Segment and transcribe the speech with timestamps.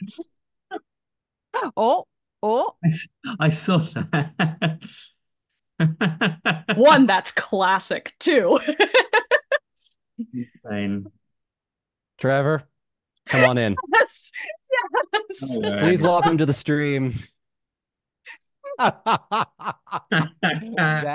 [1.74, 2.04] Oh,
[2.42, 3.08] oh, I, s-
[3.40, 4.78] I saw that.
[6.76, 8.60] One that's classic too.
[10.34, 11.06] Insane.
[12.18, 12.62] Trevor,
[13.28, 13.74] come on in.
[13.94, 14.32] yes.
[15.30, 15.58] Yes.
[15.80, 17.14] Please welcome to the stream.
[18.78, 18.98] That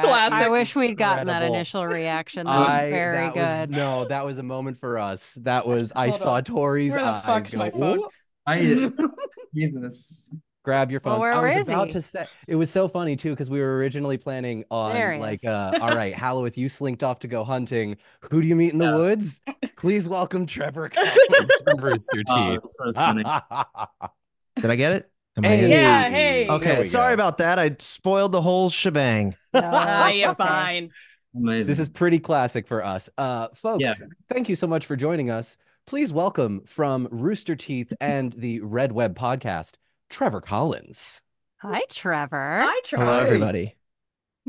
[0.04, 0.34] Classic.
[0.34, 2.48] I wish we'd gotten that initial reaction.
[2.48, 3.70] That was I- very that good.
[3.70, 5.34] Was, no, that was a moment for us.
[5.42, 6.44] That was I Hold saw on.
[6.44, 8.00] Tori's eyes go, my phone?
[8.00, 8.10] "Ooh."
[8.48, 8.60] I
[9.56, 10.30] Jesus.
[10.64, 11.22] grab your Well, phones.
[11.22, 11.94] where I was about he?
[11.94, 15.46] to say it was so funny too because we were originally planning on like is.
[15.46, 17.98] uh all right, Hallowith, you slinked off to go hunting.
[18.32, 18.96] Who do you meet in the Yeah.
[18.98, 19.42] woods?
[19.78, 22.60] Please welcome Trevor Collins from Rooster Oh, Teeth.
[22.64, 23.24] it's so funny.
[24.62, 25.12] Did I get it?
[25.38, 25.64] Am I Hey.
[25.66, 25.72] in?
[25.72, 26.50] Yeah, hey.
[26.50, 27.14] Okay, sorry go.
[27.14, 27.58] about that.
[27.60, 29.36] I spoiled the whole shebang.
[29.54, 30.90] No, Ah, you're fine.
[31.36, 31.68] Amazing.
[31.72, 33.10] This is pretty classic for us.
[33.18, 33.94] Uh folks, Yeah.
[34.30, 35.58] thank you so much for joining us.
[35.92, 39.74] Please welcome from Rooster Teeth and the Red Web podcast,
[40.10, 41.22] Trevor Collins.
[41.58, 42.62] Hi, Trevor.
[42.64, 43.04] Hi, Trevor.
[43.04, 43.26] Hello, Hi.
[43.26, 43.76] everybody.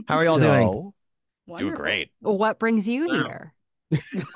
[0.06, 0.92] How are y'all doing?
[1.58, 2.12] So- great.
[2.20, 3.14] What brings you Wow.
[3.14, 3.54] here?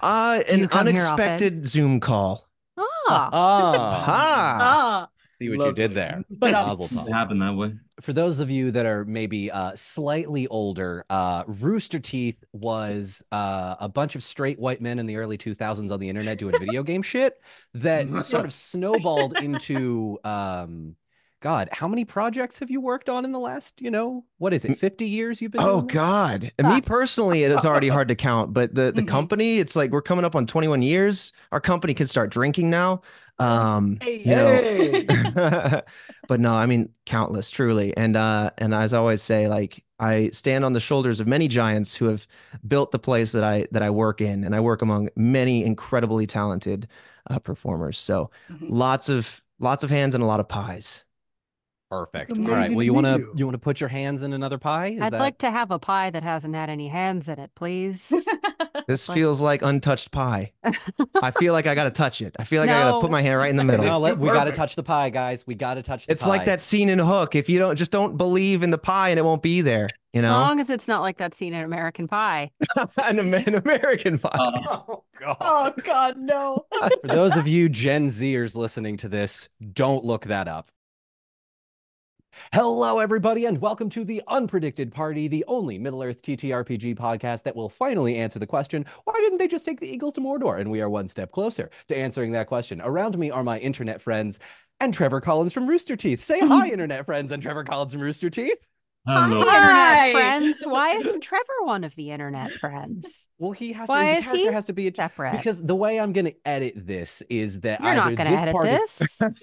[0.03, 2.49] Uh, Do you an here unexpected Zoom call.
[2.77, 3.31] Ah, Ah,
[4.09, 5.09] Ah,
[5.41, 6.23] see what you did there.
[6.31, 7.13] But, um, Mazel It tov.
[7.13, 7.75] happened that way.
[8.01, 13.77] for those of you that are maybe uh, slightly older, uh, Rooster Teeth was uh,
[13.81, 16.83] a bunch of straight white men in the early 2000s on the internet doing video
[16.83, 17.41] game shit
[17.75, 20.19] that sort of snowballed into.
[20.25, 20.97] Um,
[21.43, 24.65] God, how many projects have you worked on in the last, you know, what is
[24.65, 25.87] it, 50 years you've been Oh doing?
[25.87, 26.51] God.
[26.59, 29.91] And me personally, it is already hard to count, but the the company, it's like
[29.93, 31.33] we're coming up on 21 years.
[31.53, 33.03] Our company can start drinking now.
[33.39, 34.19] Um, Hey.
[34.25, 35.07] you know, Hey!
[36.27, 37.97] but no, I mean countless, truly.
[37.97, 41.49] And uh, and as I always say, like I stand on the shoulders of many
[41.49, 42.29] giants who have
[42.69, 46.27] built the place that I that I work in, and I work among many incredibly
[46.27, 46.89] talented
[47.31, 47.99] uh, performers.
[47.99, 48.69] So Mhm.
[48.69, 51.06] lots of lots of hands and a lot of pies.
[51.91, 52.37] Perfect.
[52.39, 52.73] All right.
[52.75, 53.33] Well, you want to you.
[53.37, 54.89] you want to put your hands in another pie?
[54.89, 57.51] Is I'd that- like to have a pie that hasn't had any hands in it,
[57.55, 58.13] please.
[58.87, 60.53] This Like- feels like untouched pie.
[61.21, 62.37] I feel like I got to touch it.
[62.39, 63.85] I feel like I got to put my hand right in the middle.
[63.85, 65.45] No, let, we got to touch the pie, guys.
[65.47, 66.29] We got to touch the It's pie.
[66.29, 67.35] like that scene in Hook.
[67.35, 70.23] If you don't just don't believe in the pie and it won't be there, you
[70.23, 72.51] know, As long as it's not like that scene in American Pie.
[73.03, 74.29] an, an American pie.
[74.39, 75.37] Uh, Oh god.
[75.41, 76.67] oh God, no.
[77.01, 80.71] For those of you Gen Zers listening to this, don't look that up.
[82.53, 87.57] Hello, everybody, and welcome to the Unpredicted Party, the only Middle Earth TTRPG podcast that
[87.57, 90.59] will finally answer the question why didn't they just take the Eagles to Mordor?
[90.61, 92.81] And we are one step closer to answering that question.
[92.83, 94.39] Around me are my internet friends
[94.81, 96.23] and Trevor Collins from Rooster Teeth.
[96.23, 98.59] Say hi, internet friends, and Trevor Collins from Rooster Teeth.
[99.07, 99.45] Hello.
[99.47, 100.09] Hi.
[100.09, 100.63] Internet friends.
[100.65, 103.29] Why isn't Trevor one of the internet friends?
[103.39, 105.33] Well, he has Why to, is character he has to be a Separate.
[105.37, 108.53] because the way I'm going to edit this is that You're not going to edit
[108.55, 109.43] part is this.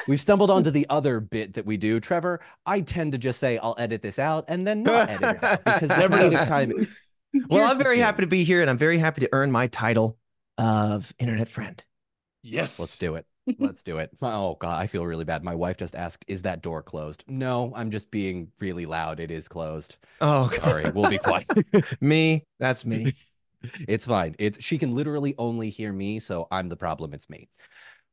[0.08, 2.00] We've stumbled onto the other bit that we do.
[2.00, 5.44] Trevor, I tend to just say I'll edit this out and then not edit it
[5.44, 6.72] out because the Never comedic time.
[6.76, 6.86] well,
[7.60, 8.04] Here's I'm very thing.
[8.04, 10.18] happy to be here and I'm very happy to earn my title
[10.58, 11.82] of internet friend.
[12.42, 12.78] Yes.
[12.80, 13.26] Let's do it.
[13.58, 14.10] Let's do it.
[14.22, 15.42] Oh god, I feel really bad.
[15.42, 19.20] My wife just asked, "Is that door closed?" No, I'm just being really loud.
[19.20, 19.96] It is closed.
[20.20, 21.46] Oh, Sorry, we'll be quiet.
[22.00, 22.44] me.
[22.58, 23.12] That's me.
[23.86, 24.36] It's fine.
[24.38, 27.12] It's she can literally only hear me, so I'm the problem.
[27.12, 27.50] It's me.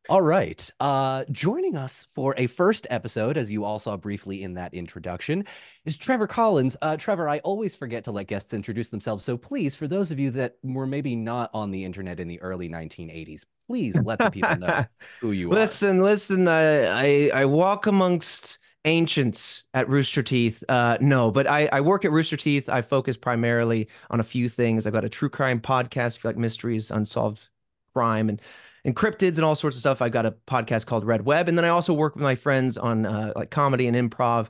[0.10, 0.70] All right.
[0.80, 5.44] Uh joining us for a first episode, as you all saw briefly in that introduction,
[5.84, 6.78] is Trevor Collins.
[6.82, 9.26] Uh Trevor, I always forget to let guests introduce themselves.
[9.26, 12.42] So please, for those of you that were maybe not on the internet in the
[12.42, 14.86] early 1980s, please let the people know
[15.20, 15.60] who you are.
[15.60, 16.48] Listen, listen.
[16.48, 20.64] I, I I walk amongst ancients at Rooster Teeth.
[20.70, 22.70] Uh, no, but I I work at Rooster Teeth.
[22.70, 24.88] I focus primarily on a few things.
[24.88, 27.50] I've got a true crime podcast, if you like mysteries, unsolved
[27.94, 28.42] crime, and
[28.86, 30.02] and cryptids and all sorts of stuff.
[30.02, 32.78] I've got a podcast called Red Web, and then I also work with my friends
[32.78, 34.48] on uh, like comedy and improv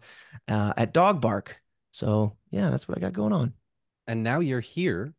[0.47, 1.61] uh, at Dog Bark.
[1.91, 3.53] So yeah, that's what I got going on.
[4.07, 5.13] and now you're here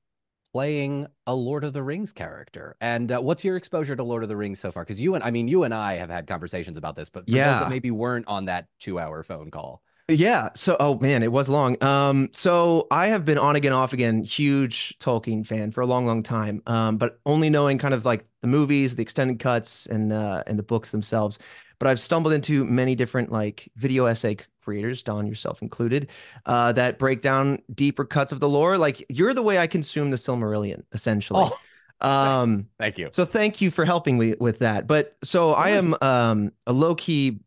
[0.53, 2.75] playing a Lord of the Rings character.
[2.81, 4.83] And uh, what's your exposure to Lord of the Rings so far?
[4.83, 7.31] Because you and I mean, you and I have had conversations about this, but for
[7.31, 7.61] those Yeah.
[7.61, 9.83] that maybe weren't on that two-hour phone call.
[10.10, 10.49] Yeah.
[10.55, 11.83] So, oh man, it was long.
[11.84, 16.07] Um, so I have been on again, off again, huge Tolkien fan for a long,
[16.07, 16.63] long time.
[16.66, 20.59] Um, but only knowing kind of like the movies, the extended cuts, and uh, and
[20.59, 21.39] the books themselves.
[21.78, 26.11] But I've stumbled into many different like video essay creators, Don yourself included,
[26.47, 28.78] uh, that break down deeper cuts of the lore.
[28.78, 31.51] Like you're the way I consume the Silmarillion, essentially.
[31.51, 31.59] Oh,
[32.01, 33.11] Um, thank you.
[33.11, 34.87] so thank you for helping me with that.
[34.87, 37.41] But so I am um, a low key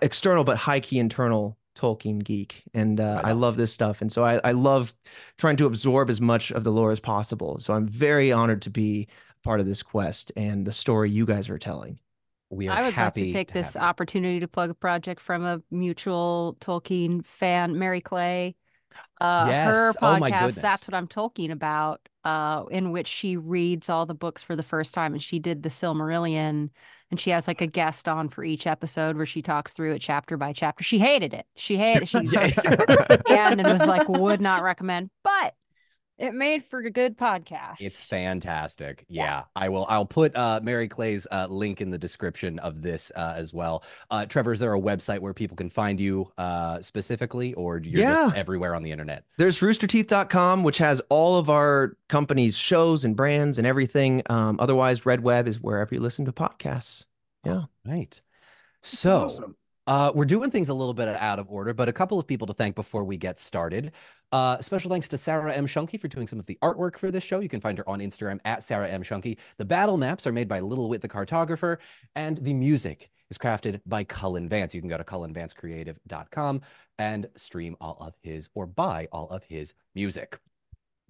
[0.00, 4.02] external but high key internal Tolkien geek, and uh, Right I love this stuff.
[4.02, 4.94] And so I, I love
[5.38, 7.58] trying to absorb as much of the lore as possible.
[7.58, 9.08] So I'm very honored to be
[9.42, 11.98] part of this quest and the story you guys are telling.
[12.50, 15.44] We are I would like to take have this opportunity to plug a project from
[15.44, 18.54] a mutual Tolkien fan, Mary Clay.
[19.20, 19.96] Uh, her Yes.
[20.02, 20.54] Oh my podcast, goodness.
[20.56, 24.62] that's what I'm talking about, uh, in which she reads all the books for the
[24.62, 26.68] first time, and she did the Silmarillion,
[27.12, 29.98] and she has like a guest on for each episode where she talks through it
[29.98, 30.82] chapter by chapter.
[30.82, 31.46] She hated it.
[31.54, 32.04] She hated.
[32.04, 32.08] It.
[32.08, 32.18] She
[33.28, 33.50] Yeah.
[33.50, 35.54] and it was like would not recommend, but
[36.22, 37.80] it made for a good podcast.
[37.80, 39.04] It's fantastic.
[39.08, 39.24] Yeah.
[39.24, 39.42] Yeah.
[39.56, 43.34] I will I'll put uh Mary Clay's uh link in the description of this uh
[43.36, 43.84] as well.
[44.10, 48.02] Uh Trevor, is there a website where people can find you uh specifically or you're
[48.08, 48.30] just Yeah.
[48.34, 49.24] everywhere on the internet?
[49.36, 54.22] There's roosterteeth.com, which has all of our company's shows and brands and everything.
[54.30, 57.04] Um, otherwise, Red Web is wherever you listen to podcasts.
[57.44, 57.62] Yeah.
[57.84, 58.20] Right.
[58.82, 59.56] So awesome.
[59.86, 62.46] Uh, we're doing things a little bit out of order, but a couple of people
[62.46, 63.92] to thank before we get started.
[64.30, 65.66] Uh, special thanks to Sarah M.
[65.66, 67.40] Shunky for doing some of the artwork for this show.
[67.40, 69.02] You can find her on Instagram at Sarah M.
[69.02, 69.38] Shunky.
[69.58, 71.78] The battle maps are made by Little Wit the cartographer,
[72.14, 74.74] and the music is crafted by Cullen Vance.
[74.74, 76.60] You can go to cullenvancecreative.com
[76.98, 80.38] and stream all of his or buy all of his music.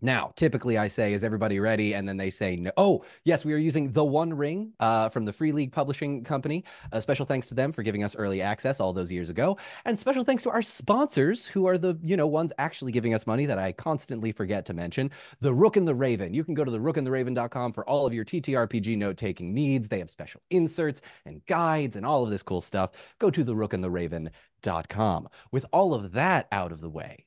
[0.04, 1.94] Now, typically I say, is everybody ready?
[1.94, 2.72] And then they say, no.
[2.76, 6.64] Oh, yes, we are using The One Ring uh, from the Free League Publishing Company.
[6.90, 9.56] A special thanks to them for giving us early access all those years ago.
[9.84, 13.28] And special thanks to our sponsors, who are the, you know, ones actually giving us
[13.28, 15.08] money that I constantly forget to mention.
[15.40, 16.34] The Rook and the Raven.
[16.34, 19.88] You can go to the rookandtheraven.com for all of your TTRPG note-taking needs.
[19.88, 22.90] They have special inserts and guides and all of this cool stuff.
[23.20, 25.28] Go to the rookandtheraven.com.
[25.52, 27.26] With all of that out of the way,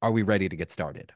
[0.00, 1.12] are we ready to get started?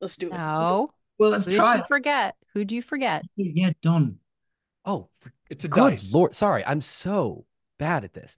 [0.00, 0.32] Let's do it.
[0.32, 0.90] no.
[1.18, 1.76] Well, let's Who did try.
[1.76, 2.34] you forget?
[2.54, 3.22] Who do you forget?
[3.36, 4.16] Yeah, done.
[4.86, 6.14] Oh, for It's a Good dice.
[6.14, 6.34] lord.
[6.34, 7.44] Sorry, I'm so
[7.78, 8.36] bad at this.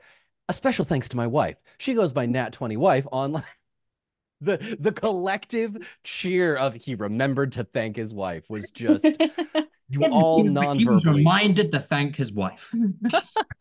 [0.48, 1.56] A special thanks to my wife.
[1.78, 3.44] She goes by Nat20 Wife online.
[4.44, 9.04] The the collective cheer of he remembered to thank his wife was just
[9.88, 11.18] you all He was- He was non-verbally.
[11.18, 12.74] reminded to thank his wife.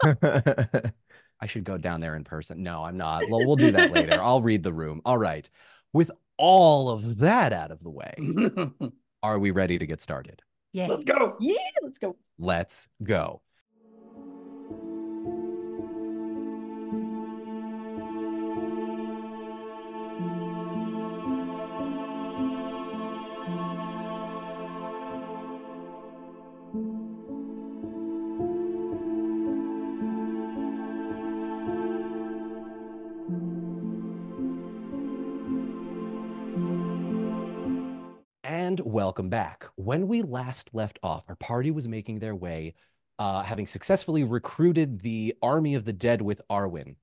[0.04, 2.64] I should go down there in person.
[2.64, 3.30] No, I'm not.
[3.30, 4.20] Well, we'll do that later.
[4.22, 5.02] I'll read the room.
[5.06, 5.48] All right.
[5.94, 8.14] With all of that out of the way,
[9.24, 10.42] are we ready to get started?
[10.74, 10.88] Yeah.
[10.88, 11.36] Let's go.
[11.40, 12.16] yeah, let's go.
[12.40, 13.42] Let's go.
[39.12, 39.66] Welcome back.
[39.76, 42.76] When we last left off, our party was making their way,
[43.20, 46.96] uh, having successfully recruited the army of the dead with Arwen.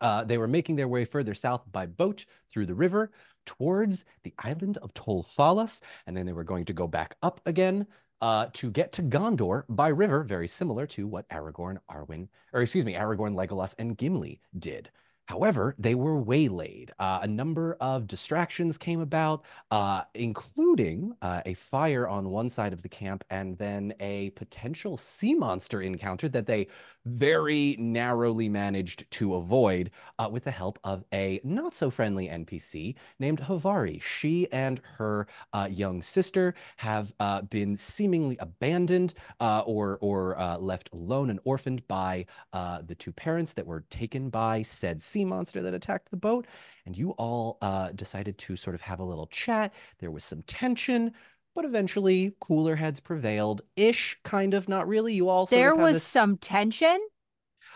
[0.00, 3.10] Uh, they were making their way further south by boat through the river
[3.46, 7.88] towards the island of Tolfalas, and then they were going to go back up again
[8.20, 12.84] uh, to get to Gondor by river, very similar to what Aragorn, Arwen, or excuse
[12.84, 14.88] me, Aragorn, Legolas, and Gimli did.
[15.26, 16.92] However, they were waylaid.
[16.98, 22.74] Uh, a number of distractions came about, uh, including uh, a fire on one side
[22.74, 26.66] of the camp and then a potential sea monster encounter that they
[27.04, 32.94] very narrowly managed to avoid uh, with the help of a not so friendly NPC
[33.18, 34.00] named Havari.
[34.02, 40.58] She and her uh, young sister have uh, been seemingly abandoned uh, or, or uh,
[40.58, 45.24] left alone and orphaned by uh, the two parents that were taken by said sea
[45.24, 46.46] monster that attacked the boat.
[46.86, 47.58] And you all
[47.94, 49.72] decided to sort of have a little chat.
[50.00, 51.12] There was some tension,
[51.54, 55.12] but eventually cooler heads prevailed ish, kind of, not really.
[55.14, 56.98] You all sort There of was this- some tension.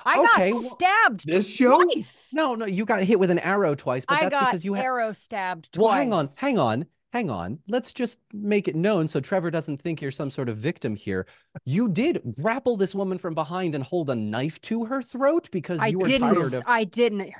[0.04, 1.82] I Okay, got well, stabbed This show?
[1.82, 2.30] twice.
[2.32, 4.74] No, no, you got hit with an arrow twice, but I that's got because you
[4.74, 4.84] had.
[4.84, 5.82] arrow stabbed twice.
[5.84, 7.58] Well, hang on, hang on, hang on.
[7.66, 11.26] Let's just make it known so Trevor doesn't think you're some sort of victim here.
[11.64, 15.80] You did grapple this woman from behind and hold a knife to her throat because
[15.80, 16.34] I you were didn't.
[16.34, 16.62] tired of.
[16.66, 17.32] I didn't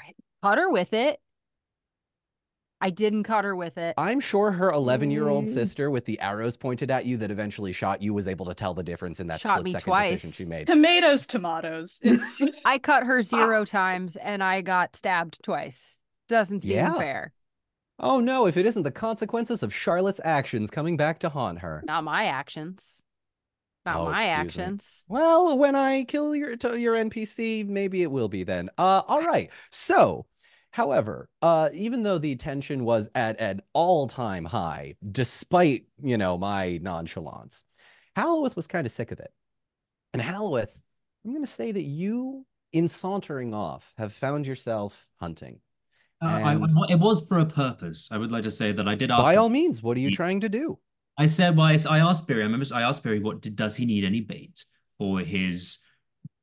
[0.42, 1.20] cut her with it.
[2.80, 3.94] I didn't cut her with it.
[3.98, 5.52] I'm sure her 11 year old Mm.
[5.52, 8.72] sister with the arrows pointed at you that eventually shot you was able to tell
[8.74, 10.48] the difference in that Shot split me second decision she twice.
[10.48, 10.66] made.
[10.68, 11.98] Tomatoes, tomatoes.
[12.02, 16.00] It's I cut her zero times and I got stabbed twice.
[16.28, 16.94] Doesn't seem Yeah.
[16.94, 17.32] fair.
[17.98, 21.82] Oh no, if it isn't the consequences of Charlotte's actions coming back to haunt her.
[21.84, 23.02] Not my actions.
[23.84, 24.62] Not Oh, my excuse me.
[24.62, 25.04] actions.
[25.08, 28.70] Well, when I kill your your NPC, maybe it will be then.
[28.78, 29.50] Uh, all right.
[29.72, 30.26] So,
[30.70, 36.78] however, uh, even though the tension was at an all-time high, despite you know my
[36.82, 37.64] nonchalance,
[38.16, 39.32] Halloweth was kind of sick of it.
[40.12, 40.80] And Halloweth,
[41.24, 45.60] I'm going to say that you, in sauntering off, have found yourself hunting.
[46.20, 46.54] Uh, I,
[46.90, 48.08] it was for a purpose.
[48.10, 49.22] I would like to say that I did ask.
[49.22, 50.78] By all means, what are you trying to do?
[51.16, 52.42] I said, well, I, I asked Barry.
[52.42, 54.64] I remember I asked Barry, what did, does he need any bait
[54.98, 55.78] for his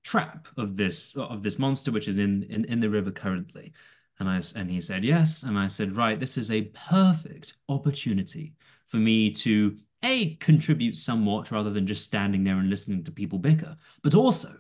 [0.04, 3.74] trap of this of this monster, which is in in, in the river currently?
[4.20, 5.44] And I and he said yes.
[5.44, 8.54] And I said, right, this is a perfect opportunity
[8.88, 13.40] for me to a contribute somewhat rather than just standing there and listening to people
[13.40, 14.56] bicker, but also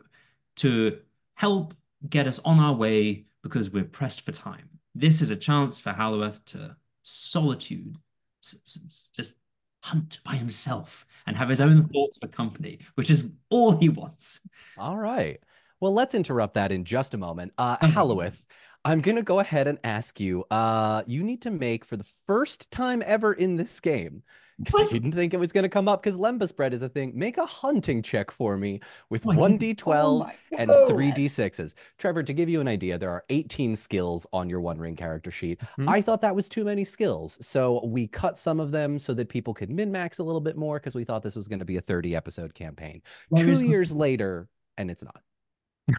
[0.57, 0.97] to
[1.35, 1.73] help
[2.09, 4.67] get us on our way because we're pressed for time.
[4.95, 7.97] This is a chance for Halloweth to solitude,
[8.41, 9.35] just
[9.83, 14.47] hunt by himself and have his own thoughts for company, which is all he wants.
[14.77, 15.39] All right.
[15.79, 17.53] Well, let's interrupt that in just a moment.
[17.57, 18.45] Uh, Halloweth,
[18.85, 20.45] I'm going to go ahead and ask you.
[20.51, 24.21] Uh, you need to make for the first time ever in this game
[24.63, 26.87] because I didn't think it was going to come up because Lembas bread is a
[26.87, 27.11] thing.
[27.13, 31.73] Make a hunting check for me with Oh, 1d12 Oh and 3d6s.
[31.97, 35.31] Trevor, to give you an idea, there are 18 skills on your One Ring character
[35.31, 35.59] sheet.
[35.77, 35.89] Mhm.
[35.89, 37.37] I thought that was too many skills.
[37.41, 40.55] So we cut some of them so that people could min max a little bit
[40.55, 43.01] more because we thought this was going to be a 30 episode campaign.
[43.29, 45.21] Where Two years later, and it's not.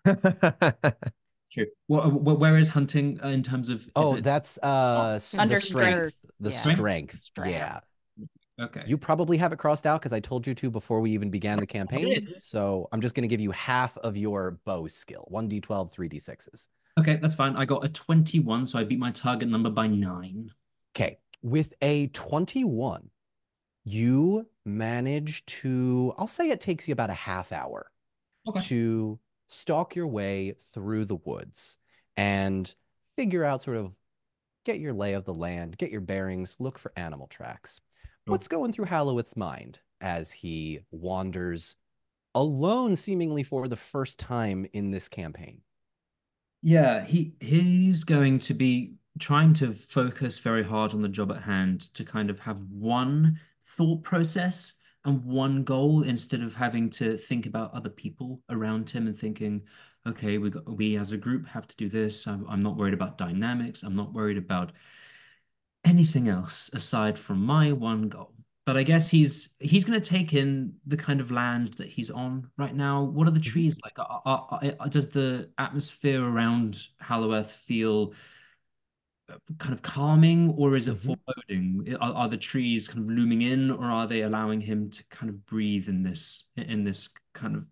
[1.57, 1.67] True.
[1.89, 3.89] Wh- wh- Where is hunting uh, in terms of?
[3.97, 5.97] Oh, it- that's uh s- the under strength.
[6.15, 6.17] strength.
[6.41, 6.57] The Yeah.
[6.75, 7.15] strength.
[7.17, 7.51] Strength.
[7.51, 7.81] Yeah.
[8.61, 8.83] okay.
[8.87, 11.59] You probably have it crossed out because I told you to before we even began
[11.59, 12.27] the campaign.
[12.41, 16.69] So I'm just going to give you half of your bow skill 1d12, 3d6s.
[16.99, 17.57] Okay, that's fine.
[17.57, 20.51] I got a 21, so I beat my target number by nine.
[20.97, 21.19] Okay.
[21.43, 23.11] With a 21,
[23.85, 27.91] you manage to, I'll say it takes you about a half hour
[28.49, 28.61] Okay.
[28.65, 29.19] to
[29.49, 31.79] stalk your way through the woods
[32.17, 32.75] and
[33.17, 33.93] figure out sort of
[34.65, 37.81] get your lay of the land, get your bearings, look for animal tracks.
[38.27, 38.33] Sure.
[38.33, 41.77] What's going through Hallowith's mind as he wanders
[42.35, 45.61] alone, seemingly for the first time in this campaign?
[46.63, 51.43] Yeah, he he's going to be trying to focus very hard on the job at
[51.43, 54.75] hand to kind of have one thought process
[55.07, 59.63] and one goal instead of having to think about other people around him and thinking,
[60.07, 62.27] okay, we got we as a group have to do this.
[62.27, 63.83] I'm, I'm not worried about dynamics.
[63.83, 64.73] I'm not worried about
[65.85, 68.33] anything else aside from my one goal.
[68.67, 72.11] But I guess he's he's going to take in the kind of land that he's
[72.11, 73.05] on right now.
[73.05, 73.97] What are the trees like?
[73.99, 78.15] Are, are- are- does the atmosphere around Halloweth feel uh,
[79.59, 81.17] kind of calming, or is it Mhm.
[81.27, 81.97] foreboding?
[82.01, 85.31] Are, are the trees kind of looming in, or are they allowing him to kind
[85.31, 87.67] of breathe in this in this kind of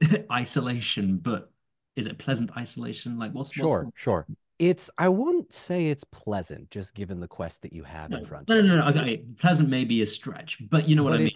[0.32, 1.18] isolation?
[1.18, 1.52] But
[1.96, 3.18] is it pleasant isolation?
[3.18, 4.26] Like what's what's Sure, the- sure.
[4.58, 8.50] It's, I won't say it's pleasant, just given the quest that you have in front
[8.50, 8.80] no, of no, you.
[8.80, 9.24] no, okay.
[9.38, 11.30] Pleasant may be a stretch, but you know what But I mean.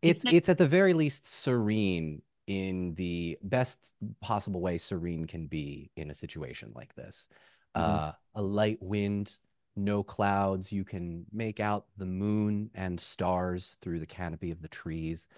[0.00, 5.90] It's, it's at the very least serene in the best possible way serene can be
[5.96, 7.28] in a situation like this.
[7.76, 7.82] Mhm.
[7.82, 9.36] Uh, a light wind,
[9.76, 10.72] no clouds.
[10.72, 15.28] You can make out the moon and stars through the canopy of the trees.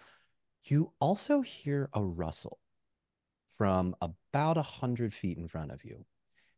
[0.65, 2.59] You also hear a rustle
[3.49, 6.05] from about a hundred feet in front of you,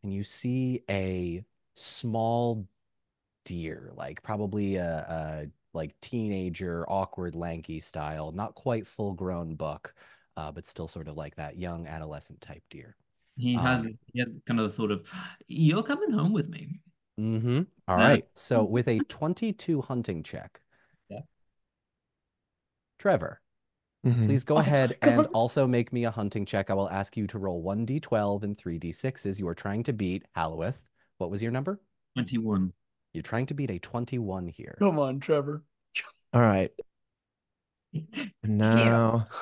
[0.02, 2.66] and you see a small
[3.45, 9.95] deer, like probably a, a like teenager, awkward, lanky style, not quite full grown buck,
[10.37, 12.97] uh, but still sort of like that young adolescent type deer.
[13.37, 15.11] He has Um, he has kind of the thought of
[15.49, 16.81] you're coming home with me.
[17.19, 17.62] Mm-hmm.
[17.88, 18.05] All Yeah.
[18.05, 18.25] right.
[18.35, 20.61] So with a 22 hunting check,
[21.09, 21.21] Yeah.
[22.99, 23.41] Trevor,
[24.07, 24.26] Mhm.
[24.26, 26.71] please go Oh ahead my and also make me a hunting check.
[26.71, 29.38] I will ask you to roll 1d12 and 3d6s.
[29.38, 30.85] You are trying to beat Halloweth.
[31.19, 31.81] What was your number?
[32.17, 32.73] 21.
[33.12, 34.76] You're trying to beat a 21 here.
[34.79, 35.64] Come on, Trevor.
[36.33, 36.73] All right.
[38.43, 39.37] And now It's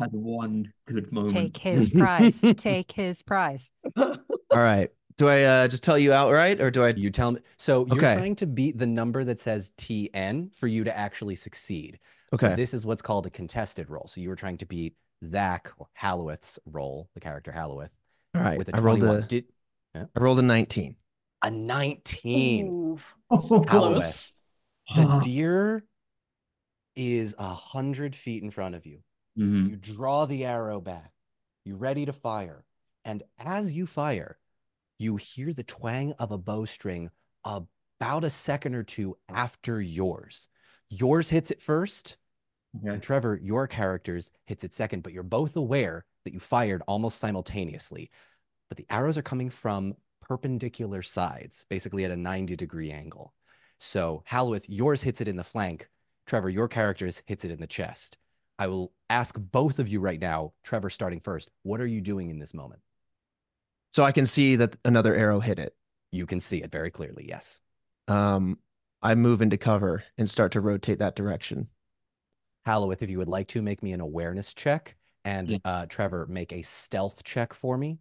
[0.00, 1.30] had one good moment.
[1.32, 2.40] Take his prize.
[2.56, 3.72] Take his prize.
[3.96, 4.16] all
[4.52, 4.90] right.
[5.16, 7.40] Do I uh, just tell you outright or do I You tell me.
[7.58, 8.14] So you're Okay.
[8.14, 11.98] trying to beat the number that says TN for you to actually succeed.
[12.32, 12.54] Okay.
[12.54, 14.06] This is what's called a contested roll.
[14.06, 14.94] So you were trying to beat
[15.24, 17.90] Zach or Halloweth's roll, the character Halloweth,
[18.34, 18.58] All right.
[18.58, 19.22] with a I rolled 21.
[19.22, 19.44] a Did
[19.96, 20.94] I rolled a 19.
[21.42, 22.68] a 19.
[22.68, 22.98] Ooh,
[23.30, 24.32] Oh, close.
[24.94, 25.84] The deer
[26.94, 29.00] is a hundred feet in front of you.
[29.38, 29.70] Mhm.
[29.70, 31.12] You draw the arrow back.
[31.64, 32.64] You're ready to fire.
[33.04, 34.38] And as you fire,
[34.98, 37.10] you hear the twang of a bowstring
[37.44, 40.48] about a second or two after yours.
[40.88, 42.16] Yours hits it first,
[42.76, 42.88] Okay.
[42.94, 47.18] and Trevor, your character's hits it second, but you're both aware that you fired almost
[47.18, 48.10] simultaneously.
[48.68, 53.34] But the arrows are coming from perpendicular sides, basically at a 90 degree angle.
[53.78, 55.88] So, Halloweth, yours hits it in the flank.
[56.26, 58.18] Trevor, your character's hits it in the chest.
[58.58, 62.30] I will ask both of you right now, Trevor starting first, what are you doing
[62.30, 62.80] in this moment?
[63.92, 65.74] So I can see that another arrow hit it.
[66.10, 67.60] You can see it very clearly, yes.
[68.08, 68.58] Um,
[69.00, 71.68] I move into cover and start to rotate that direction.
[72.64, 75.58] Halloweth, if you would like to make me an awareness check, and Yeah.
[75.64, 77.98] uh, Trevor, make a stealth check for me.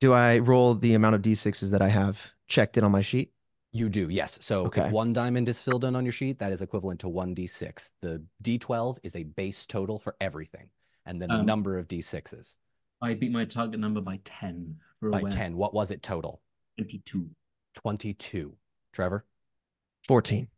[0.00, 3.33] Do I roll the amount of d6s that I have checked in on my sheet?
[3.76, 4.38] You do, yes.
[4.40, 4.82] So Okay.
[4.86, 7.90] if one diamond is filled in on your sheet, that is equivalent to one d6.
[8.00, 10.70] The d12 is a base total for everything,
[11.06, 12.56] and then the Um, number of d6s
[13.02, 15.30] I beat my target number by 10 for by aware.
[15.32, 15.56] 10.
[15.56, 16.40] What was it total?
[16.78, 17.28] 22.
[17.74, 18.56] 22.
[18.92, 19.26] Trevor?
[20.06, 20.48] 14.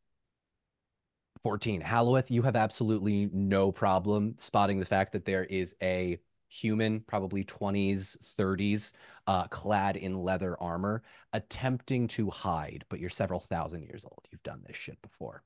[1.43, 1.81] 14.
[1.81, 6.19] Halloweth, you have absolutely no problem spotting the fact that there is a
[6.49, 8.93] human, probably 20s, 30s,
[9.27, 14.27] uh, clad in leather armor, attempting to hide, but you're several thousand years old.
[14.31, 15.43] You've done this shit before.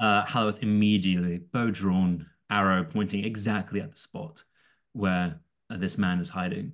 [0.00, 4.42] Uh, Halloweth immediately, bow drawn, arrow pointing exactly at the spot
[4.92, 6.72] where uh, this man is hiding,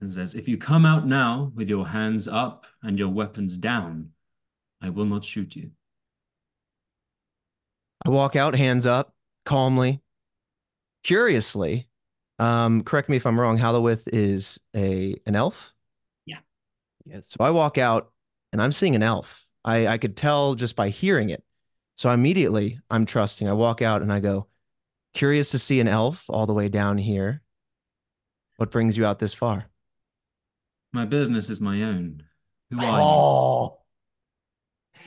[0.00, 4.10] and says, If you come out now with your hands up and your weapons down,
[4.82, 5.70] I will not shoot you.
[8.04, 10.02] I walk out, hands up, calmly,
[11.02, 11.88] curiously.
[12.38, 13.58] Um, correct me if I'm wrong.
[13.58, 15.72] Hallowith is a an elf.
[16.26, 16.38] Yeah.
[17.04, 17.28] Yes.
[17.30, 18.12] So I walk out
[18.52, 19.46] and I'm seeing an elf.
[19.64, 21.42] I, I could tell just by hearing it.
[21.96, 23.48] So immediately I'm trusting.
[23.48, 24.48] I walk out and I go,
[25.14, 27.42] curious to see an elf all the way down here.
[28.58, 29.66] What brings you out this far?
[30.92, 32.22] My business is my own.
[32.70, 33.78] Who are Oh.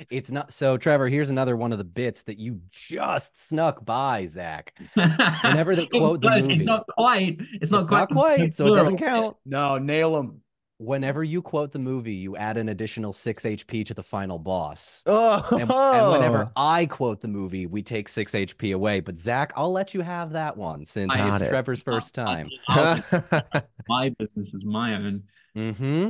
[0.10, 1.08] It's not so, Trevor.
[1.08, 4.78] Here's another one of the bits that you just snuck by, Zach.
[4.94, 6.54] Whenever they quote the it's, not- movie.
[6.56, 7.40] it's not quite.
[7.62, 8.00] It's not It's quite.
[8.00, 9.38] not quite, so it doesn't count.
[9.46, 10.42] No, nail them.
[10.82, 15.04] Whenever you quote the movie, you add an additional six HP to the final boss.
[15.06, 19.02] Oh, And, and whenever I quote the movie, we take six HP away.
[19.02, 21.50] But Zach, I'll let you have that one since I- it's Got it.
[21.50, 22.48] Trevor's first time.
[22.70, 23.04] I'll-
[23.90, 25.24] my business is my own.
[25.58, 26.10] Mm-hmm.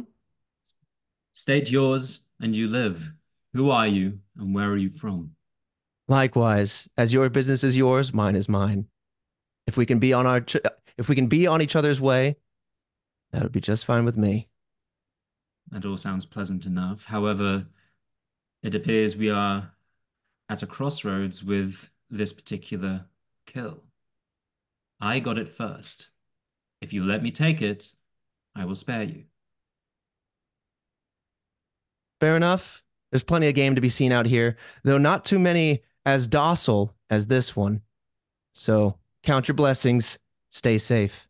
[1.33, 3.11] State yours and you live.
[3.53, 5.31] Who are you and where are you from?
[6.07, 8.87] Likewise, as your business is yours, mine is mine.
[9.67, 10.57] If we can be on our, ch-
[10.97, 12.37] if we can be on each other's way,
[13.31, 14.47] that would be just fine with me.
[15.71, 17.05] That all sounds pleasant enough.
[17.05, 17.67] However,
[18.63, 19.71] it appears we are
[20.49, 23.05] at a crossroads with this particular
[23.45, 23.83] kill.
[24.99, 26.09] I got it first.
[26.81, 27.93] If you let me take it,
[28.55, 29.25] I will spare you.
[32.19, 32.83] Fair enough.
[33.11, 36.93] There's plenty of game to be seen out here, though not too many as docile
[37.09, 37.81] as this one.
[38.53, 40.19] So count your blessings.
[40.51, 41.27] Stay safe.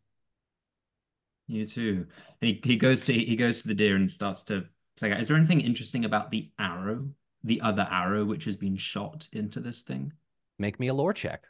[1.46, 2.06] You too.
[2.40, 4.64] And he, he goes to he goes to the deer and starts to
[4.96, 5.20] play out.
[5.20, 7.08] Is there anything interesting about the arrow,
[7.44, 10.12] the other arrow which has been shot into this thing?
[10.58, 11.44] Make me a lore check.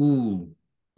[0.00, 0.48] Ooh,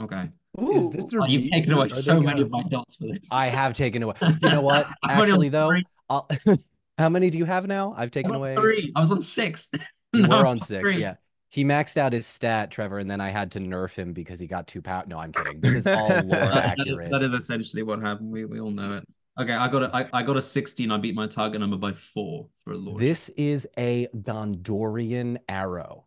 [0.01, 0.29] okay.
[0.61, 0.93] Ooh.
[1.15, 3.29] Oh, you've taken away so many of my dots for this.
[3.33, 4.15] I have taken away.
[4.43, 4.89] You know what?
[5.03, 5.73] I'm only on Actually, though.
[6.11, 6.29] I'll...
[6.99, 7.95] how many do you have now?
[7.97, 8.55] I've taken away.
[8.57, 8.93] three.
[8.97, 9.69] I was on six.
[10.15, 10.97] You No, were I'm on six, three.
[11.01, 11.17] yeah.
[11.51, 14.47] He maxed out his stat, Trevor, and then I had to nerf him because he
[14.47, 15.05] got too power.
[15.07, 15.61] No, I'm kidding.
[15.61, 18.31] This is all lore That- That is, that is essentially what happened.
[18.31, 19.05] We we all know it.
[19.39, 20.91] Okay, I got a I, I got a 16.
[20.91, 23.03] I beat my target number by four for a lord.
[23.03, 26.07] This is a Gondorian arrow.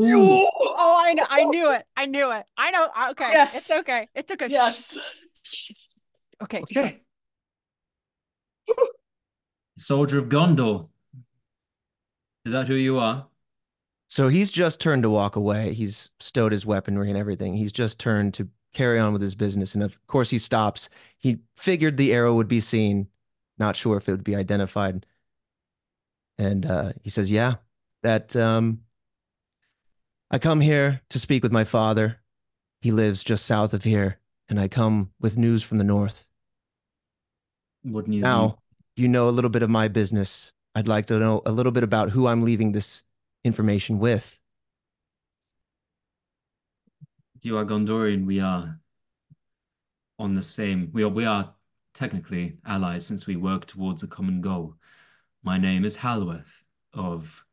[0.00, 0.48] Ooh.
[0.48, 1.26] Oh, I know.
[1.28, 1.84] I knew it.
[1.96, 2.44] I knew it.
[2.56, 2.88] I know.
[2.96, 3.32] uh, Okay.
[3.32, 3.56] Yes.
[3.56, 4.08] It's okay.
[4.14, 4.48] It took a.
[4.48, 4.98] sh- Yes.
[6.40, 6.60] Okay.
[6.62, 7.02] Okay.
[9.78, 10.88] Soldier of Gondor.
[12.44, 13.26] Is that who you are?
[14.08, 15.74] So he's just turned to walk away.
[15.74, 17.54] He's stowed his weaponry and everything.
[17.54, 19.74] He's just turned to carry on with his business.
[19.74, 20.88] And of course, he stops.
[21.18, 23.08] He figured the arrow would be seen,
[23.58, 25.04] not sure if it would be identified.
[26.38, 27.56] And uh, he says, Yeah,
[28.02, 28.80] that um,
[30.30, 32.18] I come here to speak with my father.
[32.80, 36.28] He lives just south of here, and I come with news from the north.
[37.82, 38.22] What news?
[38.22, 38.58] Now,
[38.98, 40.52] you know a little bit of my business.
[40.74, 43.02] I'd like to know a little bit about who I'm leaving this
[43.44, 44.38] information with.
[47.44, 48.26] you are Gondorian.
[48.26, 48.78] We are
[50.18, 50.90] on the same.
[50.92, 51.54] We are we are
[51.94, 54.74] technically allies since we work towards a common goal.
[55.42, 57.44] My name is Halworth of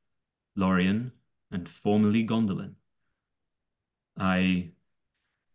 [0.55, 1.11] Lorien
[1.51, 2.75] and formerly Gondolin.
[4.17, 4.71] I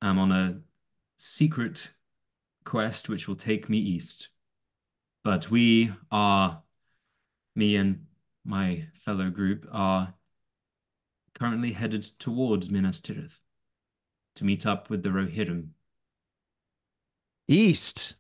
[0.03, 0.61] am on a
[1.16, 1.90] secret
[2.64, 4.29] quest which will take me east.
[5.22, 6.62] But we are,
[7.54, 8.06] me and
[8.44, 10.14] my fellow group are
[11.35, 13.40] currently headed towards Minas Tirith
[14.37, 15.68] to meet up with the Rohirrim.
[17.48, 18.14] East.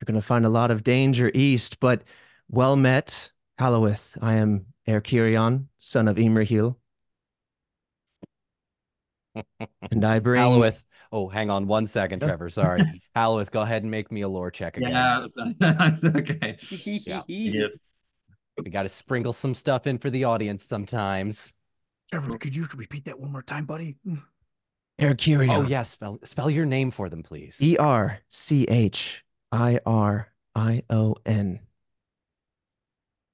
[0.00, 2.04] You're going to find a lot of danger east, but
[2.48, 4.18] well met, Hallowith.
[4.20, 6.76] I am Erchirion, son of Imrahil.
[9.90, 10.40] and I bring.
[10.40, 10.84] Halloweth.
[11.14, 12.50] Oh, hang on one second, Trevor.
[12.50, 12.82] Sorry.
[13.14, 14.90] Halloweth, go ahead and make me a lore check again.
[14.90, 15.24] Yeah,
[16.16, 16.58] okay.
[16.60, 17.22] Yeah.
[17.28, 17.66] Yeah.
[18.60, 21.54] We got to sprinkle some stuff in for the audience sometimes.
[22.10, 23.96] Trevor, could you repeat that one more time, buddy?
[25.00, 25.56] Erchirion.
[25.56, 27.62] Oh yeah, spell spell your name for them, please.
[27.62, 31.60] E R C H I R I O N.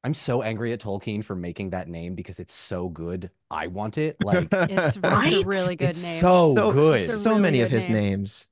[0.02, 3.30] I'm so angry at Tolkien for making that name because it's so good.
[3.50, 4.16] I want it.
[4.24, 6.20] Like It's, it's a really good it's name.
[6.20, 7.02] so, So- good.
[7.02, 7.92] It's So really many of his name.
[7.92, 8.48] names.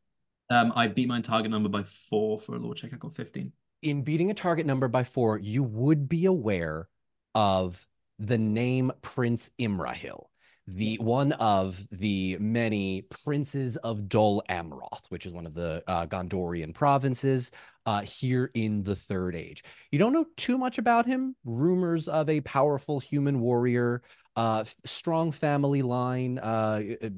[0.50, 2.92] Um, I beat my target number by four for a lore check.
[2.92, 3.52] I got 15.
[3.82, 6.88] in beating a target number by four, you would be aware
[7.34, 7.86] of
[8.18, 10.24] the name Prince Imrahil,
[10.68, 16.06] the one of the many princes of Dol Amroth, which is one of the uh,
[16.06, 17.52] Gondorian provinces
[17.86, 19.64] uh, here in the Third Age.
[19.90, 21.34] You don't know too much about him.
[21.46, 24.02] Rumors of a powerful human warrior,
[24.36, 27.08] uh, strong family line, uh, uh,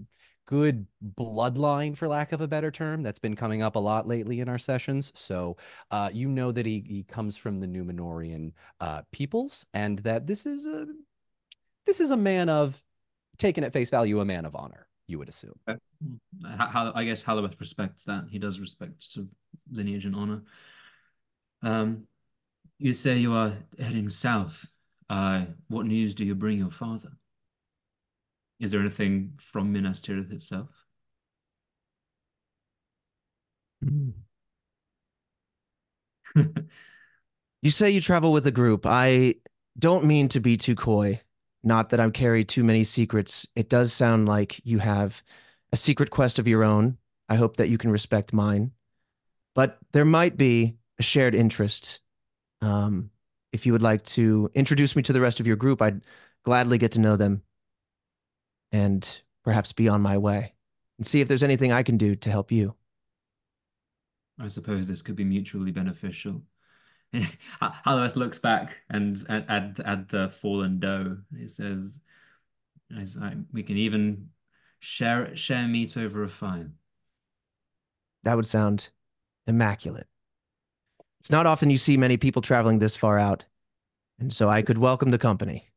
[0.46, 0.86] good
[1.18, 3.02] bloodline, for lack of a better term.
[3.02, 5.10] That's been coming up a lot lately in our sessions.
[5.16, 5.56] So
[5.90, 10.46] uh, you know that he, he comes from the Numenorean uh, peoples, and that this
[10.46, 10.86] is a
[11.84, 12.80] this is a man of
[13.40, 14.86] taken at face value, a man of honor.
[15.06, 15.58] You would assume.
[16.46, 18.26] How, I guess Halibut respects that.
[18.30, 19.16] He does respect
[19.72, 20.42] lineage and honor.
[21.62, 22.06] Um,
[22.78, 24.72] you say you are heading south.
[25.08, 27.10] Uh, what news do you bring your father?
[28.60, 30.68] Is there anything from Minas Tirith itself?
[37.62, 38.86] You say you travel with a group.
[38.86, 39.34] I
[39.78, 41.20] don't mean to be too coy.
[41.62, 43.46] Not that I carry too many secrets.
[43.54, 45.22] It does sound like you have
[45.72, 46.98] a secret quest of your own.
[47.28, 48.72] I hope that you can respect mine.
[49.54, 52.00] But there might be a shared interest.
[52.62, 53.10] Um,
[53.52, 56.02] if you would like to introduce me to the rest of your group, I'd
[56.44, 57.42] gladly get to know them
[58.72, 60.54] and perhaps be on my way
[60.98, 62.74] and see if there's anything I can do to help you.
[64.38, 66.42] I suppose this could be mutually beneficial.
[67.60, 71.18] Halibut looks back and at, at at the fallen doe.
[71.36, 71.98] He says,
[72.96, 74.30] "As I- "We can even
[74.78, 76.70] share share meat over a fire."
[78.22, 78.90] That would sound
[79.46, 80.06] immaculate.
[81.18, 83.44] It's not often you see many people traveling this far out,
[84.18, 85.70] and so I could welcome the company.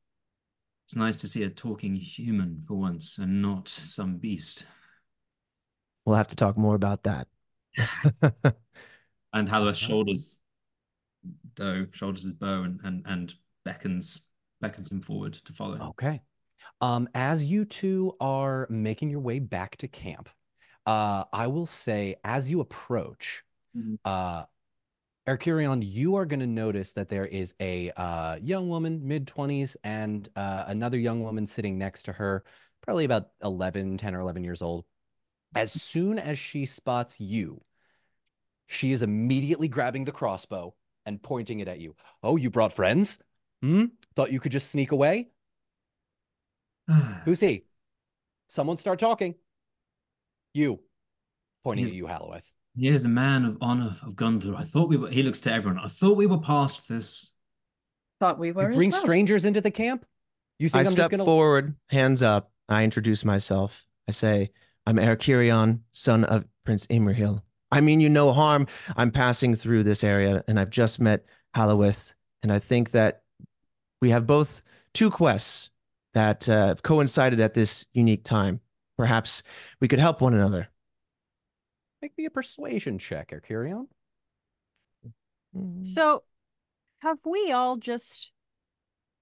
[0.86, 4.66] It's nice to see a talking human for once and not some beast.
[6.06, 7.28] We'll have to talk more about that.
[9.34, 10.40] And Halibut shoulders
[11.56, 13.34] doe, shoulders his bow and, and and
[13.66, 14.28] beckons
[14.62, 15.90] beckons him forward to follow.
[15.90, 16.22] Okay.
[16.82, 20.30] Um, as you two are making your way back to camp,
[20.86, 23.44] uh, I will say as you approach,
[23.76, 23.98] Mhm.
[24.06, 24.46] uh,
[25.28, 29.78] Erchirion, you are going to notice that there is a uh, young woman, mid 20s,
[29.84, 32.44] and uh, another young woman sitting next to her,
[32.82, 34.84] probably about 11, 10 or 11 years old.
[35.56, 37.62] As soon as she spots you,
[38.68, 40.74] she is immediately grabbing the crossbow
[41.06, 41.96] and pointing it at you.
[42.22, 43.20] Oh, you brought friends?
[43.62, 43.86] Hmm?
[44.16, 45.30] Thought you could just sneak away?
[47.26, 47.66] Who's he?
[48.48, 49.36] Someone start talking.
[50.54, 50.80] You.
[51.64, 52.54] Pointing He's- at you, Halloweth.
[52.76, 54.56] He is a man of honor of Gondor.
[54.58, 55.08] I thought we were.
[55.10, 55.80] He looks to everyone.
[55.84, 57.30] I thought we were past this.
[58.20, 59.00] Thought we were You as bring well.
[59.00, 60.08] strangers into the camp?
[60.58, 62.52] You think I I'm just step gonna forward, hands up.
[62.68, 63.86] I introduce myself.
[64.08, 64.50] I say,
[64.88, 67.44] I'm Erchirion, son of Prince Imrahil.
[67.74, 68.68] I mean you no harm.
[68.96, 72.14] I'm passing through this area and I've just met Halowith.
[72.44, 73.24] And I think that
[74.00, 74.62] we have both
[74.94, 75.72] two quests
[76.14, 78.60] that uh, have coincided at this unique time.
[78.96, 79.42] Perhaps
[79.80, 80.70] we could help one another.
[82.02, 83.88] make me a persuasion check, Erchirion?
[85.82, 86.24] So,
[87.00, 88.32] have we all just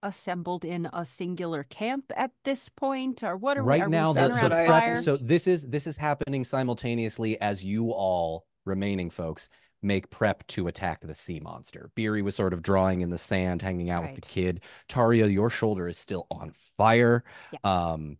[0.03, 3.69] assembled in a singular camp at this point, or what are we?
[3.69, 4.83] Right are now, sitting that's what the around I a prep.
[4.83, 5.01] fire?
[5.01, 9.49] So this is this is happening simultaneously as you all remaining folks
[9.81, 11.89] make prep to attack the sea monster.
[11.95, 14.61] Beery was sort of drawing in the sand, hanging out with the kid.
[14.87, 17.23] Taria, your shoulder is still on fire.
[17.63, 18.17] Um,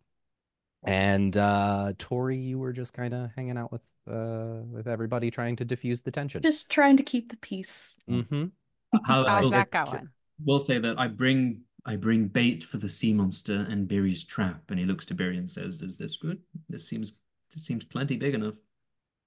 [0.84, 5.56] and uh, Tori, you were just kind of hanging out with uh with everybody, trying
[5.58, 6.42] to diffuse the tension.
[6.42, 7.98] Just trying to keep the peace.
[8.10, 8.46] Mm-hmm.
[9.06, 10.10] How How's that going?
[10.44, 14.62] We'll say that I bring I bring bait for the sea monster and Beery's trap,
[14.70, 16.40] and he looks to Beery and says, "Is this good?
[16.70, 17.20] This seems
[17.54, 18.56] this seems plenty big enough."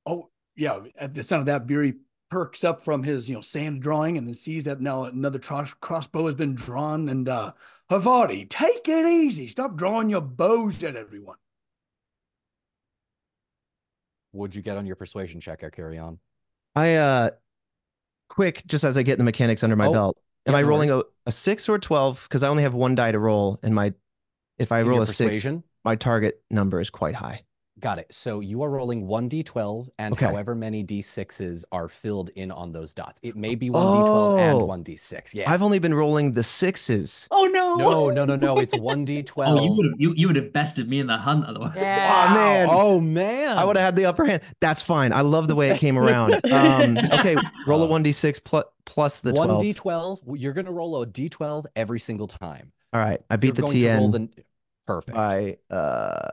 [0.07, 0.81] Oh, yeah.
[0.97, 1.95] At the sound of that, Beery
[2.31, 5.75] perks up from his, you know, sand drawing and then sees that now another tros-
[5.75, 7.09] crossbow has been drawn.
[7.09, 7.53] And uh
[7.91, 9.47] Havarti, take it easy.
[9.47, 11.37] Stop drawing your bows at everyone.
[14.33, 16.19] Would you get on your persuasion check, I carry on?
[16.75, 17.31] I, uh,
[18.29, 20.69] quick, just as I get the mechanics under my Oh, belt, am yeah, I no
[20.69, 22.25] rolling a, a six or a 12?
[22.29, 23.95] Because I only have one die to roll and my,
[24.59, 25.47] if I In roll a six,
[25.85, 27.44] my target number is quite high.
[27.81, 28.07] Got it.
[28.15, 30.27] So you are rolling 1d12 and Okay.
[30.27, 33.19] however many d6s are filled in on those dots.
[33.23, 34.67] It may be 1d12 and Oh.
[34.67, 35.35] 1d6.
[35.35, 35.51] Yeah.
[35.51, 37.27] I've only been rolling the sixes.
[37.33, 37.75] Oh no.
[37.75, 38.59] No, no, no, no.
[38.59, 39.35] It's 1d12.
[39.59, 41.73] Oh, you would have you, you would have bested me in the hunt otherwise.
[41.75, 42.27] Yeah.
[42.31, 42.69] Oh, man.
[42.71, 43.59] Oh man.
[43.59, 44.43] I would have had the upper hand.
[44.61, 45.13] That's fine.
[45.13, 46.41] I love the way it came around.
[46.55, 49.63] Um, okay, roll a Uh, 1d6 plus, plus the 12.
[49.63, 50.19] 1d12.
[50.41, 52.71] You're going to roll a d12 every single time.
[52.93, 53.21] All right.
[53.29, 54.45] I beat You're the going to roll TN the
[54.87, 56.31] perfect I uh,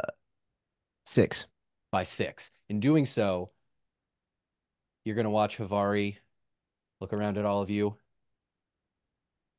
[1.05, 1.45] six.
[1.91, 2.51] by 6.
[2.69, 3.51] In doing so,
[5.03, 6.17] you're going to watch Havari
[6.99, 7.97] look around at all of you.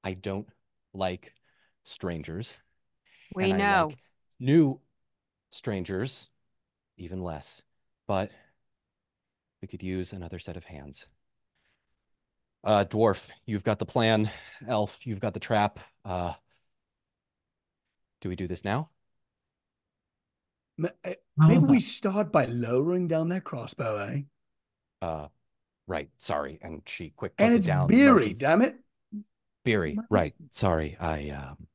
[0.03, 0.49] I don't
[0.95, 1.35] like
[1.85, 2.59] strangers.
[3.35, 3.87] We and I know.
[3.89, 3.99] like
[4.41, 4.81] new
[5.51, 6.29] strangers
[6.97, 7.63] even less.
[8.07, 8.31] But
[9.61, 11.07] we could use another set of hands.
[12.65, 14.31] Uh, dwarf, you've got the plan.
[14.67, 15.81] Elf, you've got the trap.
[16.05, 16.35] Uh,
[18.21, 18.89] do we do this now?
[20.83, 24.23] Ma- eh, How Maybe we start by lowering down that crossbow, eh?
[25.01, 25.29] Uh,
[25.87, 26.11] right.
[26.19, 26.59] Sorry.
[26.61, 27.87] And she quick puts And it it's down.
[27.87, 28.77] beery, motions- damn it.
[29.65, 29.95] Beery.
[29.95, 30.35] My- Right.
[30.51, 30.97] Sorry.
[30.99, 31.69] I um.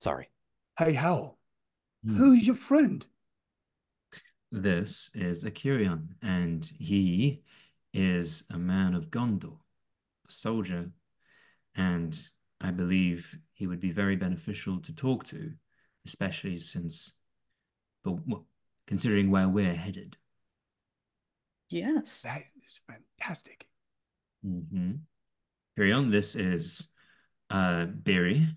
[0.00, 0.30] Sorry.
[0.78, 1.38] Hey, Hal,
[2.04, 2.16] Hmm.
[2.16, 3.04] who's your friend?
[4.50, 7.42] This is Akirion, and he
[7.92, 9.58] is a man of Gondor,
[10.28, 10.92] a soldier,
[11.74, 12.16] and
[12.60, 15.52] I believe he would be very beneficial to talk to,
[16.06, 17.18] especially since,
[18.06, 18.46] but well,
[18.86, 20.16] considering where we're headed.
[21.68, 22.22] Yes.
[22.22, 23.68] That is fantastic.
[24.46, 24.92] Mm-hmm.
[25.76, 26.88] Akirion, this is
[27.50, 28.56] uh Biri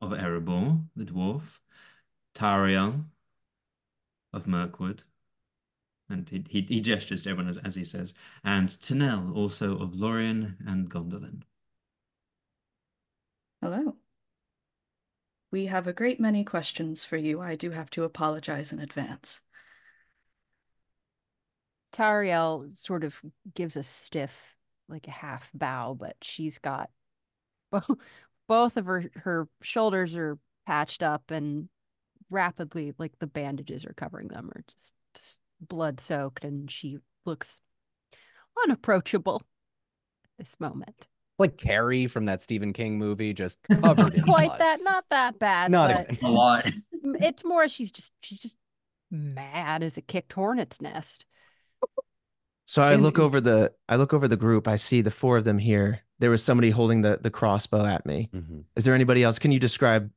[0.00, 1.60] of Erebor, the dwarf,
[2.34, 3.04] Tarion
[4.32, 5.04] of Mirkwood,
[6.10, 9.94] and he, he, he gestures to everyone as, as he says, and Tanel, also of
[9.94, 11.42] Lorien and Gondolin.
[13.62, 13.96] Hello.
[15.54, 17.40] We have a great many questions for you.
[17.40, 19.40] I do have to apologize in advance.
[21.92, 23.20] Tariel sort of
[23.54, 24.34] gives a stiff,
[24.88, 26.90] like a half bow, but she's got
[27.70, 27.88] both
[28.48, 31.68] both of her her shoulders are patched up and
[32.30, 37.60] rapidly like the bandages are covering them are just, just blood soaked and she looks
[38.64, 39.40] unapproachable
[40.24, 41.06] at this moment.
[41.38, 44.60] Like Carrie from that Stephen King movie, just covered in Quite blood.
[44.60, 45.70] that, not that bad.
[45.70, 46.28] Not but exactly.
[46.28, 46.66] A lot.
[47.20, 48.56] it's more she's just she's just
[49.10, 51.26] mad as a kicked hornet's nest.
[52.66, 54.66] So I And look over the I look over the group.
[54.68, 56.00] I see the four of them here.
[56.18, 58.30] There was somebody holding the the crossbow at me.
[58.34, 58.64] Mhm.
[58.76, 59.38] Is there anybody else?
[59.38, 60.10] Can you describe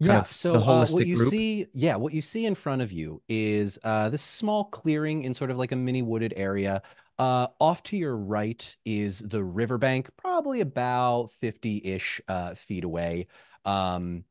[0.00, 1.30] Yeah, so the uh, what you group?
[1.30, 5.32] see, yeah, what you see in front of you is uh, this small clearing in
[5.34, 6.82] sort of like a mini wooded area.
[7.22, 13.28] Uh, off to your right is the riverbank, probably about 50-ish uh, feet away.
[13.64, 14.24] Um,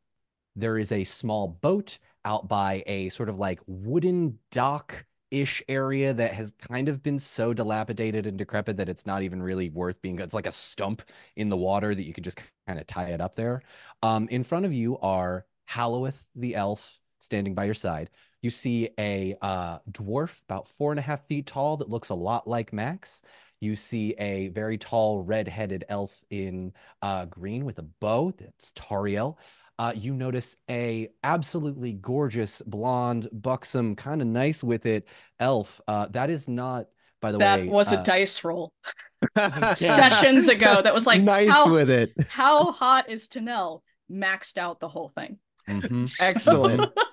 [0.57, 6.33] there is a small boat out by a sort of like wooden dock-ish area that
[6.33, 10.19] has kind of been so dilapidated and decrepit that it's not even really worth being.
[10.19, 11.01] It's like a stump
[11.37, 13.61] in the water that you could just kind of tie it up there.
[14.03, 18.09] Um, in front of you are Halloweth the elf standing by your side.
[18.41, 22.15] You see a uh, dwarf about four and a half feet tall that looks a
[22.15, 23.21] lot like Max.
[23.59, 26.73] You see a very tall red-headed elf in
[27.03, 28.31] uh, green with a bow.
[28.31, 29.37] That's Tariel.
[29.77, 35.07] Uh, you notice a absolutely gorgeous blonde, buxom, kind of nice with it
[35.39, 35.79] elf.
[35.87, 36.87] Uh, that is not,
[37.19, 37.65] by the that way.
[37.65, 38.73] That was a uh, dice roll
[39.75, 40.81] sessions ago.
[40.81, 42.13] That was like nice how, with it.
[42.29, 43.81] how hot is Tanel?
[44.11, 45.37] Maxed out the whole thing.
[45.67, 46.11] mhm.
[46.21, 46.91] Excellent.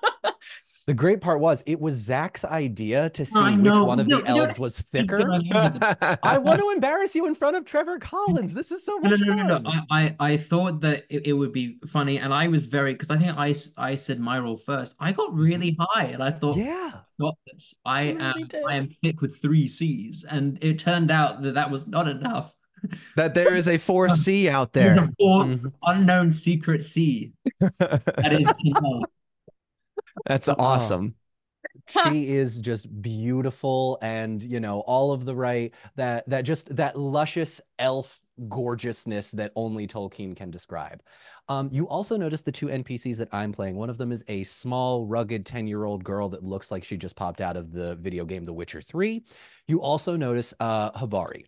[0.89, 4.27] The great part was it was Zach's idea to see which one of No, the
[4.27, 5.19] elves was thicker.
[6.23, 8.55] I want to embarrass you in front of Trevor Collins.
[8.55, 9.69] This is so much no, no, no, no.
[9.91, 13.11] I, I, I thought that it, it would be funny, and I was very because
[13.11, 14.95] I think I I said my role first.
[14.99, 16.93] I got really high, and I thought, Yeah.
[17.21, 17.75] got this.
[17.85, 18.47] I am.
[18.67, 22.55] I am thick with three C's, and it turned out that that was not enough.
[23.15, 24.85] that there is a 4C out there.
[24.85, 25.05] There's there.
[25.05, 25.71] a fourth Mhm.
[25.83, 29.03] unknown secret C that is Tanel.
[30.25, 30.55] That's Oh.
[30.57, 31.15] awesome.
[31.87, 36.97] she is just beautiful and you know all of the right that that just that
[36.97, 41.01] luscious elf gorgeousness that only Tolkien can describe.
[41.49, 43.75] Um, you also notice the two NPCs that I'm playing.
[43.75, 47.41] One of them is a small, rugged 10-year-old girl that looks like she just popped
[47.41, 49.23] out of the video game The Witcher 3.
[49.67, 51.45] You also notice uh, Havari.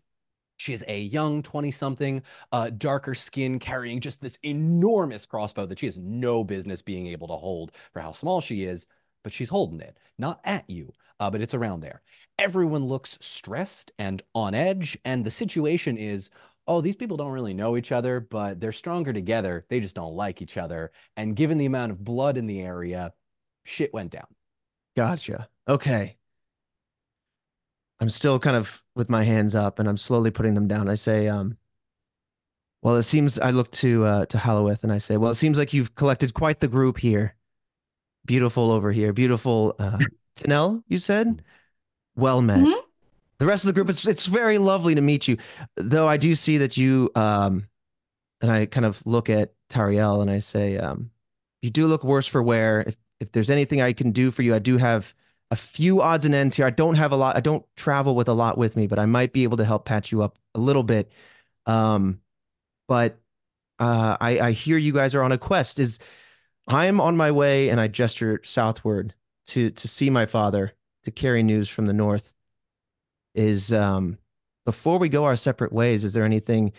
[0.61, 2.21] She is a young 20-something,
[2.51, 7.27] uh, darker skin, carrying just this enormous crossbow that she has no business being able
[7.29, 8.85] to hold for how small she is,
[9.23, 12.03] but she's holding it, not at you, uh, but it's around there.
[12.37, 16.29] Everyone looks stressed and on edge, and the situation is,
[16.67, 19.65] oh, these people don't really know each other, but they're stronger together.
[19.67, 20.91] They just don't like each other.
[21.17, 23.13] And given the amount of blood in the area,
[23.65, 24.27] shit went down.
[24.95, 25.49] Gotcha.
[25.67, 26.17] Okay.
[28.01, 30.89] I'm still kind of with my hands up and I'm slowly putting them down.
[30.89, 31.55] I say, um,
[32.81, 35.57] well, it seems I look to uh to Halloweth and I say, well, it seems
[35.57, 37.35] like you've collected quite the group here.
[38.25, 39.13] Beautiful over here.
[39.13, 39.99] Beautiful uh
[40.35, 41.43] Tanel, you said?
[42.15, 42.59] Well met.
[42.59, 42.81] Mhm.
[43.37, 45.37] The rest of the group, it's it's very lovely to meet you.
[45.77, 47.67] Though I do see that you um
[48.41, 51.11] and I kind of look at Tariel and I say, um,
[51.61, 52.81] you do look worse for wear.
[52.81, 55.13] If if there's anything I can do for you, I do have
[55.51, 56.65] a few odds and ends here.
[56.65, 57.35] I don't have a lot.
[57.35, 59.85] I don't travel with a lot with me, but I might be able to help
[59.85, 61.11] patch you up a little bit.
[61.65, 62.21] Um,
[62.87, 63.19] but
[63.79, 65.79] uh, I I hear you guys are on a quest.
[65.79, 65.99] Is
[66.67, 69.13] I'm on my way, and I gesture southward
[69.47, 72.33] to to see my father to carry news from the north.
[73.35, 74.17] Is um
[74.65, 76.71] before we go our separate ways, is there anything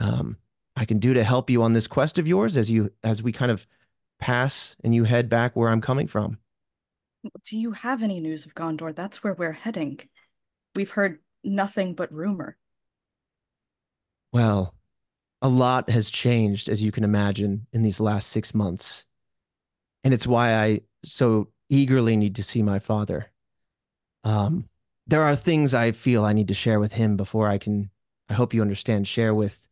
[0.00, 0.36] um
[0.76, 3.32] I can do to help you on this quest of yours as you as we
[3.32, 3.66] kind of
[4.18, 6.38] pass and you head back where I'm coming from?
[7.22, 8.94] Do you have any news of Gondor?
[8.94, 10.00] That's where we're heading.
[10.74, 12.56] We've heard nothing but rumor.
[14.32, 14.74] Well,
[15.42, 19.04] a lot has changed, as you can imagine, in these last six months.
[20.04, 23.30] And it's why I so eagerly need to see my father.
[24.24, 24.68] Um,
[25.06, 27.90] there are things I feel I need to share with him before I can,
[28.28, 29.66] I hope you understand, share with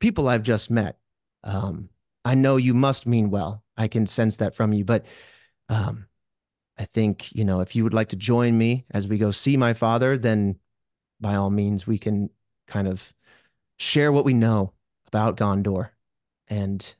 [0.00, 0.98] people I've just met.
[1.44, 1.88] Um,
[2.24, 3.62] I know you must mean well.
[3.76, 5.06] I can sense that from you, but
[5.68, 6.06] um,
[6.80, 9.54] I think, you know, if you would like to join me as we go see
[9.54, 10.58] my father, then
[11.20, 12.30] by all means, we can
[12.66, 13.12] kind of
[13.76, 14.72] share what we know
[15.06, 15.90] about Gondor
[16.48, 16.94] and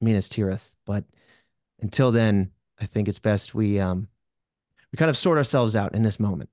[0.00, 0.72] Minas Tirith.
[0.86, 1.04] But
[1.82, 4.08] until then, I think it's best we um
[4.90, 6.48] we kind of sort ourselves out in this moment.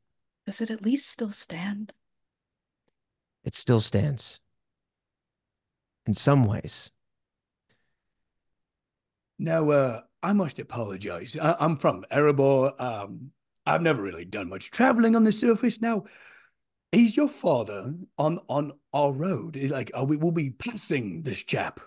[0.46, 1.94] Does it at least still stand?
[3.46, 4.42] It still stands.
[6.06, 6.92] In some ways.
[9.40, 11.38] Now, uh, I must apologize.
[11.38, 12.80] I- I'm from Erebor.
[12.82, 13.32] Um,
[13.66, 15.82] I've never really done much traveling on the surface.
[15.82, 16.06] Now,
[16.92, 19.56] is your father on on our road?
[19.58, 21.80] Is like, are we will be passing this chap?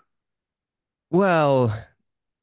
[1.11, 1.77] Well,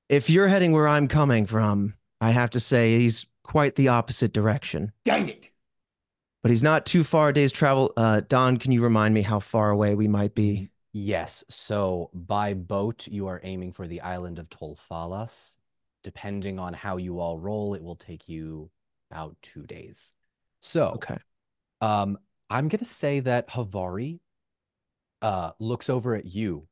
[0.09, 4.33] if you're heading where I'm coming from, I have to say he's quite the opposite
[4.33, 4.93] direction.
[5.03, 5.49] Dang it!
[6.41, 7.93] But he's not too far a day's travel.
[7.97, 10.69] Uh, Don, can you remind me how far away we might be?
[10.93, 15.57] Yes, so by boat, you are aiming for the island of Tolfalas.
[16.03, 18.69] Depending on how you all roll, it will take you
[19.09, 20.13] about two days.
[20.61, 21.17] So, Okay.
[21.81, 22.17] um,
[22.49, 24.19] I'm gonna say that Havari
[25.21, 26.67] uh looks over at you,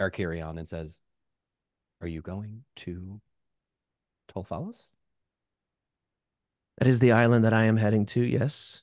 [0.00, 1.00] Erchirion, and says,
[2.00, 3.20] Are you going to
[4.28, 4.92] Tolfalas?
[6.78, 8.82] That is the island that I am heading to, yes.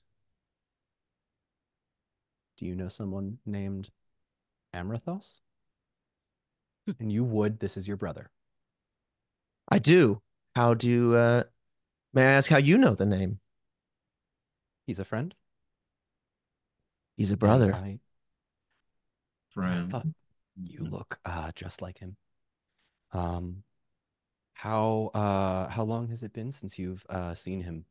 [2.57, 3.89] Do you know someone named
[4.73, 5.41] Amrothos?
[6.99, 8.29] And you would, this is your brother.
[9.71, 10.21] I do.
[10.55, 11.43] How do uh
[12.13, 13.39] may I ask how you know the name?
[14.85, 15.33] He's a friend.
[17.15, 17.73] He's a brother.
[17.73, 17.99] I
[19.53, 19.89] Friend.
[19.91, 20.07] thought
[20.61, 22.17] you look uh just like him.
[23.13, 23.63] Um,
[24.53, 27.85] how uh how long has it been since you've uh seen him?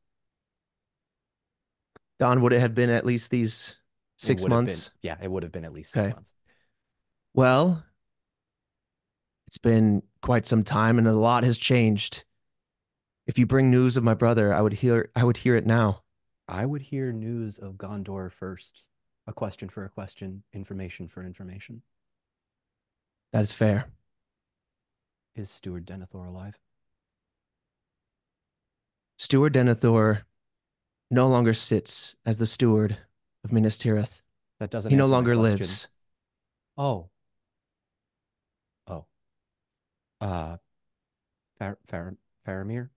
[2.18, 3.76] Don, would it have been at least these
[4.18, 4.90] six would have been- months?
[5.00, 6.12] yeah, it would have been at least six Okay.
[6.14, 6.34] months.
[7.32, 7.82] Well,
[9.50, 12.22] it's been quite some time and a lot has changed.
[13.26, 16.02] If you bring news of my brother, I would hear I would hear it now.
[16.46, 18.84] I would hear news of Gondor first.
[19.26, 21.82] A question for a question, information for information.
[23.32, 23.86] That is fair.
[25.34, 26.60] Is Steward Denethor alive?
[29.18, 30.22] Steward Denethor
[31.10, 32.98] no longer sits as the steward
[33.42, 34.22] of Minas Tirith.
[34.60, 35.88] That doesn't He no longer lives.
[36.78, 37.09] Oh.
[40.20, 40.56] Uh
[41.58, 42.90] Far Far Faramir?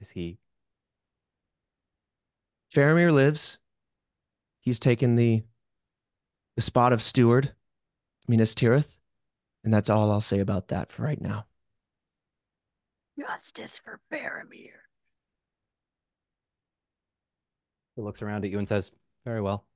[0.00, 0.38] Is he
[2.74, 3.58] Faramir lives.
[4.60, 5.42] He's taken the
[6.56, 9.00] the spot of steward of Minas Tirith,
[9.64, 11.46] and that's all I'll say about that for right now.
[13.18, 14.82] Justice for Faramir.
[17.96, 18.90] He looks around at you and says,
[19.24, 19.66] Very well.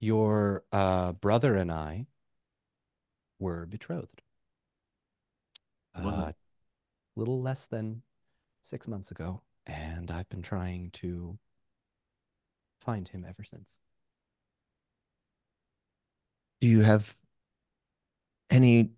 [0.00, 2.06] Your uh, brother and I
[3.38, 4.21] were betrothed.
[5.96, 6.20] Was it?
[6.20, 6.32] Uh,
[7.16, 8.02] little less than
[8.62, 11.38] six months ago, and I've been trying to
[12.80, 13.80] find him ever since.
[16.60, 17.16] Do you have
[18.50, 18.92] any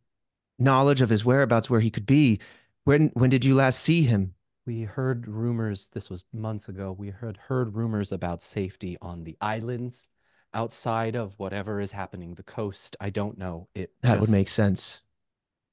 [0.59, 2.41] knowledge of his whereabouts, where he could be?
[2.85, 4.35] When when did you last see him?
[4.67, 9.37] We heard rumors, this was months ago, we heard heard rumors about safety on the
[9.41, 10.09] islands
[10.55, 12.97] outside of whatever is happening, the coast.
[13.01, 13.69] I don't know.
[13.75, 15.03] It That would make sense.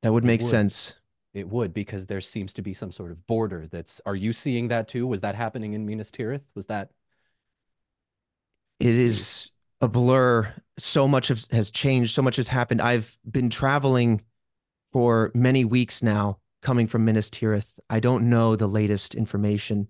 [0.02, 0.50] That would make would.
[0.50, 0.96] sense.
[1.34, 4.68] It would because there seems to be some sort of border that's are you seeing
[4.68, 5.08] that too?
[5.08, 6.54] Was that happening in Minas Tirith?
[6.56, 6.92] Was that
[8.80, 10.54] It is a blur.
[10.78, 12.14] So much has changed.
[12.14, 12.82] So much has happened.
[12.82, 14.22] I've been traveling
[14.88, 17.80] for many weeks now, coming from Minas Tirith.
[17.90, 19.88] I don't know the latest information.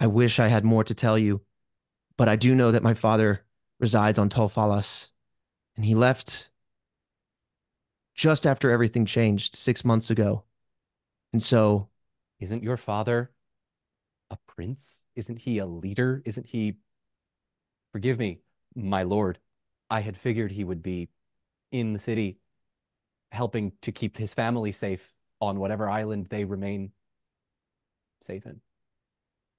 [0.00, 1.42] I wish I had more to tell you,
[2.16, 3.44] but I do know that my father
[3.78, 5.12] resides on Tol Falas,
[5.76, 6.50] and he left
[8.14, 10.44] just after everything changed six months ago.
[11.36, 11.90] And so
[12.40, 13.30] isn't your father
[14.30, 15.04] a prince?
[15.14, 16.22] Isn't he a leader?
[16.24, 16.78] Isn't he
[17.92, 18.40] Forgive me,
[18.74, 19.38] my lord.
[19.90, 21.10] I had figured he would be
[21.72, 22.38] in the city
[23.32, 25.12] helping to keep his family safe
[25.42, 26.92] on whatever island they remain
[28.22, 28.62] safe in.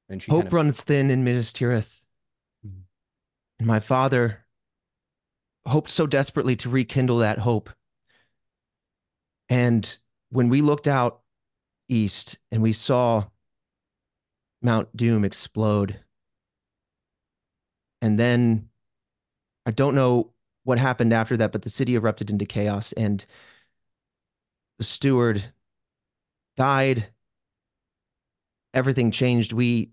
[0.09, 0.53] And she hope kind of...
[0.53, 2.07] runs thin in Minas Tirith.
[2.65, 2.82] Mm-hmm.
[3.59, 4.47] And my father
[5.67, 7.69] hoped so desperately to rekindle that hope.
[9.47, 9.97] And
[10.30, 11.21] when we looked out
[11.89, 13.25] east and we saw
[14.61, 15.99] Mount Doom explode,
[18.01, 18.69] and then
[19.65, 20.31] I don't know
[20.63, 23.25] what happened after that, but the city erupted into chaos and
[24.77, 25.53] the steward
[26.55, 27.07] died.
[28.73, 29.53] Everything changed.
[29.53, 29.91] We,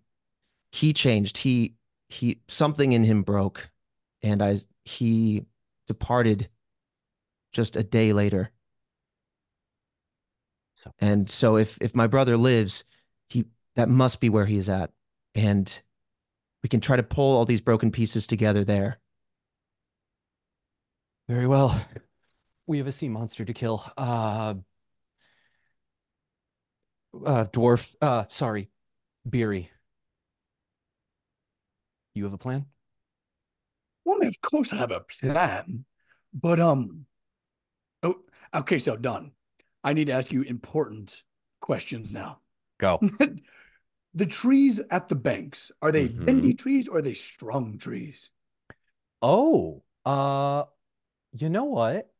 [0.73, 1.39] he changed.
[1.39, 1.75] He,
[2.09, 3.71] he, something in him broke
[4.23, 5.45] and I, he
[5.87, 6.49] departed
[7.53, 8.51] just a day later.
[10.85, 12.85] So, and so if, if my brother lives,
[13.29, 14.91] he, that must be where he's at.
[15.35, 15.81] And
[16.63, 19.01] we can try to pull all these broken pieces together there.
[21.29, 21.81] Very well.
[22.67, 23.85] We have a sea monster to kill.
[23.97, 24.55] Uh,
[27.25, 28.71] uh dwarf, uh, sorry,
[29.29, 29.71] Beery.
[32.15, 32.67] You have a plan?
[34.05, 35.85] Well, of course I have a plan,
[36.33, 37.07] but, um,
[38.03, 38.17] oh,
[38.55, 39.33] okay, so done.
[39.85, 41.23] I need to ask you important
[41.61, 42.39] questions now.
[42.79, 43.01] Go.
[44.15, 46.25] the trees at the banks are they mm-hmm.
[46.25, 48.31] bendy trees or are they strong trees
[49.21, 50.63] oh uh
[51.33, 52.11] you know what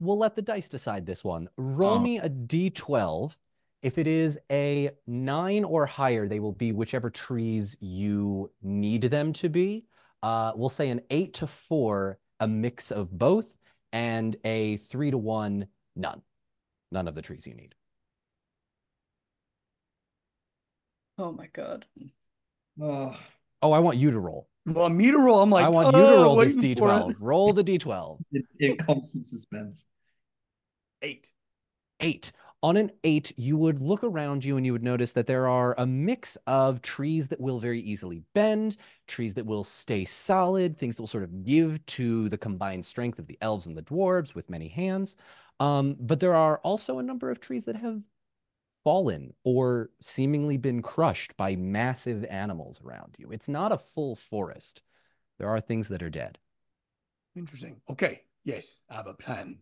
[0.00, 2.00] we'll let the dice decide this one roll oh.
[2.00, 3.36] me a d12
[3.82, 9.32] if it is a nine or higher they will be whichever trees you need them
[9.32, 9.84] to be
[10.22, 13.56] uh we'll say an eight to four a mix of both
[13.92, 16.22] and a three to one none
[16.90, 17.74] none of the trees you need
[21.20, 21.84] Oh my god.
[22.80, 23.14] Oh,
[23.60, 24.48] oh I want you to roll.
[24.64, 25.40] Well, me to roll.
[25.40, 27.16] I'm like, I want you to oh, roll this d12.
[27.20, 28.18] Roll the d12.
[28.32, 29.84] It's in constant suspense.
[31.02, 31.28] Eight.
[32.00, 32.32] Eight.
[32.62, 35.74] On an eight, you would look around you and you would notice that there are
[35.76, 38.76] a mix of trees that will very easily bend,
[39.06, 43.18] trees that will stay solid, things that will sort of give to the combined strength
[43.18, 45.16] of the elves and the dwarves with many hands.
[45.60, 48.00] Um, but there are also a number of trees that have
[48.82, 53.30] fallen or seemingly been crushed by massive animals around you.
[53.30, 54.80] It's not a full forest.
[55.38, 56.38] There are things that are dead.
[57.36, 57.80] Interesting.
[57.90, 58.22] Okay.
[58.42, 59.58] Yes, I have a plan.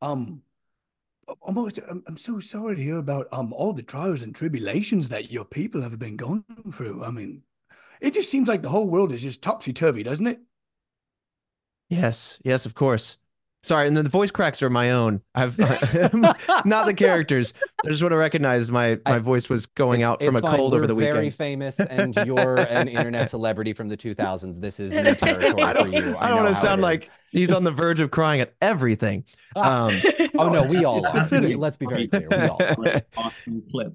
[0.00, 0.42] Um,
[1.42, 5.30] almost, I'm, I'm so sorry to hear about um all the trials and tribulations that
[5.30, 7.04] your people have been going through.
[7.04, 7.42] I mean,
[8.00, 10.40] it just seems like the whole world is just topsy turvy, doesn't it?
[11.88, 13.18] Yes, yes, of course.
[13.64, 15.22] Sorry, and then the voice cracks are my own.
[15.34, 15.58] I've
[16.66, 17.54] not the characters.
[17.82, 20.56] I just want to recognize my my voice was going out from a fine.
[20.56, 21.14] cold We're over the weekend.
[21.14, 24.60] Very famous, and you're an internet celebrity from the 2000s.
[24.60, 26.14] This is new territory for you.
[26.14, 29.24] I, I don't want to sound like he's on the verge of crying at everything.
[29.56, 29.98] Um,
[30.36, 31.26] oh no, we all are.
[31.56, 32.28] let's be very clear.
[32.30, 32.62] We all.
[32.62, 33.92] Are.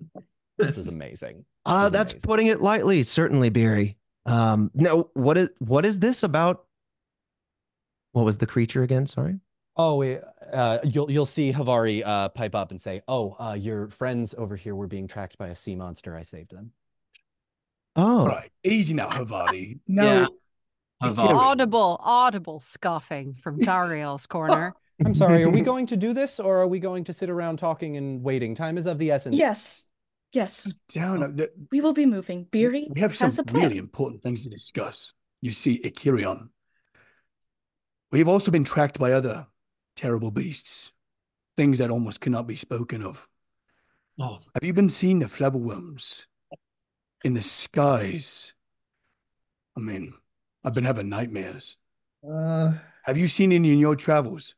[0.57, 1.45] This is amazing.
[1.67, 2.27] Uh, is that's amazing.
[2.27, 3.03] putting it lightly.
[3.03, 3.97] Certainly, Beery.
[4.25, 6.65] Um, no, what is what is this about?
[8.13, 9.05] What was the creature again?
[9.05, 9.39] Sorry.
[9.81, 14.35] Oh, uh, you'll you'll see Havari uh, pipe up and say, "Oh, uh, your friends
[14.37, 16.17] over here were being tracked by a sea monster.
[16.17, 16.73] I saved them."
[17.95, 19.79] Oh, right, easy now, Havari.
[19.87, 20.27] No,
[21.01, 21.07] yeah.
[21.15, 24.73] audible, audible scoffing from Tariel's corner.
[25.05, 25.43] I'm sorry.
[25.43, 28.21] Are we going to do this, or are we going to sit around talking and
[28.21, 28.55] waiting?
[28.55, 29.37] Time is of the essence.
[29.37, 29.85] Yes,
[30.33, 30.69] yes.
[30.91, 31.37] Down.
[31.37, 32.47] The, we will be moving.
[32.51, 35.13] Beery, we have some really important things to discuss.
[35.39, 36.49] You see, Erchirion.
[38.11, 39.47] We have also been tracked by other
[39.99, 40.93] terrible beasts,
[41.57, 43.27] things that almost cannot be spoken of.
[44.17, 44.39] Oh.
[44.53, 46.25] Have you been seeing the flabberworms
[47.25, 48.53] in the skies?
[49.75, 50.13] I mean,
[50.63, 51.77] I've been having nightmares.
[52.25, 52.73] Uh,
[53.03, 54.55] Have you seen any in your travels?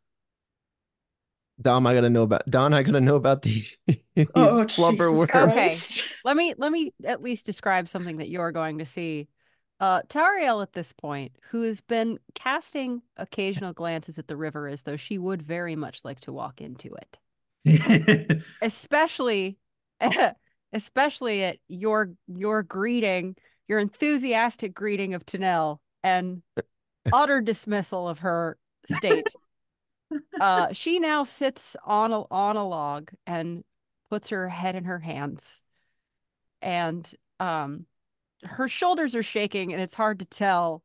[1.60, 2.74] Dom, I gotta know about Don.
[2.74, 5.76] I gotta know about the these oh, flubber Okay,
[6.24, 9.28] let me let me at least describe something that you're going to see.
[9.82, 14.84] Uh, Tariel at this point, who has been casting occasional glances at the river as
[14.84, 18.44] though she would very much like to walk into it.
[18.62, 19.58] especially
[20.74, 23.36] especially at your your greeting,
[23.68, 26.44] your enthusiastic greeting of Tanel and
[27.14, 29.28] utter dismissal of her state.
[30.40, 33.64] Uh, she now sits on a on a log and
[34.12, 35.64] puts her head in her hands,
[36.62, 37.88] and um,
[38.44, 40.84] her shoulders are shaking, and it's hard to tell.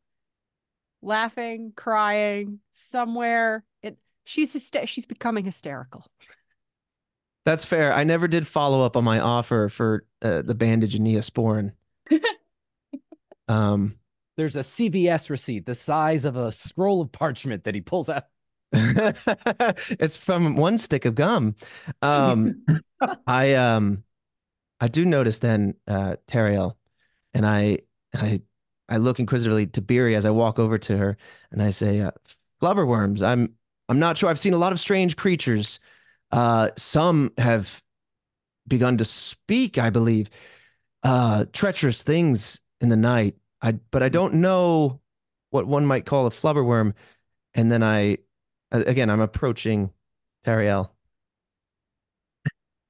[1.03, 3.65] Laughing, crying, somewhere.
[3.83, 6.05] It she's hyster- she's becoming hysterical.
[7.45, 7.93] That's fair.
[7.95, 11.73] I never did follow up on my offer for uh, the bandage and Neosporin.
[13.49, 13.97] um,
[14.37, 18.25] There's a CVS receipt the size of a scroll of parchment that he pulls out.
[18.73, 21.55] it's from one stick of gum.
[22.03, 22.65] Um,
[23.27, 24.03] I um,
[24.81, 26.75] I do notice then, uh, Teriel,
[27.37, 27.79] and I
[28.15, 28.41] I
[28.89, 31.17] I look inquisitively to Beery as I walk over to her,
[31.53, 32.13] and I say, uh,
[32.63, 33.23] "Flubberworms.
[33.23, 33.55] I'm
[33.89, 34.31] I'm not sure.
[34.31, 35.79] I've seen a lot of strange creatures.
[36.33, 37.83] Uh, some have
[38.67, 40.31] begun to speak, I believe,
[41.03, 43.37] uh, treacherous things in the night.
[43.61, 45.01] I but I don't know
[45.51, 46.95] what one might call a flubberworm.
[47.55, 48.19] And then I,
[48.73, 49.93] again, I'm approaching
[50.45, 50.91] Tariel.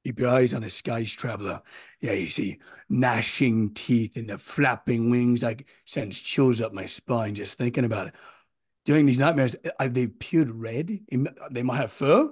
[0.06, 1.62] Keep your eyes on the skies, traveler.
[2.00, 5.42] Yeah, you see gnashing teeth and the flapping wings.
[5.42, 8.14] Like sends chills up my spine just thinking about it.
[8.84, 10.96] During these nightmares, are they peeled red?
[11.50, 12.30] They might have fur.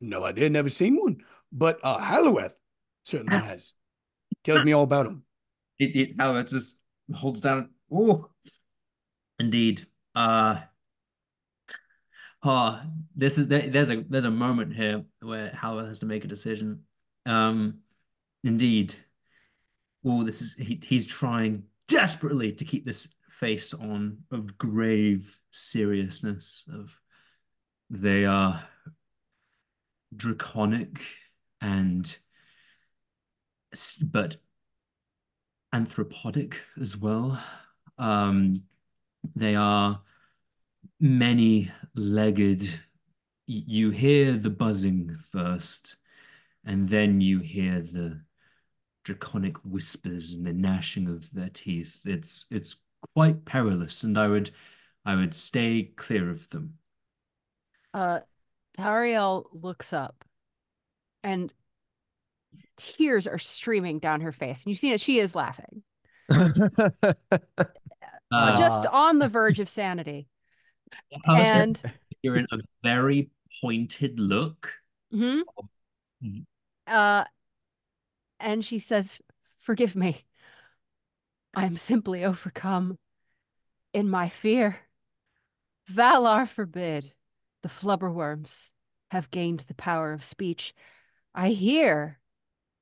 [0.00, 1.16] No idea, never seen one.
[1.50, 2.54] But uh, Halloweth
[3.02, 3.74] certainly has.
[4.44, 5.24] Tells me all about them.
[5.80, 6.78] It, it Halloweth just
[7.12, 7.70] holds down.
[7.92, 8.30] Oh,
[9.40, 9.84] indeed.
[10.14, 10.60] Uh,
[12.44, 12.78] oh,
[13.16, 16.85] this is there's a there's a moment here where Halloweth has to make a decision.
[17.26, 17.80] Um,
[18.44, 18.94] indeed.
[20.04, 26.64] Oh, this is he, he's trying desperately to keep this face on of grave seriousness
[26.72, 26.98] of
[27.90, 28.62] they are
[30.14, 31.00] draconic
[31.60, 32.16] and
[34.00, 34.36] but
[35.72, 37.42] anthropodic as well.
[37.98, 38.62] Um,
[39.34, 40.00] they are
[41.00, 42.80] many-legged.
[43.46, 45.96] You hear the buzzing first,
[46.66, 48.20] and then you hear the
[49.04, 52.00] draconic whispers and the gnashing of their teeth.
[52.04, 52.76] It's it's
[53.14, 54.50] quite perilous, and I would
[55.04, 56.74] I would stay clear of them.
[57.94, 58.20] Uh,
[58.76, 60.24] Tariel looks up,
[61.22, 61.52] and
[62.76, 65.82] tears are streaming down her face, and you see that she is laughing,
[68.32, 70.26] Uh, just on the verge of sanity.
[71.26, 71.80] And
[72.22, 73.30] you're in a very
[73.62, 74.72] pointed look.
[75.14, 75.42] mhm.
[76.86, 77.24] Uh,
[78.40, 79.20] and she says,
[79.58, 80.24] "Forgive me.
[81.54, 82.98] I am simply overcome
[83.92, 84.80] in my fear.
[85.90, 87.14] Valar forbid
[87.62, 88.72] the flubberworms
[89.10, 90.74] have gained the power of speech.
[91.34, 92.20] I hear,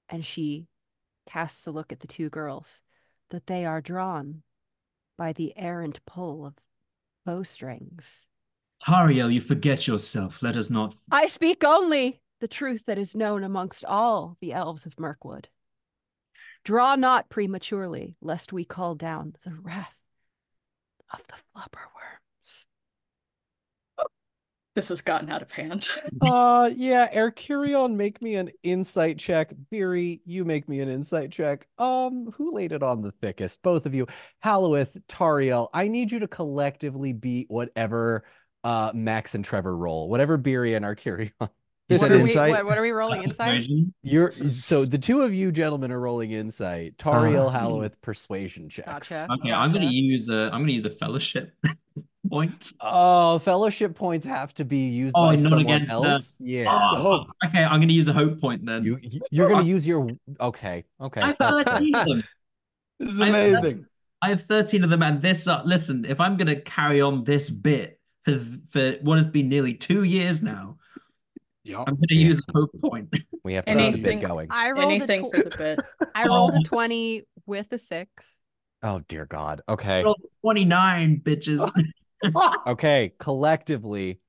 [0.08, 0.66] and she
[1.26, 2.82] casts a look at the two girls,
[3.30, 4.42] that they are drawn
[5.16, 6.54] by the errant pull of
[7.24, 8.26] bowstrings.
[8.84, 10.42] Tariel, you forget yourself.
[10.42, 10.94] Let us not.
[11.10, 15.48] I speak only the truth that is known amongst all the elves of Mirkwood.
[16.62, 19.96] Draw not prematurely, lest we call down the wrath
[21.10, 22.66] of the flubberworms.
[24.74, 25.88] This has gotten out of hand.
[26.20, 29.54] Uh yeah, Erchirion, make me an insight check.
[29.70, 31.66] Beery, you make me an insight check.
[31.78, 33.62] Um, who laid it on the thickest?
[33.62, 34.06] Both of you.
[34.42, 38.24] Halloweth, Tariel, I need you to collectively beat whatever
[38.64, 41.32] uh Max and Trevor roll, whatever Beery and Erchirion.
[41.90, 43.62] You What are, we, what, what are we rolling inside?
[44.02, 46.96] You're so the two of you gentlemen are rolling insight.
[46.96, 47.50] Tariel, Ah.
[47.50, 49.10] Halloweth, persuasion checks.
[49.10, 49.28] Gotcha.
[49.34, 51.52] Okay, I'm gonna use a I'm gonna use a fellowship
[52.30, 52.72] point.
[52.80, 56.36] Oh, fellowship points have to be used Oh, by not someone against the- else.
[56.40, 56.66] Yeah.
[56.70, 58.82] Oh, okay, I'm gonna use a hope point then.
[58.82, 58.98] You
[59.30, 60.08] you're gonna use your
[60.40, 61.20] okay, okay.
[61.20, 62.24] I have 13 of them.
[62.98, 63.84] This is I- amazing.
[64.22, 67.50] I have 13 of them, and this uh, listen, if I'm gonna carry on this
[67.50, 68.38] bit for
[68.70, 70.78] for what has been nearly two years now,
[71.64, 71.78] Yeah.
[71.78, 72.26] I'm gonna Yeah.
[72.26, 73.12] use a hope point.
[73.42, 74.48] We have to keep the bit going.
[74.50, 75.80] I rolled Anything a for the bit.
[76.14, 76.62] I rolled a Oh.
[76.64, 78.44] 20 with a six.
[78.82, 79.62] Oh dear God.
[79.68, 80.04] Okay.
[80.04, 81.68] Roll 29, bitches.
[82.66, 83.12] Okay.
[83.18, 84.20] Collectively,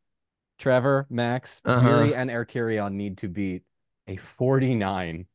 [0.59, 1.87] Trevor, Max, Uh-huh.
[1.89, 3.63] Yuri, and Erchirion need to beat
[4.07, 5.25] a 49.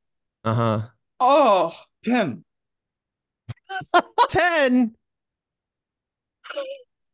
[0.45, 0.83] Uh huh.
[1.21, 1.75] Oh,
[2.05, 2.45] Ten.
[3.95, 4.03] 10.
[4.29, 4.95] 10.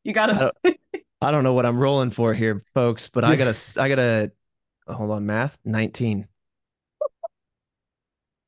[0.05, 0.53] you gotta.
[1.21, 4.33] I don't know what I'm rolling for here, folks, but I gotta, s- I gotta,
[4.89, 6.27] hold on, math 19.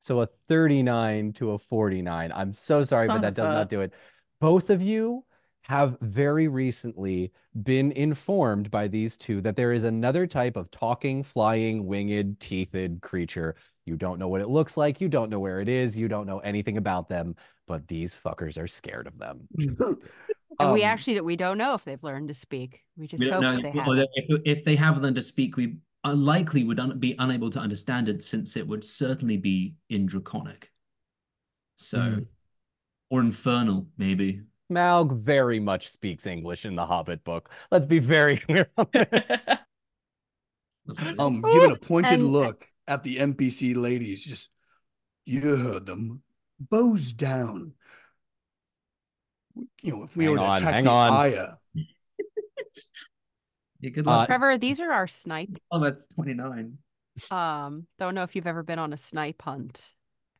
[0.01, 2.31] So a 39 to a 49.
[2.33, 3.93] I'm so sorry, but that does a- not do it.
[4.39, 5.25] Both of you
[5.63, 7.31] have very recently
[7.63, 13.01] been informed by these two that there is another type of talking, flying, winged, teethed
[13.01, 13.55] creature.
[13.85, 16.25] You don't know what it looks like, you don't know where it is, you don't
[16.25, 17.35] know anything about them,
[17.67, 19.47] but these fuckers are scared of them.
[20.59, 22.83] And we Um, actually we don't know if they've learned to speak.
[22.97, 24.07] We just We hope don't know that they or have.
[24.15, 25.71] if, if they have learned to speak, we are
[26.03, 30.71] likely would un be unable to understand it since it would certainly be in Draconic.
[31.77, 32.27] So, Mm.
[33.09, 34.41] or Infernal, maybe.
[34.71, 37.49] Malg very much speaks English in the Hobbit book.
[37.71, 39.09] Let's be very clear on this.
[39.17, 39.57] That's
[40.87, 41.19] what it is.
[41.19, 44.49] Um, giving a pointed And- look at the NPC ladies, just
[45.25, 46.23] you heard them,
[46.59, 47.73] bows down.
[49.81, 51.13] You know, if we Hang were to on, attack hang the on.
[51.13, 51.47] Aya,
[53.81, 54.27] Yeah, good Uh, luck.
[54.27, 55.57] Trevor, these are our snipe.
[55.71, 56.77] oh, that's 29.
[57.31, 59.93] Um, don't know if you've ever been on a snipe hunt.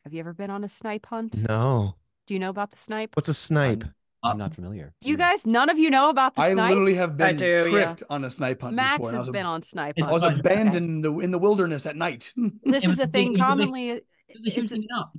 [0.04, 1.36] Have you ever been on a snipe hunt?
[1.48, 1.96] No.
[2.28, 3.16] Do you know about the snipe?
[3.16, 3.84] What's a snipe?
[4.24, 4.94] I'm, I'm not familiar.
[5.02, 6.52] You guys, none of you know about the snipe.
[6.52, 6.70] I snipe.
[6.70, 7.70] literally have been do, yeah.
[7.86, 9.12] tricked on a snipe hunt Max before.
[9.12, 10.40] has was, been on snipe I I was hunts.
[10.40, 10.54] Okay.
[10.54, 12.34] abandoned in the in the wilderness at night.
[12.64, 14.02] This is a a thing big- it a commonly.
[14.28, 15.12] It's a huge thing up.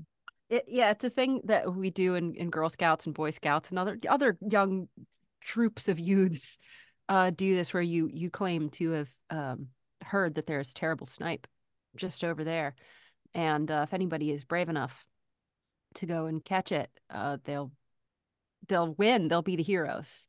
[0.50, 3.70] it, yeah, it's a thing that we do in, in Girl Scouts and Boy Scouts
[3.70, 4.88] and other other young
[5.40, 6.58] troops of youths
[7.10, 9.66] uh, do this where you you claim to have um,
[10.02, 11.46] heard that there's terrible snipe
[11.96, 12.76] just over there,
[13.34, 15.04] and uh, if anybody is brave enough
[15.96, 17.72] to go and catch it, uh, they'll
[18.68, 19.26] they'll win.
[19.26, 20.28] They'll be the heroes,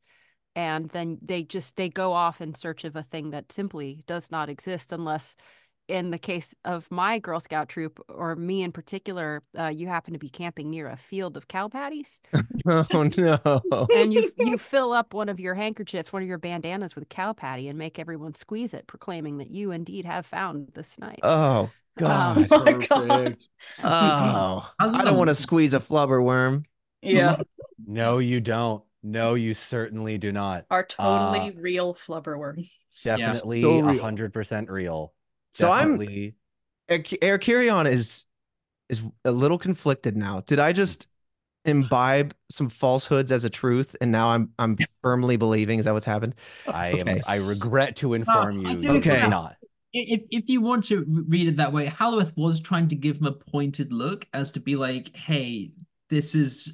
[0.56, 4.32] and then they just they go off in search of a thing that simply does
[4.32, 5.36] not exist unless
[5.92, 10.14] in the case of my Girl Scout troop, or me in particular, uh, you happen
[10.14, 12.20] to be camping near a field of cow patties,
[12.68, 13.88] Oh no.
[13.94, 17.34] and you you fill up one of your handkerchiefs, one of your bandanas with cow
[17.34, 21.20] patty, and make everyone squeeze it, proclaiming that you indeed have found the snipe.
[21.24, 21.70] Oh Um,
[22.00, 22.48] God.
[22.52, 23.38] Oh my God.
[23.84, 24.72] Oh.
[24.80, 26.66] I don't want to squeeze a flubber worm.
[27.02, 27.42] Yeah,
[27.86, 28.84] No, you don't.
[29.04, 30.66] No, you certainly do not.
[30.70, 32.72] are totally Uh, real flubber worms.
[33.04, 34.02] Definitely so a real.
[34.04, 35.14] hundred percent real.
[35.52, 36.36] So I'm Definitely.
[36.90, 38.26] Erchirion is
[38.90, 40.42] is a little conflicted now.
[40.42, 41.08] Did I just
[41.64, 46.06] imbibe some falsehoods as a truth and now I'm I'm firmly believing is that what's
[46.06, 46.36] happened?
[46.68, 47.08] I am.
[47.28, 48.80] I regret to inform oh, I you.
[48.80, 49.22] do Okay.
[49.22, 49.58] did not.
[49.94, 53.28] if if you want to read it that way, Halloweth was trying to give him
[53.28, 55.72] a pointed look as to be like, "Hey,
[56.10, 56.74] this is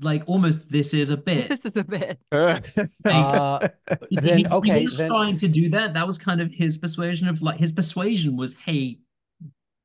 [0.00, 2.18] like almost this is a bit." This is a bit.
[2.32, 3.68] Uh,
[4.10, 5.94] He- then okay, he was then trying to do that.
[5.94, 9.00] That was kind of his persuasion of like his persuasion was, "Hey,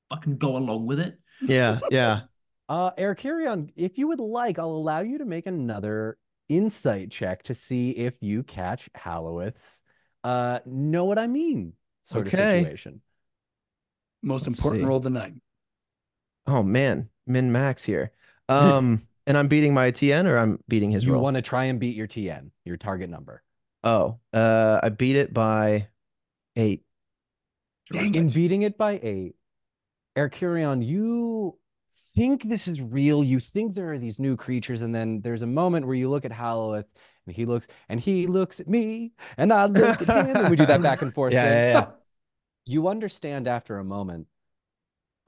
[0.10, 2.22] fucking go along with it." yeah, yeah.
[2.70, 6.18] uh, Erchirion, if you would like, I'll allow you to make another
[6.50, 9.84] insight check to see if you catch Halloweth's.
[10.24, 11.74] Uh, know what I mean?
[12.04, 12.60] Sort Okay.
[12.60, 13.02] of situation.
[14.24, 14.88] Most Let's important see.
[14.88, 15.34] roll of the night.
[16.48, 18.12] Oh man, min max here.
[18.50, 21.24] Um and I'm beating my TN or I'm beating his you roll.
[21.24, 23.44] want to try and beat your TN, your target number.
[23.84, 25.90] Oh, uh I beat it by
[26.56, 26.84] 8.
[27.92, 28.34] Dang In it.
[28.34, 29.36] beating it by eight,
[30.18, 31.58] Erchirion, you
[32.16, 33.24] think this is real.
[33.24, 36.26] You think there are these new creatures, and then there's a moment where you look
[36.26, 36.88] at Halloweth,
[37.26, 40.58] and he looks, and he looks at me, and I look at him, and we
[40.58, 41.34] do that back and forth.
[41.34, 41.54] Yeah, thing.
[41.54, 41.88] yeah, yeah.
[42.66, 44.28] You understand after a moment.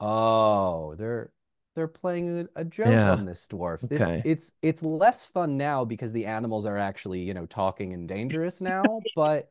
[0.00, 1.32] Oh, they're
[1.76, 3.12] they're playing a, joke Yeah.
[3.12, 3.80] on this dwarf.
[3.88, 4.22] This Okay.
[4.24, 8.60] it's it's less fun now because the animals are actually, you know, talking and dangerous
[8.72, 8.82] now,
[9.14, 9.48] but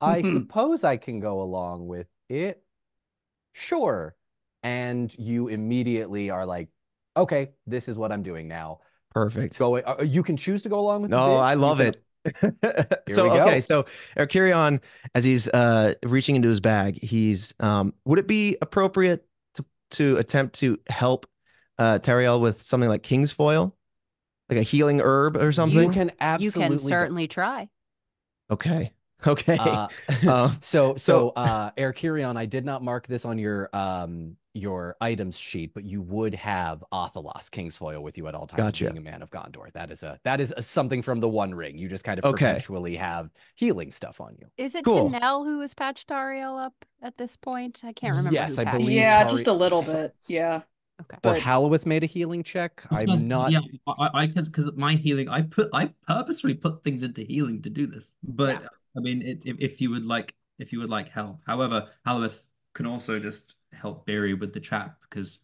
[0.00, 2.62] I suppose I can go along with it.
[3.52, 4.14] Sure.
[4.62, 6.68] And you immediately are like,
[7.16, 8.80] okay, this is what I'm doing now.
[9.10, 9.58] Perfect.
[9.58, 11.36] Go uh, you can choose to go along with No.
[11.36, 12.02] I love can- it.
[13.08, 13.84] so okay, so
[14.16, 14.80] Erchirion,
[15.16, 20.16] as he's uh reaching into his bag, he's um would it be appropriate to to
[20.18, 21.26] attempt to help
[21.78, 23.76] uh Teriel with something like King's foil?
[24.48, 25.78] Like a healing herb or something?
[25.78, 27.68] You can can You can go- certainly try.
[28.50, 28.92] Okay.
[29.24, 29.56] Okay.
[29.56, 29.86] Uh,
[30.26, 34.96] Uh, so so so- uh Erchirion, I did not mark this on your um your
[35.00, 38.84] items sheet, but you would have Athelas Kingsfoil with you at all times, Gotcha.
[38.86, 39.72] being a man of Gondor.
[39.74, 41.78] That is a that is a, something from the One Ring.
[41.78, 42.46] You just kind of Okay.
[42.46, 44.48] perpetually have healing stuff on you.
[44.58, 45.08] Is it Cool.
[45.12, 47.82] Tanel who has patched Ariel up at this point?
[47.84, 48.34] I can't remember.
[48.34, 48.90] Yes, who I believe.
[48.90, 50.16] Yeah, Tari- just a little bit.
[50.26, 50.62] Yeah.
[51.02, 51.16] Okay.
[51.16, 52.84] Or But- Halloweth made a healing check.
[52.90, 53.52] I'm not.
[53.52, 57.62] Yeah, I I because because my healing, I put I purposely put things into healing
[57.62, 58.12] to do this.
[58.22, 58.62] But
[58.96, 61.40] I mean, it, if if you would like if you would like help.
[61.46, 65.40] However, Halloweth can also just help Barry with the trap because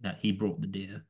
[0.00, 1.04] that he brought the deer.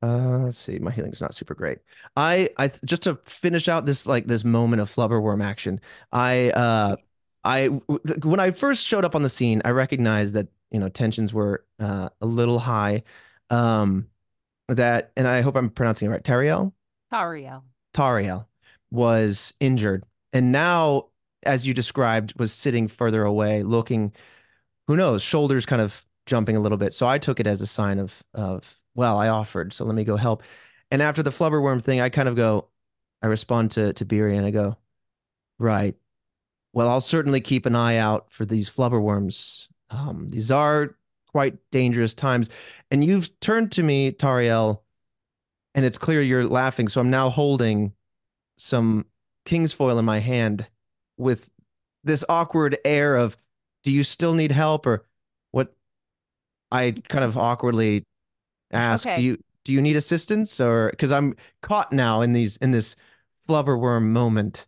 [0.00, 0.78] Uh, let's see.
[0.78, 1.78] My healing's not super great.
[2.16, 5.80] I, I just to finish out this like this moment of flubberworm action.
[6.12, 6.96] I, uh,
[7.42, 11.32] I when I first showed up on the scene, I recognized that you know tensions
[11.34, 13.02] were uh, a little high.
[13.50, 14.08] Um,
[14.68, 16.22] that and I hope I'm pronouncing it right.
[16.22, 16.72] Tariel,
[17.12, 17.62] Tariel.
[17.94, 18.46] Tariel.
[18.90, 21.06] was injured and now
[21.44, 24.12] as you described was sitting further away looking
[24.86, 27.66] who knows shoulders kind of jumping a little bit so i took it as a
[27.66, 30.42] sign of of well i offered so let me go help
[30.90, 32.66] and after the flubberworm thing i kind of go
[33.22, 34.76] i respond to to beery and i go
[35.58, 35.96] right
[36.72, 40.94] well i'll certainly keep an eye out for these flubberworms um, these are
[41.30, 42.50] quite dangerous times.
[42.90, 44.80] And you've turned to me tariel
[45.74, 47.92] and it's clear you're laughing so i'm now holding
[48.56, 49.04] some
[49.44, 50.66] king's foil in my hand
[51.18, 51.50] with
[52.04, 53.36] this awkward air of
[53.84, 54.86] do you still need help?
[54.86, 55.04] or
[55.52, 55.74] what
[56.72, 58.02] i kind of awkwardly
[58.72, 59.16] ask Okay.
[59.16, 60.58] do you do you need assistance?
[60.60, 62.96] or because i'm caught now in these in this
[63.48, 64.66] flubberworm moment.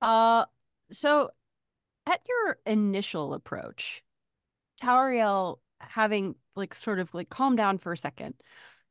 [0.00, 0.44] Uh,
[0.92, 1.30] so
[2.06, 4.02] at your initial approach,
[4.80, 8.34] Tauriel, having like sort of like calmed down for a second,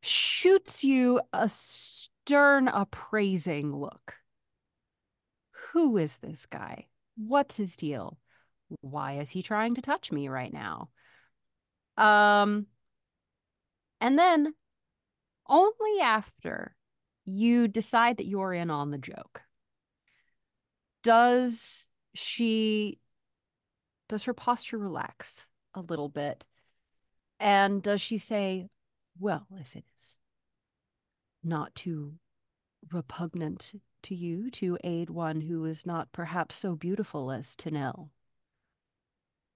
[0.01, 4.15] shoots you a stern, appraising look.
[5.71, 6.87] Who is this guy?
[7.15, 8.17] What's his deal?
[8.81, 10.89] Why is he trying to touch me right now?
[11.97, 12.67] Um,
[13.99, 14.53] and then
[15.47, 16.75] only after
[17.25, 19.41] you decide that you're in on the joke
[21.03, 22.99] does she
[24.07, 26.45] does her posture relax a little bit
[27.39, 28.67] and does she say
[29.19, 30.19] well if it is
[31.43, 32.13] not too
[32.91, 38.09] repugnant to you to aid one who is not perhaps so beautiful as Tanel,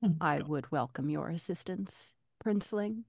[0.03, 0.11] hmm.
[0.19, 3.03] I would welcome your assistance, Princeling.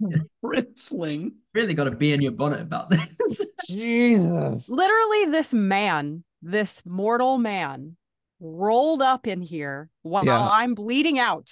[0.44, 1.32] Princeling.
[1.54, 3.44] Really got to be in your bonnet about this.
[3.68, 7.96] jesus Literally, this man, this mortal man,
[8.40, 10.48] rolled up in here while Yeah.
[10.50, 11.50] I'm bleeding out.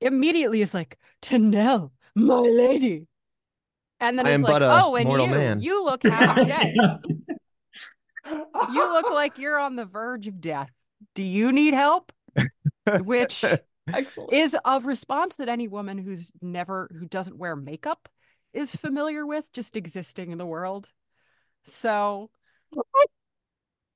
[0.00, 3.06] Immediately is like, Tanel, my lady.
[4.00, 6.02] And then I it's am like, but a oh, and mortal you, man." you look
[6.06, 6.74] half dead.
[8.26, 10.70] you you look like you're on the verge of death.
[11.14, 12.12] Do you need help?
[13.00, 13.44] Which
[13.92, 14.32] Excellent.
[14.32, 18.08] is a response that any woman who's never who doesn't wear makeup
[18.52, 20.88] is familiar with just existing in the world.
[21.64, 22.30] So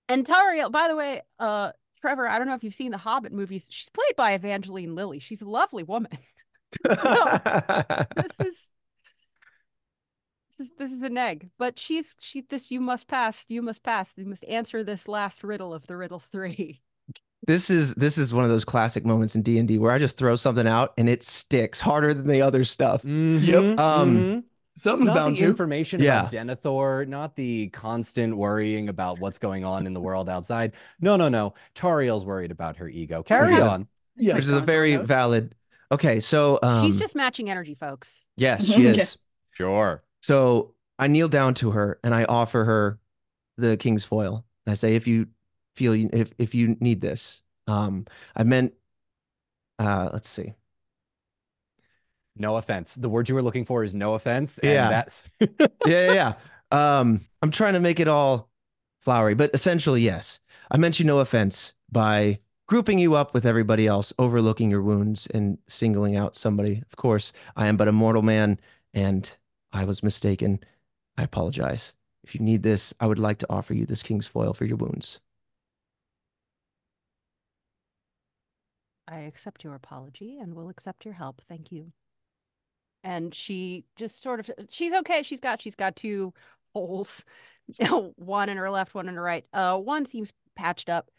[0.09, 3.33] and Tariel, by the way, uh Trevor, I don't know if you've seen the Hobbit
[3.33, 3.67] movies.
[3.71, 5.19] She's played by Evangeline Lilly.
[5.19, 6.17] She's a lovely woman.
[6.85, 6.99] this
[8.41, 8.69] is
[10.51, 11.51] this is this is an egg.
[11.59, 14.13] But she's she this you must pass, you must pass.
[14.17, 16.81] You must answer this last riddle of the riddles three.
[17.47, 20.35] this is this is one of those classic moments in d&d where i just throw
[20.35, 24.43] something out and it sticks harder than the other stuff Mhm, Um, mhm.
[24.79, 25.47] Something's not bound the to.
[25.47, 26.21] information Yeah.
[26.21, 30.73] about Denethor, not the constant worrying about what's going on in the world outside.
[31.01, 31.55] No, no, no.
[31.75, 33.23] Tariel's worried about her ego.
[33.23, 33.69] Carry Yeah.
[33.69, 33.89] on.
[34.17, 35.07] Yeah, which is a very notes.
[35.07, 35.55] valid
[35.93, 38.29] okay so um She's just matching energy, folks.
[38.37, 39.17] yes she is
[39.53, 40.03] Sure.
[40.23, 42.99] So I kneel down to her and I offer her
[43.57, 44.45] the king's foil.
[44.67, 45.29] And I say, if you
[45.77, 48.07] feel you, if if you need this, um,
[48.37, 48.75] I meant,
[49.79, 50.55] uh, let's see,
[52.39, 52.95] No offense.
[52.95, 54.59] The word you were looking for is no offense.
[54.59, 54.89] And Yeah.
[54.89, 56.35] that's yeah, yeah, yeah.
[56.71, 58.51] Um, I'm trying to make it all
[59.01, 60.41] flowery, but essentially, yes.
[60.71, 65.27] I meant you no offense by grouping you up with everybody else, overlooking your wounds
[65.29, 66.83] and singling out somebody.
[66.91, 68.61] Of course, I am but a mortal man,
[68.93, 69.35] and
[69.73, 70.61] I was mistaken.
[71.17, 71.95] I apologize.
[72.23, 74.77] If you need this, I would like to offer you this king's foil for your
[74.77, 75.21] wounds.
[79.09, 81.41] I accept your apology and will accept your help.
[81.49, 81.93] Thank you.
[83.05, 85.23] And she just sort of she's okay.
[85.23, 86.35] She's got she's got two
[86.75, 87.25] holes.
[88.17, 89.45] one in her left, one in her right.
[89.53, 91.11] Uh one seems patched up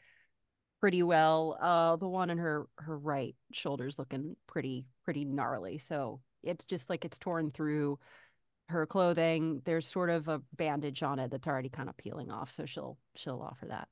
[0.81, 1.57] pretty well.
[1.61, 5.77] Uh the one in her her right shoulder's looking pretty pretty gnarly.
[5.77, 7.99] So it's just like it's torn through
[8.69, 9.61] her clothing.
[9.65, 12.97] There's sort of a bandage on it that's already kind of peeling off, so she'll
[13.15, 13.89] she'll offer that.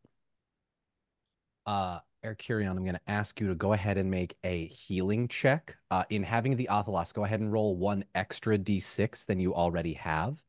[1.65, 1.99] uh
[2.35, 5.77] Erchirion, I'm gonna ask you to go ahead and make a healing check.
[5.91, 9.93] Uh in having the Athelas, go ahead and roll one extra D6 than you already
[9.93, 10.43] have.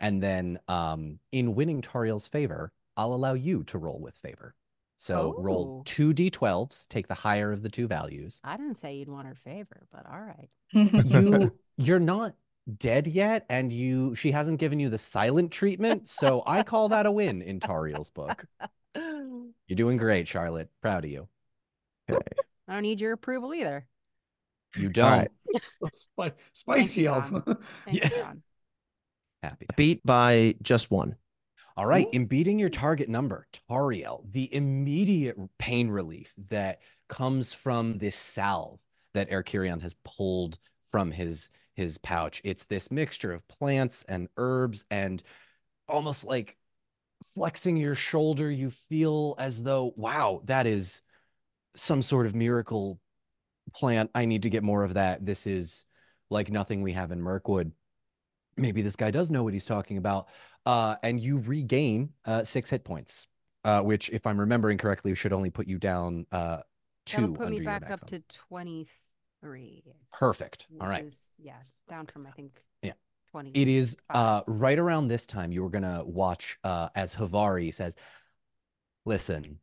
[0.00, 4.54] And then um in winning Tariel's favor, I'll allow you to roll with favor.
[4.96, 5.82] So roll Oh.
[5.86, 8.40] two D12s, take the higher of the two values.
[8.44, 10.50] I didn't say you'd want her favor, but all right.
[11.06, 12.34] you you're not
[12.78, 17.04] dead yet and you she hasn't given you the silent treatment so i call that
[17.06, 18.44] a win in tariel's book
[19.70, 21.28] you're doing great charlotte proud of you
[22.68, 23.86] I don't need your approval either.
[24.76, 25.30] you don't right.
[25.94, 27.30] Spi- spicy you, elf.
[27.30, 27.56] John.
[27.86, 28.42] Thank John.
[29.42, 31.14] happy Beat by just one.
[31.76, 32.10] all right Ooh.
[32.12, 38.80] in beating your target number tariel the immediate pain relief that comes from this salve
[39.14, 44.84] that Erchirion has pulled from his his pouch it's this mixture of plants and herbs
[44.90, 45.22] and
[45.88, 46.56] almost like
[47.34, 48.50] flexing your shoulder.
[48.50, 51.02] You feel as though, wow, that is
[51.74, 53.00] some sort of miracle
[53.74, 54.10] plant.
[54.14, 55.24] I need to get more of that.
[55.24, 55.84] This is
[56.30, 57.72] like nothing we have in Mirkwood.
[58.56, 60.28] Maybe this guy does know what he's talking about.
[60.66, 63.26] Uh, and you regain uh, six hit points,
[63.64, 66.58] uh, which, if I'm remembering correctly, should only put you down uh,
[67.06, 69.82] 2 That'll put me back up to 23.
[70.12, 70.66] Perfect.
[70.80, 71.04] All right.
[71.04, 71.56] is- yeah,
[71.88, 72.62] down from, I think.
[73.30, 73.50] 20.
[73.54, 77.94] It is uh, right around this time you were gonna watch uh, as Havari says,
[79.04, 79.60] "Listen,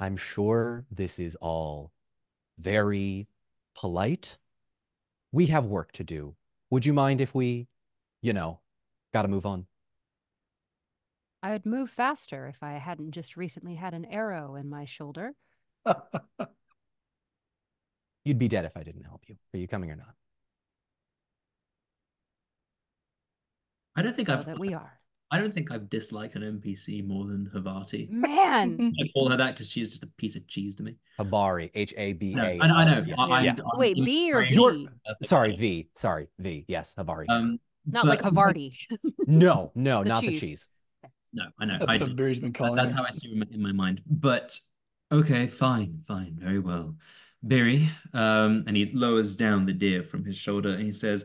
[0.00, 1.92] I'm sure this is all
[2.58, 3.28] very
[3.74, 4.38] polite.
[5.32, 6.36] We have work to do.
[6.70, 7.68] Would you mind if we,
[8.22, 8.60] you know,
[9.12, 9.66] got to move on?"
[11.42, 15.34] I would move faster if I hadn't just recently had an arrow in my shoulder.
[18.24, 19.36] You'd be dead if I didn't help you.
[19.54, 20.14] Are you coming or not?
[23.96, 24.92] I don't think I've that we are.
[25.30, 28.08] I don't think I've disliked an NPC more than Havati.
[28.10, 30.94] Man, I call her that because she is just a piece of cheese to me.
[31.18, 32.58] Habari, H A B No, A.
[32.60, 33.04] I, I know.
[33.06, 33.14] Yeah.
[33.18, 33.52] I, I'm- yeah.
[33.72, 34.86] I'm wait, B or strange- You're-
[35.20, 35.26] V?
[35.26, 35.88] Sorry, V.
[35.96, 36.64] Sorry, V.
[36.68, 37.24] Yes, Havari.
[37.28, 38.76] Um, Not like but- Havarti.
[39.26, 40.40] no, no, the not the cheese.
[40.40, 40.68] cheese.
[41.32, 41.78] No, I know.
[41.80, 42.96] That's I, what Barry's been That- calling that's her.
[42.96, 44.02] how I see it in my mind.
[44.08, 44.58] But
[45.10, 46.94] okay, fine, fine, very well.
[47.42, 51.24] Berry, um, and he lowers down the deer from his shoulder and he says,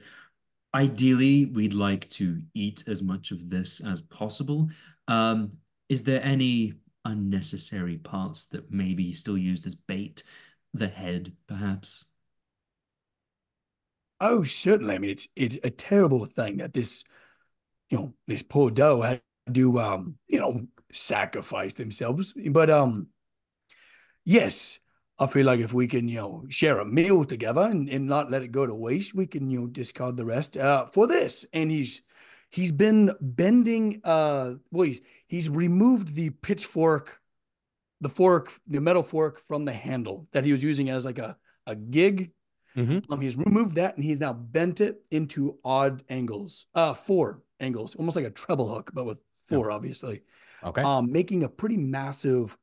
[0.73, 4.69] Ideally, we'd like to eat as much of this as possible.
[5.07, 5.53] Um,
[5.89, 10.23] is there any unnecessary parts that may be still used as bait?
[10.73, 12.05] The head, perhaps?
[14.21, 14.95] Oh, certainly.
[14.95, 17.03] I mean, it's it's a terrible thing that this,
[17.89, 19.21] you know, this poor doe had
[19.53, 22.33] to, um, you know, sacrifice themselves.
[22.51, 23.07] But um,
[24.23, 24.79] yes,
[25.21, 28.31] I feel like if we can, you know, share a meal together and, and not
[28.31, 31.45] let it go to waste, we can, you know, discard the rest uh, for this.
[31.53, 32.01] And he's
[32.49, 34.01] he's been bending.
[34.03, 37.21] Uh, well, he's he's removed the pitchfork,
[38.01, 41.37] the fork, the metal fork from the handle that he was using as like a
[41.67, 42.31] a gig
[42.75, 43.03] Mhm.
[43.11, 47.95] um, he's removed that and he's now bent it into odd angles, uh, four angles,
[47.95, 50.21] almost like a treble hook, but with four, obviously.
[50.63, 50.81] Okay.
[50.81, 52.57] Um, making a pretty massive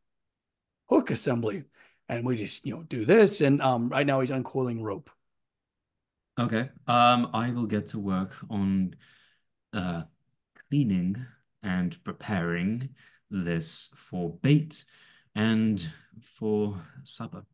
[0.89, 1.65] hook assembly.
[2.09, 3.41] And we just, you know, do this.
[3.41, 5.11] And um, right now he's uncoiling rope.
[6.39, 6.71] Okay.
[6.87, 8.95] Um, I will get to work on
[9.73, 10.03] uh
[10.69, 11.27] cleaning
[11.63, 12.91] and preparing
[13.31, 14.85] this for bait
[15.35, 15.87] and
[16.23, 17.45] for supper.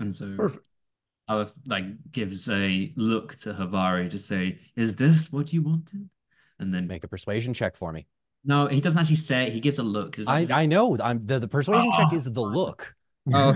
[0.00, 0.64] And so Perfect.
[1.28, 6.08] Aleph like gives a look to Havari to say, "Is this what you wanted?"
[6.58, 8.06] And then Make a persuasion check for me.
[8.44, 9.52] no, he doesn't actually say it.
[9.52, 10.16] He gives a look.
[10.16, 10.96] He's I, like, I know.
[11.02, 12.94] I'm the, the persuasion check Oh, is the look.
[13.32, 13.54] Oh.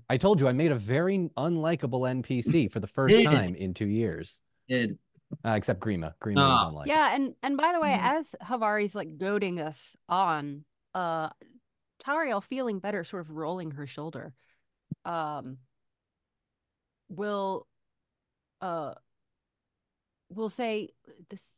[0.10, 3.86] I told you I made a very unlikable NPC for the first time in two
[3.88, 4.40] years.
[4.68, 4.98] Did.
[5.44, 6.14] Uh, except Grima.
[6.20, 6.70] Grima was Ah.
[6.70, 6.86] unlikable.
[6.86, 8.02] Yeah, and and by the way, Mhm.
[8.18, 10.64] as Havari's like goading us on,
[10.94, 11.30] uh
[12.02, 14.34] Tariel feeling better, sort of rolling her shoulder,
[15.04, 15.58] um
[17.08, 17.66] will
[18.60, 18.94] uh
[20.30, 20.88] will say
[21.28, 21.56] this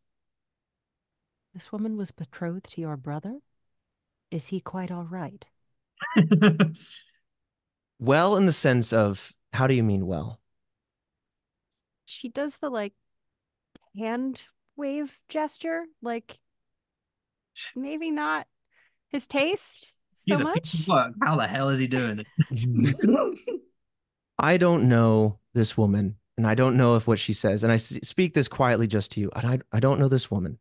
[1.55, 3.39] this woman was betrothed to your brother?
[4.31, 5.47] Is he quite all right?
[8.03, 10.41] Well, in the sense of how do you mean well?
[12.05, 12.95] She does the like
[13.97, 16.37] hand wave gesture, like
[17.77, 18.49] maybe not
[19.13, 21.07] his taste so He's a piece much.
[21.07, 21.15] of.
[21.23, 23.39] How the hell is he doing it?
[24.39, 27.77] I don't know this woman, and I don't know if what she says, and I
[27.77, 29.31] speak this quietly just to you.
[29.37, 30.59] And I, I don't know this woman.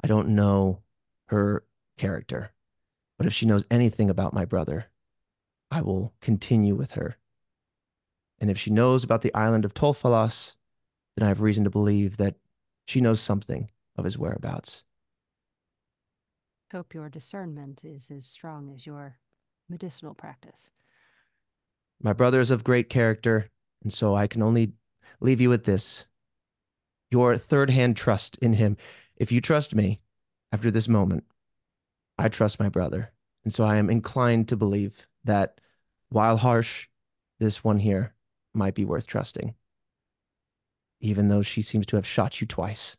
[0.00, 0.82] I don't know
[1.26, 1.64] her
[1.98, 2.52] character.
[3.18, 4.86] But if she knows anything about my brother,
[5.70, 7.16] I will continue with her.
[8.38, 10.56] And if she knows about the island of Tolfalas,
[11.16, 12.36] then I have reason to believe that
[12.86, 14.82] she knows something of his whereabouts.
[16.72, 19.18] Hope your discernment is as strong as your
[19.68, 20.70] medicinal practice.
[22.02, 23.50] My brother is of great character,
[23.82, 24.72] and so I can only
[25.20, 26.06] leave you with this.
[27.10, 28.76] Your third hand trust in him.
[29.16, 30.00] If you trust me
[30.52, 31.24] after this moment,
[32.18, 33.12] I trust my brother.
[33.44, 35.60] And so I am inclined to believe that
[36.08, 36.88] while harsh,
[37.38, 38.14] this one here
[38.52, 39.54] might be worth trusting.
[41.00, 42.96] Even though she seems to have shot you twice.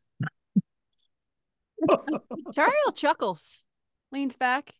[2.51, 3.65] Tariel chuckles,
[4.11, 4.73] leans back,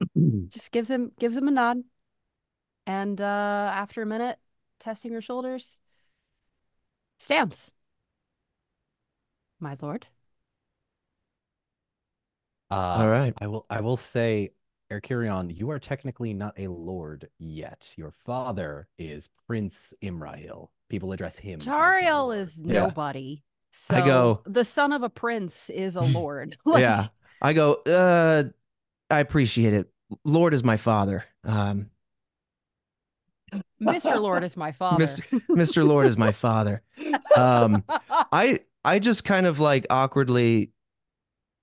[0.50, 1.82] just gives him gives him a nod,
[2.86, 4.38] and uh, after a minute,
[4.80, 5.80] testing her shoulders,
[7.18, 7.72] stands.
[9.60, 10.06] My lord,
[12.70, 13.34] Uh, All right.
[13.38, 13.66] I will.
[13.70, 14.50] I will say,
[14.90, 17.92] Erchirion, you are technically not a lord yet.
[17.96, 20.68] Your father is Prince Imrahil.
[20.88, 21.58] People address him.
[21.60, 22.38] as Tariel lord.
[22.38, 22.80] is Yeah.
[22.86, 23.42] nobody.
[23.70, 26.56] So I go- the son of a prince is a lord.
[26.64, 27.08] Like, yeah.
[27.42, 28.44] I go, uh,
[29.10, 29.90] I appreciate it.
[30.24, 31.24] Lord is my father.
[31.44, 31.90] Um,
[33.80, 34.20] Mr.
[34.20, 35.04] Lord is my father.
[35.04, 35.40] Mr.
[35.50, 35.86] Mr.
[35.86, 36.82] Lord is my father.
[37.36, 37.84] Um,
[38.32, 40.72] I I just kind of like awkwardly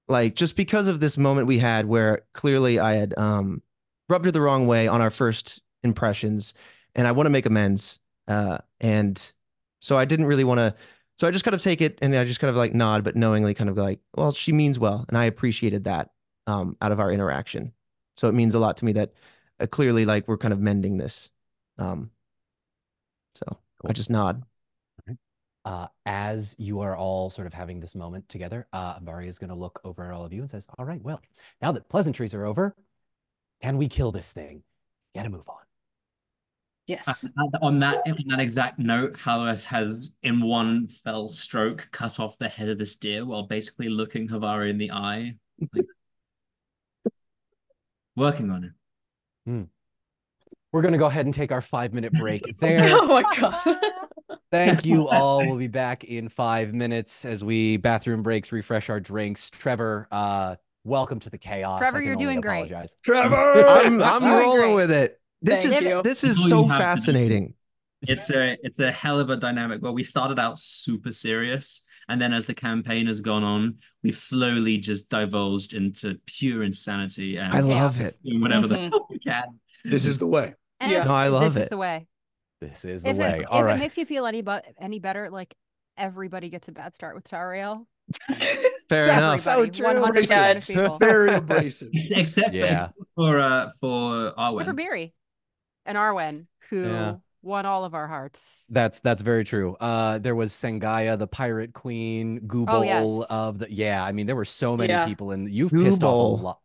[0.07, 3.61] like just because of this moment we had where clearly I had um
[4.09, 6.53] rubbed her the wrong way on our first impressions
[6.95, 7.99] and I want to make amends.
[8.27, 9.31] Uh and
[9.81, 10.75] so I didn't really want to
[11.19, 13.15] so I just kind of take it and I just kind of like nod but
[13.15, 16.11] knowingly kind of like, well, she means well and I appreciated that
[16.47, 17.73] um out of our interaction.
[18.17, 19.13] So it means a lot to me that
[19.59, 21.29] uh, clearly like we're kind of mending this.
[21.77, 22.11] Um
[23.35, 24.43] so I just nod.
[25.65, 29.49] Uh, as you are all sort of having this moment together, uh, Ambari is going
[29.49, 31.19] to look over at all of you and says, All right, well,
[31.61, 32.75] now that pleasantries are over,
[33.61, 34.63] can we kill this thing?
[35.15, 35.55] Gotta move on.
[36.87, 37.25] Yes.
[37.25, 42.37] Uh, on that on that exact note, Halos has in one fell stroke cut off
[42.37, 45.35] the head of this deer while basically looking Havari in the eye.
[45.73, 45.85] Like,
[48.15, 48.71] working on it.
[50.75, 52.89] We're going to go ahead and take our five minute break there.
[52.91, 53.61] oh my god.
[54.55, 55.45] Thank you all.
[55.45, 59.49] We'll be back in five minutes as we bathroom breaks, refresh our drinks.
[59.49, 61.79] Trevor, uh, welcome to the chaos.
[61.79, 62.71] Trevor, you're only doing great.
[62.71, 62.95] apologize.
[63.03, 63.35] Trevor.
[63.67, 64.75] I'm I'm rolling great.
[64.75, 65.19] with it.
[65.41, 66.01] This Thank is you.
[66.03, 66.83] this is all so you have to do.
[66.83, 67.53] fascinating.
[68.07, 72.21] It's a it's a hell of a dynamic where we started out super serious, and
[72.21, 77.53] then as the campaign has gone on, we've slowly just divulged into pure insanity and
[77.53, 78.17] I love it.
[78.23, 78.89] whatever the Mhm.
[78.91, 79.59] hell we can.
[79.83, 80.53] This is the way.
[80.79, 81.03] And Yeah.
[81.05, 81.61] No, I love this it.
[81.63, 82.07] is the way.
[82.61, 83.39] This is the If, way.
[83.41, 83.75] it, all if right.
[83.75, 85.53] it makes you feel any but any better, like
[85.97, 87.85] everybody gets a bad start with Tariel.
[88.89, 89.45] Fair enough.
[89.47, 90.01] Everybody, So true.
[90.01, 90.67] 100% of Yes.
[90.67, 90.97] people.
[90.97, 91.89] Very abrasive.
[91.93, 92.89] Except for- Yeah.
[93.15, 94.53] for uh for Arwen.
[94.53, 95.13] Except for Beery
[95.85, 97.15] and Arwen, who Yeah.
[97.41, 98.65] won all of our hearts.
[98.69, 99.75] That's that's very true.
[99.79, 103.27] Uh, there was Sengaya, the pirate queen, Goobol Oh, yes.
[103.29, 104.03] of the yeah.
[104.03, 105.05] I mean, there were so many Yeah.
[105.05, 106.39] people, and you've pissed off Goobol.
[106.39, 106.59] a lot.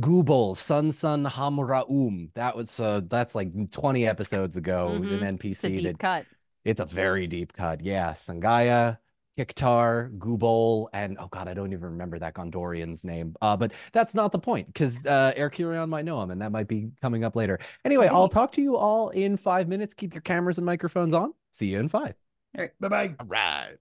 [0.00, 2.30] Goobol, Sun Sun Hamraum.
[2.34, 4.98] That was uh, that's like twenty episodes ago.
[5.00, 5.22] Mhm.
[5.22, 6.26] An It's a NPC deep that cut.
[6.64, 7.80] it's a very deep cut.
[7.84, 8.98] Yeah, Sangaya,
[9.38, 13.34] Kiktar, Goobol, and oh god, I don't even remember that Gondorian's name.
[13.40, 16.68] Uh, but that's not the point because uh, Erchirion might know him, and that might
[16.68, 17.58] be coming up later.
[17.84, 19.94] Anyway, I'll talk to you all in five minutes.
[19.94, 21.32] Keep your cameras and microphones on.
[21.52, 22.14] See you in five.
[22.54, 23.14] Bye bye.
[23.18, 23.76] All right.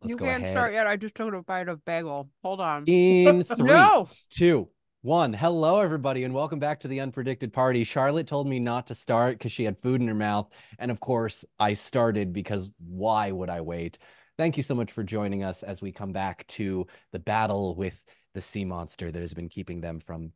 [0.00, 0.54] Let's you can't ahead.
[0.54, 0.86] start yet.
[0.88, 2.28] I just took a bite of bagel.
[2.42, 2.84] Hold on.
[2.86, 4.08] In three, no.
[4.30, 4.68] two,
[5.02, 5.32] one.
[5.32, 7.82] Hello, everybody, and welcome back to the Unpredicted Party.
[7.82, 10.48] Charlotte told me not to start because she had food in her mouth.
[10.78, 13.98] And of course, I started because why would I wait?
[14.38, 18.04] Thank you so much for joining us as we come back to the battle with
[18.34, 20.30] the sea monster that has been keeping them from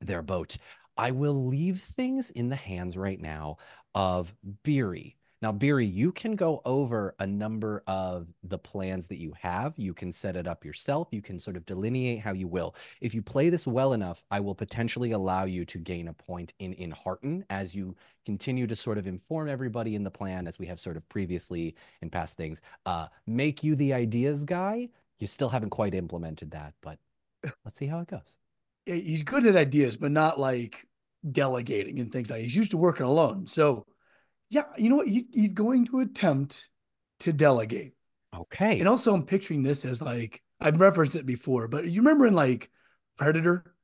[0.00, 0.56] their boat.
[0.96, 3.58] I will leave things in the hands right now
[3.94, 4.34] of
[4.64, 5.19] Beery.
[5.42, 9.72] Now, Beery, you can go over a number of the plans that you have.
[9.78, 11.08] You can set it up yourself.
[11.12, 12.74] You can sort of delineate how you will.
[13.00, 16.52] If you play this well enough, I will potentially allow you to gain a point
[16.58, 20.58] in in Hearten as you continue to sort of inform everybody in the plan, as
[20.58, 22.60] we have sort of previously in past things.
[22.84, 24.88] Uh, make you the ideas guy.
[25.18, 26.98] You still haven't quite implemented that, but
[27.64, 28.38] let's see how it goes.
[28.84, 30.86] He's good at ideas, but not like
[31.30, 32.42] delegating and things like.
[32.42, 33.46] He's used to working alone.
[33.46, 33.86] So,
[34.50, 35.08] yeah, you know what?
[35.08, 36.68] He, he's going to attempt
[37.20, 37.94] to delegate.
[38.36, 38.78] Okay.
[38.78, 42.34] And also, I'm picturing this as like I've referenced it before, but you remember in
[42.34, 42.70] like
[43.16, 43.74] Predator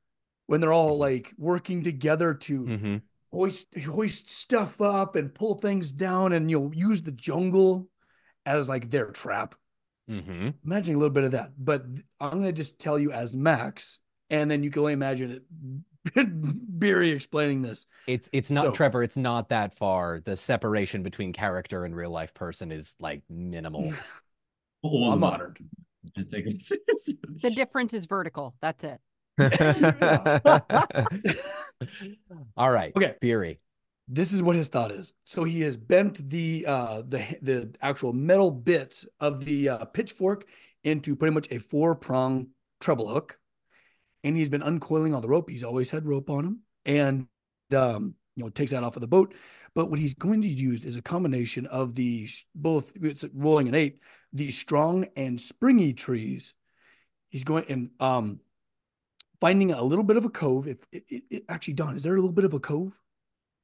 [0.45, 3.01] when they're all like working together to Mhm.
[3.31, 7.89] hoist hoist stuff up and pull things down, and you'll use the jungle
[8.45, 9.55] as like their trap.
[10.09, 10.53] Mhm.
[10.63, 11.85] Imagine a little bit of that, but
[12.19, 13.99] I'm gonna just tell you as Max,
[14.29, 15.43] and then you can only imagine it.
[16.79, 17.85] Beery explaining this.
[18.07, 20.21] It's it's not So- Trevor, it's not that far.
[20.23, 23.91] The separation between character and real life person is like minimal.
[24.83, 25.59] All I'm honored.
[26.17, 28.55] I think it's, it's- The difference is vertical.
[28.61, 28.99] That's it.
[32.57, 32.93] All right.
[32.95, 33.15] Okay.
[33.21, 33.59] Beery.
[34.07, 35.13] This is what his thought is.
[35.25, 40.45] So he has bent the uh the the actual metal bit of the uh, pitchfork
[40.83, 42.47] into pretty much a four prong
[42.79, 43.37] treble hook,
[44.23, 45.49] and he's been uncoiling all the rope.
[45.49, 47.27] He's always had rope on him, and
[47.75, 49.33] um you know takes that off of the boat.
[49.75, 53.75] But what he's going to use is a combination of the both it's rolling an
[53.75, 53.99] eight,
[54.33, 56.53] the strong and springy trees.
[57.29, 58.39] He's going and um
[59.39, 60.67] finding a little bit of a cove.
[60.67, 62.99] If it, it, it actually, Don, is there a little bit of a cove?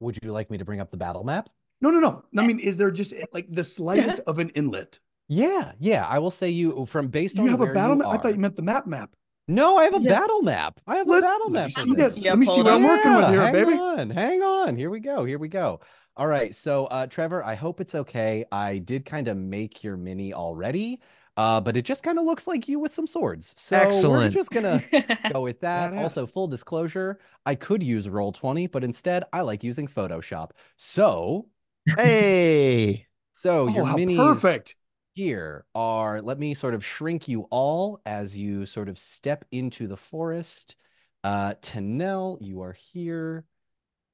[0.00, 1.48] Would you like me to bring up the battle map?
[1.80, 2.24] No, no, no.
[2.38, 4.98] I mean, is there just like the slightest of an inlet?
[5.28, 6.06] Yeah, yeah.
[6.06, 8.08] I will say you from based You on have a battle you map?
[8.12, 9.14] I thought you meant the map map.
[9.46, 10.20] No, I have a Yeah.
[10.20, 10.80] battle map.
[10.86, 11.66] I have a Let's- battle let map.
[11.66, 12.14] me see this.
[12.14, 12.24] that.
[12.24, 12.90] Yeah, Let me see what it I'm up.
[12.90, 13.72] working with here, hang baby.
[13.74, 14.76] on, hang on.
[14.76, 15.24] Here we go.
[15.24, 15.80] Here we go.
[16.16, 16.54] All right.
[16.54, 18.44] So, uh, Trevor, I hope it's okay.
[18.52, 21.00] I did kind of make your mini already.
[21.36, 23.60] Uh, but it just kind of looks like you with some swords.
[23.60, 24.22] So Excellent.
[24.22, 24.80] we're just gonna
[25.32, 25.92] go with that.
[25.92, 26.02] Badass.
[26.04, 30.50] Also, full disclosure, I could use Roll20, but instead I like using Photoshop.
[30.76, 31.48] So,
[31.98, 33.06] Hey.
[33.32, 34.76] so oh, your mini minis perfect.
[35.14, 39.86] Here are let me sort of shrink you all as you sort of step into
[39.86, 40.76] the forest.
[41.22, 43.44] Uh, Tanel, you are here.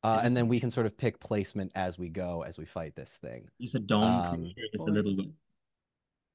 [0.02, 2.94] Uh, and then we can sort of pick placement as we go as we fight
[2.94, 3.48] this thing.
[3.58, 5.26] This a dawn Um, or a little?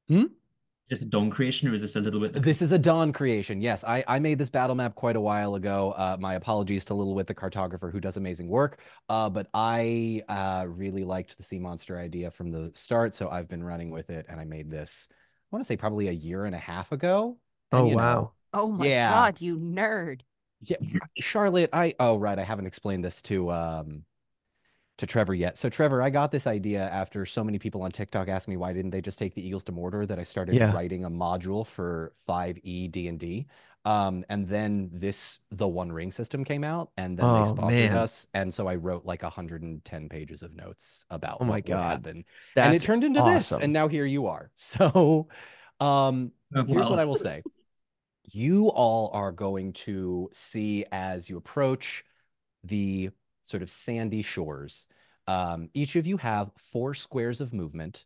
[0.07, 0.26] Hmm?
[0.86, 2.34] Is this a dawn creation or is this a little bit?
[2.34, 3.62] This is a Dawn creation.
[3.62, 5.94] Yes, I, I made this battle map quite a while ago.
[5.98, 8.80] Uh, my apologies to Littlewit, the cartographer, who does amazing work.
[9.10, 13.48] Uh, but I uh, really liked the sea monster idea from the start, so I've
[13.48, 15.08] been running with it, and I made this.
[15.12, 15.16] I
[15.56, 17.38] want to say probably a year and a half ago.
[17.72, 18.34] And, Oh you know, wow.
[18.54, 19.10] Oh my Yeah.
[19.10, 20.22] God, you nerd.
[20.62, 20.78] Yeah,
[21.20, 24.04] Charlotte, I oh right, I haven't explained this to um
[24.98, 25.58] to Trevor yet.
[25.58, 28.74] So Trevor, I got this idea after so many people on TikTok asked me why
[28.74, 30.72] didn't they just take the Eagles to Mordor that I started Yeah.
[30.72, 33.48] writing a module for E 5e D&D.
[33.84, 37.91] Um and then this the One Ring system came out and then Oh, they sponsored
[37.91, 37.93] man.
[37.93, 41.82] us and so I wrote like 110 pages of notes about Oh my what God.
[41.82, 42.26] happen.
[42.56, 44.52] That's and it turned into this and now here you are.
[44.56, 45.28] So
[45.80, 47.00] um Oh, Here's what.
[47.00, 47.43] I will say.
[48.32, 52.04] You all are going to see as you approach
[52.64, 53.12] the
[53.46, 54.88] sort of sandy shores.
[55.28, 58.06] Um, each of you have four squares of movement,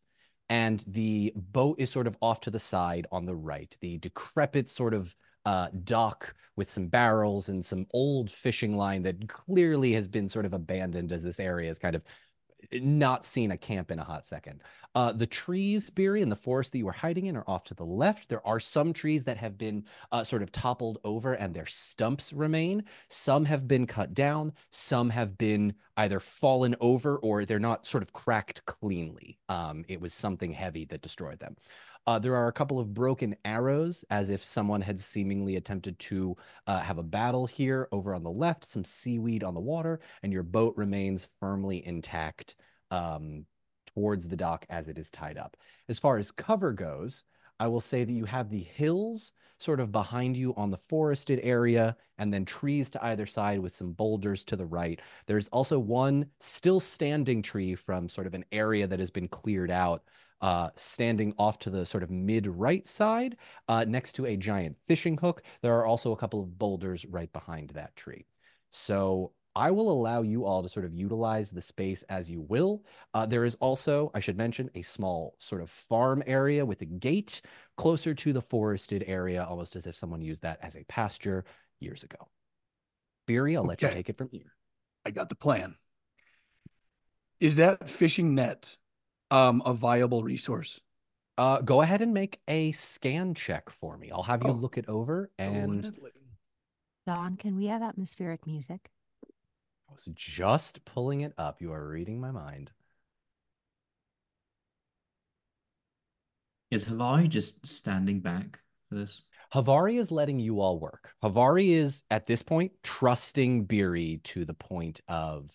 [0.50, 3.76] and the boat is sort of off to the side on the right.
[3.82, 5.16] The decrepit sort of
[5.46, 10.46] uh, dock with some barrels and some old fishing line that clearly has been sort
[10.46, 12.04] of abandoned as this area is kind of
[12.74, 14.62] not seen a camp in a hot second.
[14.96, 17.74] Uh, the trees, Beery, in the forest that you were hiding in are off to
[17.74, 18.28] the left.
[18.28, 22.34] There are some trees that have been uh, sort of toppled over and their stumps
[22.34, 22.84] remain.
[23.08, 24.54] Some have been cut down.
[24.72, 29.38] Some have been either fallen over or they're not sort of cracked cleanly.
[29.48, 31.56] Um, it was something heavy that destroyed them.
[32.08, 36.36] Uh, there are a couple of broken arrows, as if someone had seemingly attempted to
[36.66, 37.88] uh, have a battle here.
[37.92, 42.56] Over on the left, some seaweed on the water, and your boat remains firmly intact
[42.90, 43.46] um,
[43.94, 45.58] towards the dock as it is tied up.
[45.88, 47.24] As far as cover goes,
[47.60, 51.40] I will say that you have the hills sort of behind you on the forested
[51.44, 55.02] area, and then trees to either side with some boulders to the right.
[55.26, 59.70] There's also one still standing tree from sort of an area that has been cleared
[59.70, 60.04] out
[60.42, 63.36] uh, standing off to the sort of mid right side
[63.68, 65.44] uh, next to a giant fishing hook.
[65.62, 68.26] There are also a couple of boulders right behind that tree.
[68.72, 72.84] So I will allow you all to sort of utilize the space as you will.
[73.14, 76.86] Uh, there is also, I should mention, a small sort of farm area with a
[76.86, 77.42] gate
[77.76, 81.46] closer to the forested area, almost as if someone used that as a pasture
[81.80, 82.30] years ago.
[83.28, 84.54] Beery, I'll let you take it from here.
[85.06, 85.76] I got the plan.
[87.40, 88.78] Is that fishing net
[89.32, 90.82] um a viable resource?
[91.38, 94.12] Uh, go ahead and make a scan check for me.
[94.12, 94.54] I'll have you Oh.
[94.54, 95.90] look it over and
[97.08, 98.90] Don, can we have atmospheric music?
[99.90, 101.62] I was just pulling it up.
[101.62, 102.72] You are reading my mind.
[106.70, 109.24] Is Havari just standing back for this?
[109.54, 111.14] Havari is letting you all work.
[111.24, 115.52] Havari is at this point trusting Beery to the point of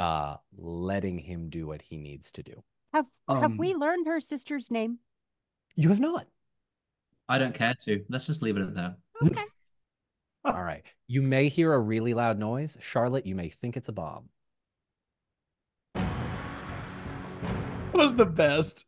[0.00, 2.64] uh letting him do what he needs to do.
[2.92, 4.98] Have have we Um, learned her sister's name?
[5.76, 6.26] You have not.
[7.28, 8.04] I don't care to.
[8.08, 8.96] Let's just leave it at that.
[9.24, 9.44] Okay.
[10.44, 10.82] All right.
[11.06, 12.78] You may hear a really loud noise.
[12.80, 14.30] Charlotte, you may think it's a bomb.
[18.00, 18.86] was the best.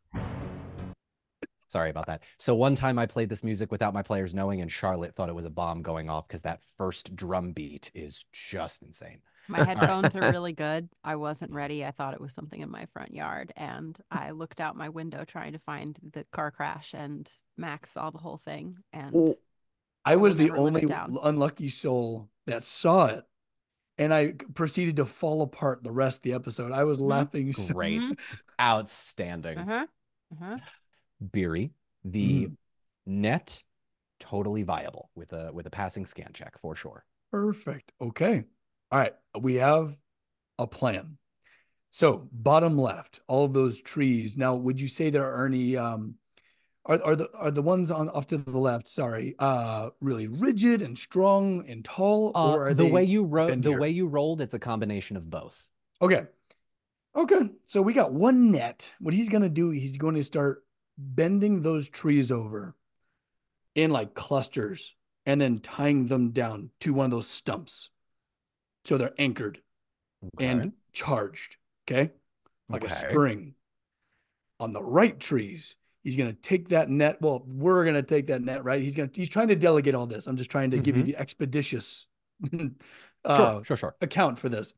[1.67, 2.23] Sorry about that.
[2.39, 5.35] So one time I played this music without my players knowing, and Charlotte thought it
[5.35, 9.19] was a bomb going off because that first drum beat is just insane.
[9.47, 10.89] My headphones are really good.
[11.03, 11.85] I wasn't ready.
[11.85, 15.25] I thought it was something in my front yard, and I looked out my window
[15.25, 18.77] trying to find the car crash, and Max saw the whole thing.
[18.93, 19.35] And Well,
[20.05, 23.23] I was the never live it only unlucky soul that saw it.
[23.97, 26.71] And I proceeded to fall apart the rest of the episode.
[26.71, 27.07] I was Mhm.
[27.07, 28.01] laughing so Great.
[28.01, 28.17] Mhm.
[28.59, 29.59] Outstanding.
[29.59, 29.87] uh-huh,
[30.33, 30.57] uh-huh.
[31.31, 31.71] Beery,
[32.03, 32.49] the
[33.05, 33.63] net
[34.19, 37.05] totally viable with a with a passing scan check for sure.
[37.31, 37.93] Perfect.
[38.01, 38.43] Okay.
[38.91, 39.13] All right.
[39.39, 39.97] We have
[40.57, 41.17] a plan.
[41.91, 44.37] So bottom left, all of those trees.
[44.37, 46.15] Now, would you say there are any um
[46.85, 50.81] are are the are the ones on off to the left, sorry, uh really rigid
[50.81, 54.07] and strong and tall, Uh, or are the they way you wrote the way you
[54.07, 55.69] rolled, it's a combination of both.
[56.01, 56.25] Okay.
[57.15, 57.49] Okay.
[57.67, 58.91] So we got one net.
[58.99, 60.65] What he's going to do, he's going to start
[60.97, 62.75] bending those trees over
[63.75, 64.95] in like clusters
[65.25, 67.89] and then tying them down to one of those stumps.
[68.85, 69.61] So they're anchored
[70.35, 70.47] Okay.
[70.47, 71.57] and charged.
[71.87, 72.11] Okay.
[72.69, 73.55] Like a spring.
[74.59, 77.21] On the right trees, He's going to take that net.
[77.21, 78.81] Well, we're going to take that net, right?
[78.81, 80.27] He's going to, he's trying to delegate all this.
[80.27, 81.07] I'm just trying to give you Mhm.
[81.07, 82.07] the expeditious
[82.51, 82.69] Sure,
[83.25, 83.95] uh, sure, sure.
[84.01, 84.73] account for this.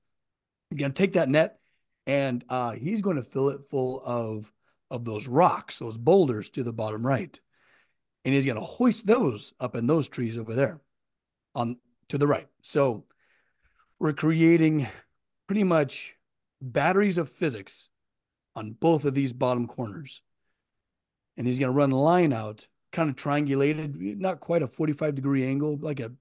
[0.69, 1.57] He's going to take that net
[2.05, 4.51] and uh, he's going to fill it full of
[4.91, 7.39] of those rocks, those boulders to the bottom right.
[8.23, 10.79] And he's going to hoist those up in those trees over there
[11.55, 11.77] on
[12.09, 12.47] to the right.
[12.61, 13.05] So
[13.97, 14.87] we're creating
[15.47, 16.15] pretty much
[16.61, 17.89] batteries of physics
[18.55, 20.21] on both of these bottom corners.
[21.37, 25.15] And he's going to run a line out, kind of triangulated, not quite a 45
[25.15, 26.11] degree angle, like a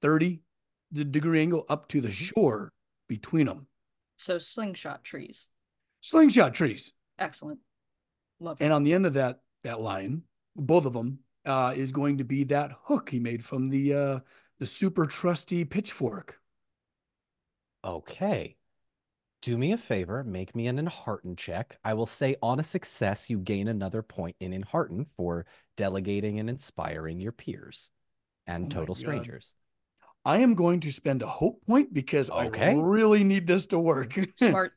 [0.00, 0.40] 30
[0.92, 2.72] degree angle up to the shore
[3.08, 3.66] between them.
[4.16, 5.48] So slingshot trees.
[6.00, 6.92] Slingshot trees.
[7.18, 7.60] Excellent.
[8.40, 8.64] Love it.
[8.64, 10.22] And on the end of that that line,
[10.56, 14.18] both of them, uh, is going to be that hook he made from the uh,
[14.58, 16.38] the super trusty pitchfork.
[17.84, 18.56] Okay.
[19.42, 21.76] Do me a favor, make me an Enhearten check.
[21.84, 25.46] I will say on a success, you gain another point in Enhearten for
[25.76, 27.90] delegating and inspiring your peers
[28.46, 29.52] and Oh total strangers.
[30.24, 32.70] I am going to spend a hope point because Okay.
[32.70, 34.16] I really need this to work.
[34.36, 34.74] Smart.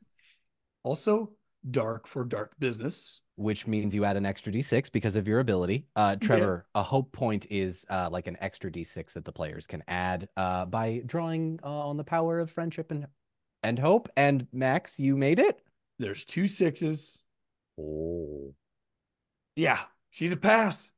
[0.82, 1.32] also,
[1.70, 3.22] dark for dark business.
[3.36, 5.86] which means you add an extra d6 because of your ability.
[5.94, 9.84] Uh, Trevor, a hope point is uh, like an extra d6 that the players can
[9.86, 13.06] add uh, by drawing uh, on the power of friendship and
[13.62, 14.08] and hope.
[14.16, 15.62] And Max, you made it.
[15.98, 17.24] There's two sixes.
[17.80, 18.54] Oh.
[19.54, 19.80] Yeah,
[20.10, 20.92] she's a pass.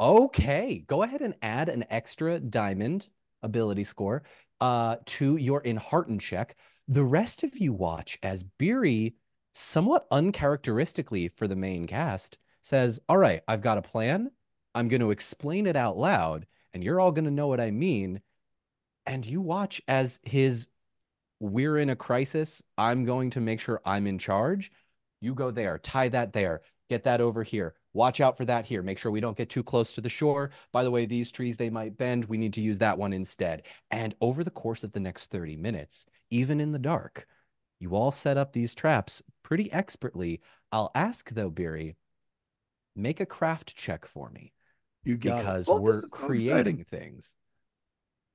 [0.00, 3.08] Okay, go ahead and add an extra diamond
[3.42, 4.22] ability score
[4.60, 6.56] uh, to your Enhearten check.
[6.86, 9.14] The rest of you watch as Beery,
[9.52, 14.30] somewhat uncharacteristically for the main cast, says, All right, I've got a plan.
[14.74, 17.70] I'm going to explain it out loud, and you're all going to know what I
[17.70, 18.20] mean.
[19.06, 20.68] And you watch as his,
[21.40, 22.62] we're in a crisis.
[22.76, 24.70] I'm going to make sure I'm in charge.
[25.20, 27.74] You go there, tie that there, get that over here.
[27.92, 28.82] Watch out for that here.
[28.82, 30.50] Make sure we don't get too close to the shore.
[30.72, 32.26] By the way, these trees, they might bend.
[32.26, 33.62] We need to use that one instead.
[33.90, 37.26] And over the course of the next 30 minutes, even in the dark,
[37.80, 40.40] you all set up these traps pretty expertly.
[40.70, 41.96] I'll ask though, Beery,
[42.96, 44.52] make a craft check for me
[45.04, 45.72] You got because it.
[45.72, 46.84] Oh, we're so creating exciting.
[46.84, 47.34] things.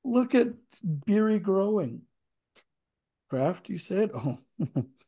[0.05, 0.47] Look at
[1.05, 2.03] Beery growing.
[3.33, 4.11] Craft, you said?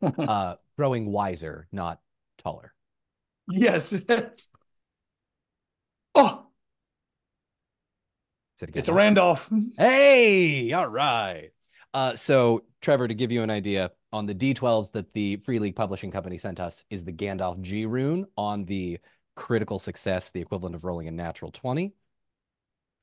[0.02, 0.12] Oh.
[0.18, 2.00] Uh, growing wiser, not
[2.38, 2.74] taller.
[3.48, 3.94] yes.
[6.16, 6.48] oh,
[8.58, 8.80] Say it again.
[8.80, 9.50] it's a Randolph.
[9.78, 11.52] Hey, all right.
[11.94, 15.76] Uh, so Trevor, to give you an idea, on the D12s that the Free League
[15.76, 19.00] Publishing Company sent us is the Gandalf G rune on the
[19.36, 21.84] critical success, the equivalent of rolling a natural 20.
[21.86, 21.94] And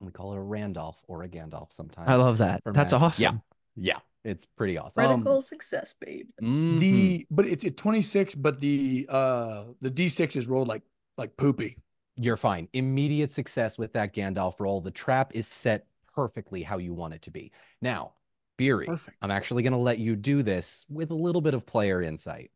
[0.01, 2.09] we call it a Randolph or a Gandalf sometimes.
[2.09, 2.61] I love that.
[2.65, 3.03] That's Max.
[3.05, 3.43] awesome.
[3.77, 5.05] Yeah, it's pretty awesome.
[5.05, 6.29] Critical success, babe.
[6.41, 10.83] The but it's at 26, but the uh the D6 is rolled like
[11.17, 11.79] like poopy.
[12.17, 12.69] You're fine.
[12.73, 14.81] Immediate success with that Gandalf roll.
[14.81, 17.53] The trap is set perfectly how you want it to be.
[17.81, 18.13] Now,
[18.59, 19.17] Beery, Perfect.
[19.23, 22.51] I'm actually going to let you do this with a little bit of player insight.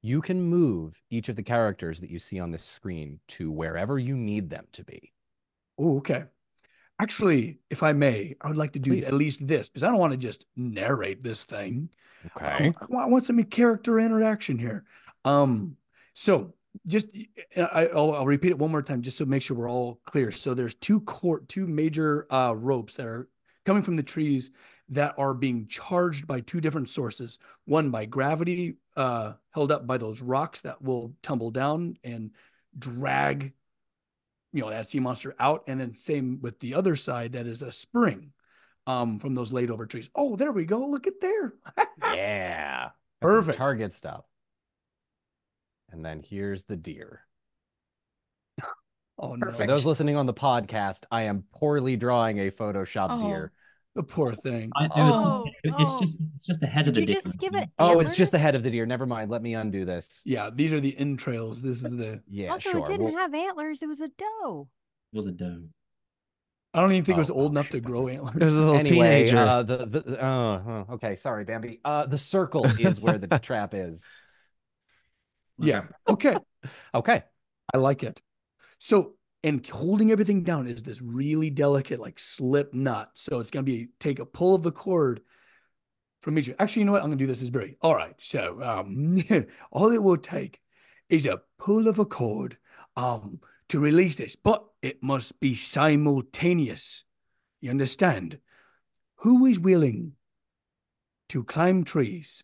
[0.00, 3.98] You can move each of the characters that you see on this screen to wherever
[3.98, 5.12] you need them to be.
[5.78, 6.24] Oh, okay.
[7.00, 9.06] Actually, if I may, I would like to do Please.
[9.06, 11.90] at least this because I don't want to just narrate this thing.
[12.36, 12.68] Okay.
[12.68, 14.84] Um, I, want, some character interaction here.
[15.24, 15.76] Um,
[16.14, 16.54] so
[16.86, 17.06] just
[17.56, 20.32] I, I'll, I'll repeat it one more time just to make sure we're all clear.
[20.32, 23.28] So there's two court, two major uh, ropes that are
[23.64, 24.50] coming from the trees
[24.90, 27.38] that are being charged by two different sources.
[27.66, 32.30] One by gravity, uh, held up by those rocks that will tumble down and
[32.78, 33.52] drag,
[34.52, 37.62] you know, that sea monster out, and then same with the other side that is
[37.62, 38.32] a spring.
[38.86, 40.08] Um, from those laid over trees.
[40.14, 40.86] Oh, there we go.
[40.86, 41.52] Look at there.
[42.02, 42.84] Yeah.
[42.84, 43.58] Got some Perfect.
[43.58, 44.24] Target stuff.
[45.90, 47.20] And then here's the deer.
[49.18, 49.50] Oh no.
[49.52, 53.20] For those listening on the podcast, I am poorly drawing a Photoshop Oh.
[53.20, 53.52] deer.
[53.98, 54.70] The poor thing.
[54.76, 56.00] I know it's, Oh, just, it's oh.
[56.00, 58.30] just it's just the head of the Did you just give it Oh, it's just
[58.30, 58.86] the head of the deer.
[58.86, 59.28] Never mind.
[59.28, 60.20] Let me undo this.
[60.24, 61.62] Yeah, these are the entrails.
[61.62, 62.22] This is the.
[62.30, 62.80] Yeah, Also, sure.
[62.80, 63.82] it didn't Well- have antlers.
[63.82, 64.68] It was a doe.
[65.12, 65.64] It was a doe.
[66.74, 68.18] I don't even think it was Oh, old oh, enough shit, to that's grow right.
[68.36, 69.36] It was a little anyway, teenager.
[69.38, 71.80] uh, the the uh, uh, okay, sorry, Bambi.
[71.84, 74.06] Uh, the circle is where the trap is.
[75.58, 75.86] Yeah.
[76.08, 76.36] Okay.
[76.94, 77.24] Okay.
[77.74, 78.20] I like it.
[78.78, 83.10] So, and holding everything down is this really delicate, like slip knot.
[83.14, 85.20] So it's gonna be take a pull of the cord
[86.20, 86.50] from each.
[86.58, 87.02] Actually, you know what?
[87.02, 87.76] I'm gonna do this is Barry.
[87.80, 88.14] All right.
[88.18, 89.22] So, um,
[89.70, 90.60] all it will take
[91.08, 92.58] is a pull of a cord,
[92.96, 97.04] um, to release this, but it must be simultaneous.
[97.60, 98.38] You understand?
[99.16, 100.12] Who is willing
[101.30, 102.42] to climb trees?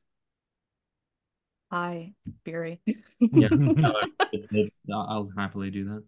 [1.71, 2.13] Hi,
[2.45, 2.81] Beery.
[3.19, 3.93] Yeah, no,
[4.93, 6.05] I'll I'll happily do that.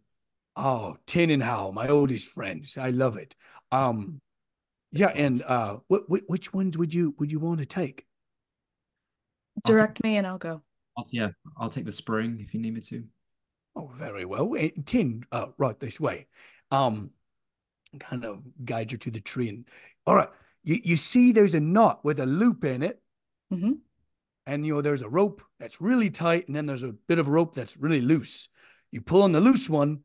[0.57, 2.79] Oh, Tin and Hal, my oldest friends.
[2.79, 3.35] I love it.
[3.71, 4.21] Um,
[4.93, 8.07] yeah, and uh, what, what which ones would you would you want to take?
[9.65, 10.63] I'll Direct me and I'll go.
[10.97, 11.29] I'll, yeah,
[11.59, 13.05] I'll take the spring if you need me to.
[13.75, 14.55] Oh, very well.
[14.57, 16.27] Eh, Tin, uh, right this way.
[16.71, 17.11] Um,
[18.01, 19.69] kind of guide you to the tree, and
[20.07, 20.31] all right,
[20.65, 23.03] you you see, there's a knot with a loop in it,
[23.51, 23.73] hmm
[24.47, 27.29] and you know there's a rope that's really tight, and then there's a bit of
[27.29, 28.49] rope that's really loose.
[28.91, 30.01] You pull on the loose one,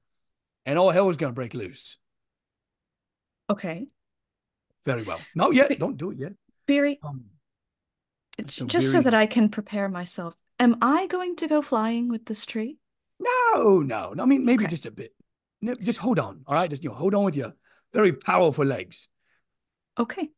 [0.65, 1.97] and all hell is gonna break loose.
[3.49, 3.87] Okay.
[4.85, 5.19] Very well.
[5.35, 5.69] Not yet.
[5.69, 6.33] Be- Don't do it yet.
[6.67, 7.25] Beery, Um,
[8.47, 12.25] so just so that I can prepare myself, am I going to go flying with
[12.25, 12.77] this tree?
[13.19, 14.23] No, no, no.
[14.23, 14.71] I mean, maybe Okay.
[14.71, 15.13] just a bit.
[15.61, 16.43] No, Just hold on.
[16.47, 16.69] All right.
[16.69, 17.53] Just, you know, hold on with your
[17.93, 19.09] very powerful legs.
[19.99, 20.29] Okay.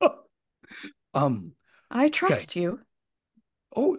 [1.14, 1.52] um,
[1.90, 2.80] I trust you.
[3.74, 3.96] oh,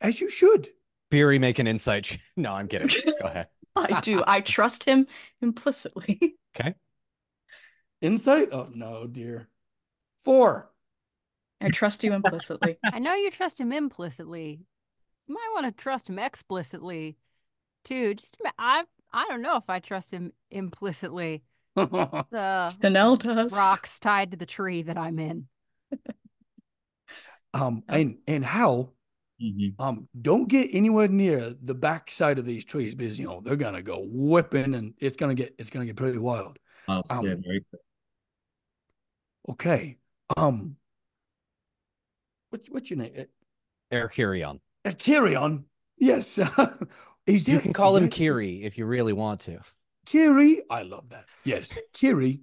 [0.00, 0.68] as you should.
[1.10, 2.18] Beery, make an insight.
[2.36, 2.88] No, I'm kidding.
[2.88, 3.48] Go ahead.
[3.78, 4.22] I do.
[4.26, 5.06] I trust him
[5.40, 6.36] implicitly.
[6.58, 6.74] Okay.
[8.00, 8.48] Insight?
[8.50, 9.48] Oh, no, dear.
[10.18, 10.70] Four.
[11.60, 12.78] I trust you implicitly.
[12.84, 14.60] I know you trust him implicitly.
[15.28, 17.16] You might want to trust him explicitly,
[17.84, 18.14] too.
[18.14, 21.44] Just I I don't know if I trust him implicitly.
[21.76, 23.52] The Chanel does.
[23.52, 25.46] rocks tied to the tree that I'm in.
[27.54, 28.92] um, and, and Hal,
[29.42, 29.74] Mhm.
[29.78, 33.74] um, don't get anywhere near the backside of these trees because, you know, they're going
[33.74, 36.58] to go whipping and it's going to get, it's going to get pretty wild.
[36.88, 37.64] Um, very.
[39.48, 39.96] Okay.
[40.36, 40.76] Um,
[42.50, 43.26] what's, what's your name?
[43.92, 44.60] Erchirion.
[44.84, 45.64] Uh, Kirion.
[45.98, 46.38] Yes.
[47.26, 49.60] is there, You can call is him there- Kiri if you really want to.
[50.06, 50.62] Kiri.
[50.70, 51.26] I love that.
[51.44, 51.76] Yes.
[51.92, 52.40] Kiri.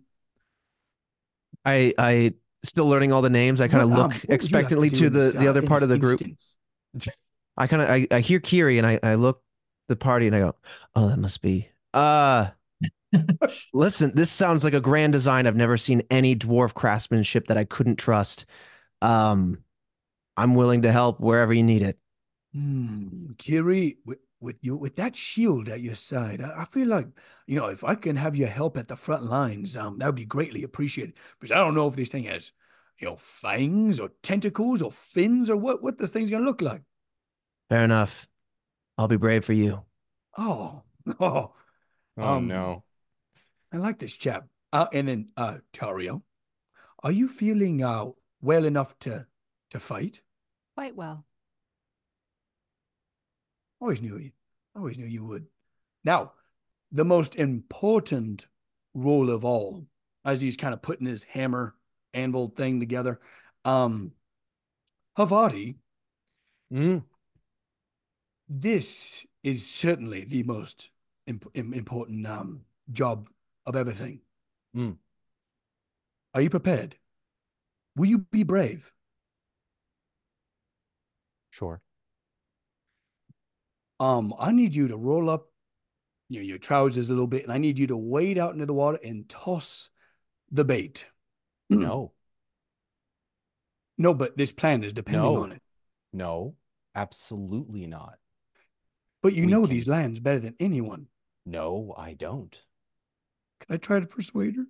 [1.66, 3.60] I I still learning all the names.
[3.60, 5.48] I kind of What, um, look what would you like expectantly do to the the
[5.48, 6.22] uh, other part of the group.
[6.22, 6.56] instance?
[7.58, 9.42] I kind of I, I hear Kiri and I I look
[9.88, 10.56] the party and I go,
[10.96, 11.70] oh, that must be.
[11.94, 12.50] Uh
[13.74, 15.48] listen, this sounds like a grand design.
[15.48, 18.46] I've never seen any dwarf craftsmanship that I couldn't trust.
[19.02, 19.60] Um,
[20.38, 21.98] I'm willing to help wherever you need it.
[22.54, 27.08] Hmm, Kiri, with, with you with that shield at your side, I, I feel like
[27.48, 30.16] you know if I can have your help at the front lines, um, that would
[30.16, 31.16] be greatly appreciated.
[31.40, 32.52] Because I don't know if this thing has,
[33.00, 36.82] you know, fangs or tentacles or fins or what what this thing's gonna look like.
[37.70, 38.28] Fair enough.
[38.98, 39.84] I'll be brave for you.
[40.38, 40.84] Oh,
[41.20, 41.54] oh,
[42.18, 42.84] Oh Um, no.
[43.74, 44.48] I like this chap.
[44.72, 46.24] Uh, and then uh, Tario,
[47.04, 48.06] are you feeling uh
[48.42, 49.28] well enough to
[49.72, 50.22] to fight?
[50.76, 51.26] Quite well.
[53.80, 54.32] Always knew you.
[54.76, 55.48] Always knew you would.
[56.04, 56.34] Now,
[56.92, 58.48] the most important
[58.94, 59.86] role of all,
[60.24, 61.76] as he's kind of putting his hammer
[62.16, 63.20] anvil thing together,
[63.64, 64.12] um,
[65.18, 65.76] Havari,
[66.74, 67.04] Mm.
[68.50, 70.90] this is certainly the most
[71.28, 73.30] imp- important um job
[73.66, 74.22] of everything.
[74.76, 74.98] Mm.
[76.34, 76.98] Are you prepared?
[77.96, 78.92] Will you be brave?
[81.50, 81.82] Sure.
[84.00, 85.52] Um, I need you to roll up
[86.28, 88.66] you know, your trousers a little bit, and I need you to wade out into
[88.66, 89.90] the water and toss
[90.52, 91.08] the bait.
[91.72, 91.82] Mm-hmm.
[91.82, 92.12] No.
[93.98, 95.44] No, but this plan is depending No.
[95.44, 95.62] on it.
[96.14, 96.56] No.
[96.94, 98.16] Absolutely not.
[99.22, 101.08] But you We know can- these lands better than anyone.
[101.46, 102.52] No, I don't.
[103.60, 104.66] Can I try to persuade her?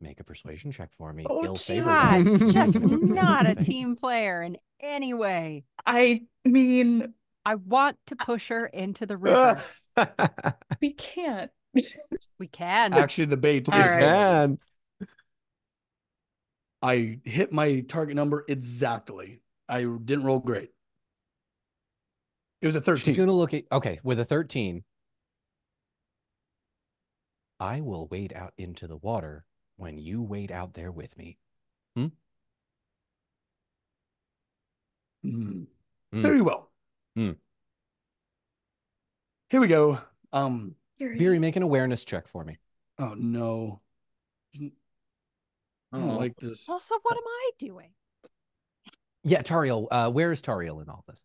[0.00, 1.26] Make a persuasion check for me.
[1.28, 1.84] Oh, Ill favor.
[1.84, 5.64] God, just not a team player in any way.
[5.84, 7.12] I mean,
[7.44, 9.60] I want to push her into the river.
[10.80, 11.50] we can't.
[12.38, 12.94] we can.
[12.94, 13.98] Actually, the bait is right.
[14.00, 14.58] Man.
[16.82, 19.40] I hit my target number exactly.
[19.68, 20.70] I didn't roll great.
[22.62, 23.04] It was a 13.
[23.04, 24.84] She's gonna look at okay, with a 13.
[27.58, 29.44] I will wade out into the water
[29.76, 31.38] when you wade out there with me.
[31.94, 32.06] Hmm.
[35.22, 35.64] Hmm.
[36.12, 36.70] Very well.
[37.14, 37.32] Hmm.
[39.50, 40.00] Here we go.
[40.32, 40.74] Um.
[40.98, 42.58] Beery, make an awareness check for me.
[42.98, 43.80] Oh no.
[45.92, 46.16] I don't Oh.
[46.18, 46.68] like this.
[46.68, 47.90] Also, what am I doing?
[49.24, 51.24] Yeah, Tariel, uh, where is Tariel in all this?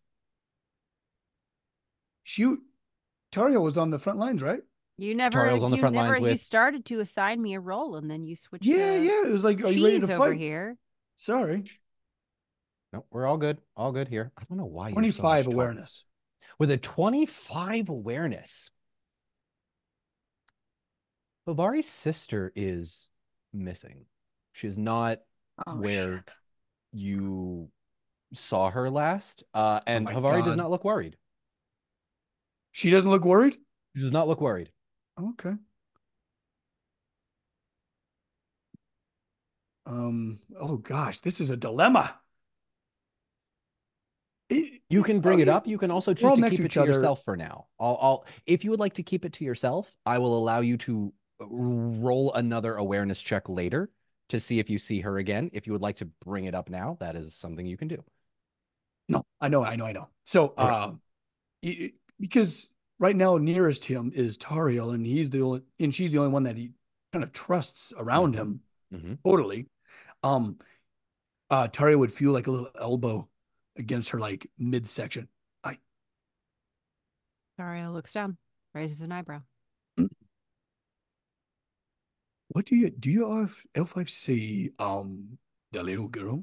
[2.24, 2.60] Shoot.
[3.32, 4.60] Tario was on the front lines, right?
[4.98, 7.54] You never, Tariel's on the you front never, lines you with- started to assign me
[7.54, 8.64] a role and then you switched.
[8.64, 9.24] Yeah, to yeah.
[9.26, 10.38] It was like, are you ready cheese to over fight?
[10.38, 10.76] here.
[11.16, 11.64] Sorry.
[12.92, 13.58] No, we're all good.
[13.76, 14.32] All good here.
[14.38, 16.04] I don't know why you're so 25 much talk- awareness.
[16.58, 18.70] With a 25 awareness.
[21.46, 23.08] Bobari's sister is
[23.52, 24.06] missing.
[24.56, 25.20] She's not
[25.66, 26.34] Oh, where shit.
[26.92, 27.70] you
[28.32, 31.18] saw her last, uh, and my Havari does not look worried.
[32.72, 33.58] She doesn't look worried.
[33.94, 34.70] She does not look worried.
[35.20, 35.52] Okay.
[39.84, 40.40] Um.
[40.58, 42.18] Oh gosh, this is a dilemma.
[44.48, 45.66] It- You can bring it up.
[45.66, 46.92] You can also we're choose to keep to it to other.
[46.92, 47.66] yourself for now.
[47.78, 50.76] I'll, I'll, if you would like to keep it to yourself, I will allow you
[50.78, 51.12] to
[51.42, 53.90] uh, roll another awareness check later
[54.28, 55.50] to see if you see her again.
[55.52, 58.02] If you would like to bring it up now, that is something you can do.
[59.08, 60.08] No, I know, I know, I know.
[60.24, 60.62] So, Okay.
[60.64, 60.92] uh,
[61.62, 66.18] y- because right now nearest him is Tariel, and he's the only, and she's the
[66.18, 66.72] only one that he
[67.12, 68.62] kind of trusts around him
[68.92, 69.18] Mhm.
[69.24, 69.68] totally.
[70.22, 70.58] Um,
[71.50, 73.28] uh, Tariel would feel like a little elbow
[73.76, 75.28] against her like midsection.
[75.62, 75.78] I
[77.58, 78.38] Dario looks down,
[78.74, 79.42] raises an eyebrow.
[82.56, 83.10] What do you do?
[83.10, 85.36] You have L5 see um
[85.72, 86.42] the little girl?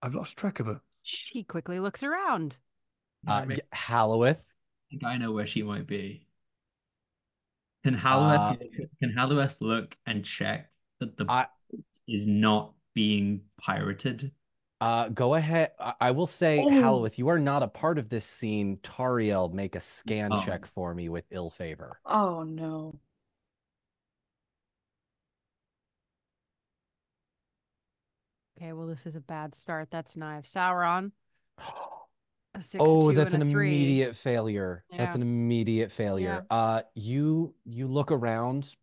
[0.00, 0.82] I've lost track of her.
[1.02, 2.58] She quickly looks around.
[3.26, 4.54] Uh, I y- Halloweth,
[4.90, 6.28] think I know where she might be.
[7.82, 11.48] Can Halloweth Uh, can Halloweth look and check that the I-
[12.06, 14.30] is not being pirated?
[14.80, 15.72] uh, go ahead.
[15.80, 16.70] I, I will say, Oh.
[16.70, 18.76] Halloweth, you are not a part of this scene.
[18.84, 20.36] Tariel, make a scan Oh.
[20.36, 21.98] check for me with ill favor.
[22.06, 22.94] Oh no.
[28.56, 29.88] Okay, well, this is a bad start.
[29.90, 30.44] That's knife.
[30.46, 31.10] Sauron.
[32.56, 33.68] A six, Oh, two, that's an and a three.
[33.68, 34.84] immediate failure.
[34.96, 36.46] That's an immediate failure.
[36.50, 38.74] Uh, you you look around.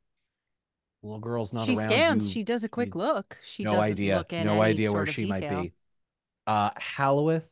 [1.03, 1.79] Little girl's not she around.
[1.89, 2.27] She scans.
[2.27, 3.37] You- She does a quick look.
[3.43, 4.17] She no idea.
[4.17, 5.73] look No idea where sort of she might be.
[6.45, 7.47] Uh, Halloweth.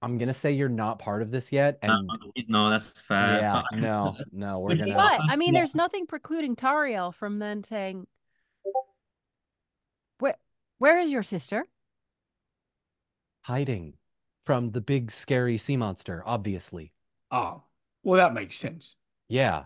[0.00, 2.70] I'm gonna say you're not part of this yet, No, and he's not.
[2.70, 3.38] That's fair.
[3.40, 4.94] yeah, no, no, we're gonna.
[4.94, 8.06] But I mean, there's nothing precluding Tariel from then saying,
[10.78, 11.66] "Where, where is your sister?"
[13.42, 13.94] hiding
[14.42, 16.92] from the big scary sea monster, obviously.
[17.30, 17.62] Oh,
[18.02, 18.96] well, that makes sense.
[19.28, 19.64] Yeah.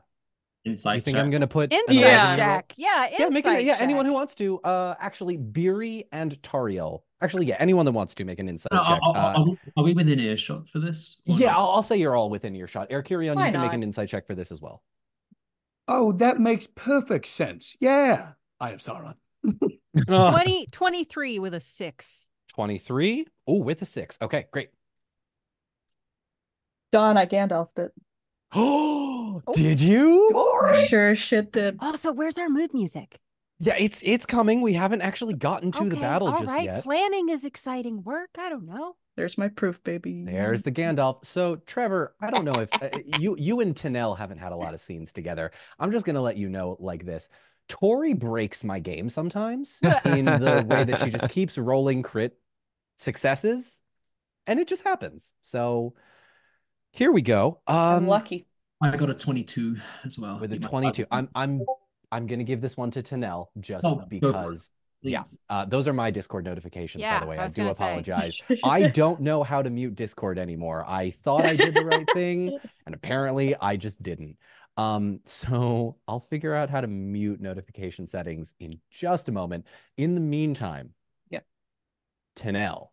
[0.65, 1.25] Insight you think check.
[1.25, 2.25] I'm gonna put an Insight Yeah.
[2.25, 2.75] 11 year old- check.
[2.77, 4.61] Yeah, Yeah, make it, insight yeah, anyone who wants to.
[4.61, 7.03] Uh actually Beery and Tariel.
[7.21, 9.01] Actually, yeah, anyone that wants to make an insight No, check.
[9.03, 11.21] are, are- Uh, are we, are we within earshot for this?
[11.25, 11.57] yeah.
[11.57, 12.91] I'll, I'll say you're all within earshot.
[12.91, 14.83] Erchirion, Why you can make an insight check for this as well.
[15.89, 17.77] Oh, that makes perfect sense.
[17.81, 19.15] Yeah, I have Sauron.
[20.07, 22.29] 20, 23 with a six.
[22.55, 23.27] 23.
[23.47, 24.19] Oh, with a six.
[24.21, 24.71] Okay, great.
[26.93, 27.93] Don, I Gandalfed it.
[28.55, 30.29] Oh, did you?
[30.63, 31.79] I sure shit did.
[31.81, 33.19] Also, where's our mood music?
[33.59, 34.61] Yeah, it's it's coming.
[34.61, 36.65] We haven't actually gotten to the battle all just right.
[36.65, 36.83] yet.
[36.83, 38.31] Planning is exciting work.
[38.39, 38.97] I don't know.
[39.17, 40.25] There's my proof, baby.
[40.25, 41.25] There's the Gandalf.
[41.25, 44.75] So, Trevor, I don't know if uh, you you and Tanel haven't had a lot
[44.75, 45.51] of scenes together.
[45.79, 47.29] I'm just gonna let you know like this.
[47.69, 52.37] Tori breaks my game sometimes in the way that she just keeps rolling crit
[52.97, 53.83] successes,
[54.47, 55.35] and it just happens.
[55.43, 55.95] So
[56.91, 57.61] here we go.
[57.67, 58.47] I'm Um, lucky.
[58.83, 60.39] I got a 22 as well.
[60.41, 61.07] with a 22.
[61.11, 61.63] I'm I'm
[62.11, 64.71] I'm gonna give this one to Tanel just Oh, go for because.
[65.05, 67.37] Yeah, uh, those are my Discord notifications, Yeah, by the way.
[67.37, 68.37] I I, do apologize.
[68.65, 70.85] I don't know how to mute Discord anymore.
[70.87, 72.57] I thought I did the right thing,
[72.87, 74.37] and apparently I just didn't.
[74.77, 79.67] Um, so I'll figure out how to mute notification settings in just a moment.
[79.97, 80.95] In the meantime,
[81.31, 81.41] Yeah.
[82.37, 82.93] Tanel,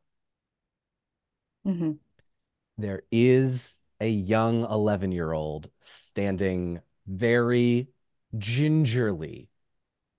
[1.65, 1.91] hmm
[2.77, 7.89] there is a young 11 year old standing very
[8.37, 9.49] gingerly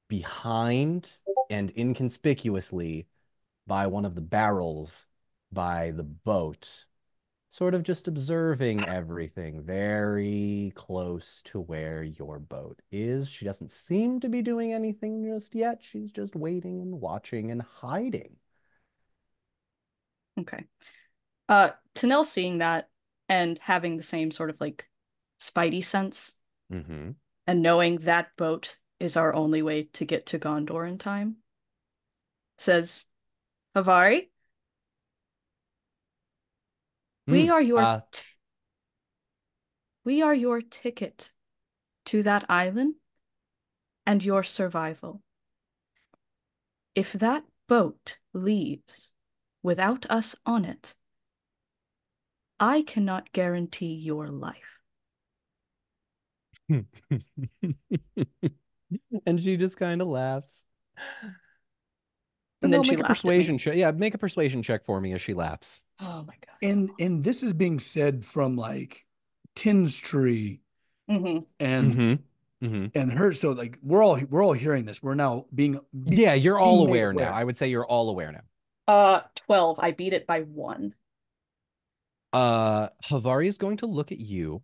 [0.08, 1.10] behind
[1.50, 3.06] and inconspicuously
[3.66, 5.06] by one of the barrels
[5.52, 6.86] by the boat,
[7.50, 13.28] sort of just observing everything very close to where your boat is.
[13.28, 15.82] She doesn't seem to be doing anything just yet.
[15.82, 18.36] She's just waiting and watching and hiding.
[20.40, 20.64] Okay.
[21.48, 22.88] Uh, Tanel seeing that
[23.28, 24.88] and having the same sort of like
[25.40, 26.34] spidey sense
[26.72, 27.10] Mm-hmm.
[27.48, 31.36] and knowing that boat is our only way to get to Gondor in time,
[32.58, 33.06] says,
[33.74, 34.29] Havari,
[37.30, 38.24] we Hmm, are your uh, t-
[40.04, 41.32] we are your ticket
[42.04, 42.96] to that island
[44.06, 45.22] and your survival.
[46.94, 49.12] If that boat leaves
[49.62, 50.94] without us on it,
[52.60, 54.78] I cannot guarantee your life.
[59.26, 60.66] and she just kind of laughs.
[62.62, 63.44] And then she make a laughed at me.
[63.44, 63.76] persuasion check.
[63.76, 65.84] Yeah, make a persuasion check for me as she laughs.
[66.00, 66.56] Oh my god.
[66.62, 69.06] And and this is being said from like
[69.54, 70.60] Tin's tree
[71.08, 72.66] hmm and Mm-hmm.
[72.66, 72.86] Mm-hmm.
[72.98, 73.32] and her.
[73.32, 75.02] So like we're all we're all hearing this.
[75.02, 77.32] We're now being Yeah, you're all being made aware now.
[77.32, 78.42] I would say you're all aware now.
[78.86, 79.78] Uh, 12.
[79.80, 80.94] I beat it by one.
[82.32, 84.62] Uh, Havari is going to look at you.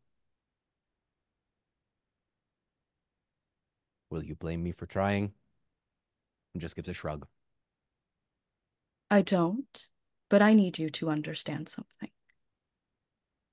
[4.11, 5.33] Will you blame me for trying?
[6.55, 7.27] And just gives a shrug.
[9.11, 9.89] I don't,
[10.29, 12.11] but I need you to understand something.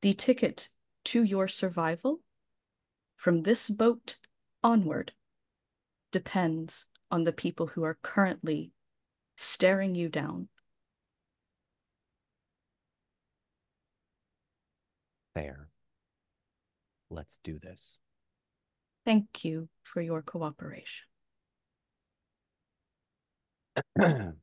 [0.02, 0.70] The ticket
[1.06, 2.20] to your survival
[3.16, 4.18] from this boat
[4.64, 5.14] onward
[6.12, 8.72] depends on the people who are currently
[9.36, 10.50] staring you down.
[15.34, 15.70] Fair.
[17.10, 18.00] Let's do this.
[19.06, 21.06] Thank you for your cooperation.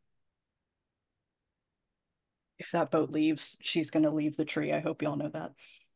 [2.61, 4.70] If that boat leaves, she's going to leave the tree.
[4.73, 5.53] I hope y'all know that.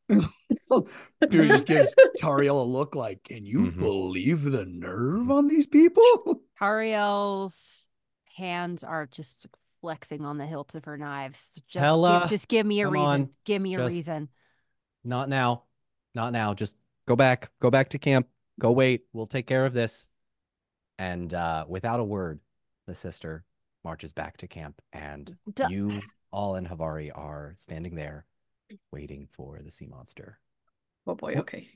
[1.30, 3.78] Beery just gives Tariel a look like, can you Mhm.
[3.78, 6.42] believe the nerve on these people?
[6.60, 7.86] Tariel's
[8.36, 9.46] hands are just
[9.82, 11.60] flexing on the hilts of her knives.
[11.68, 13.06] Just Hella, give, just give me a reason.
[13.06, 14.28] on, Give me a just- reason.
[15.04, 15.64] Not now.
[16.14, 16.54] Not now.
[16.54, 16.76] Just
[17.06, 17.50] go back.
[17.60, 18.26] Go back to camp.
[18.58, 19.04] Go wait.
[19.12, 20.08] We'll take care of this.
[20.98, 22.40] And uh, without a word,
[22.86, 23.44] the sister
[23.84, 25.68] marches back to camp, and Duh.
[25.68, 26.00] you
[26.34, 28.26] all and Havari are standing there
[28.72, 28.78] mm.
[28.92, 30.38] waiting for the sea monster.
[31.06, 31.68] Oh boy, okay.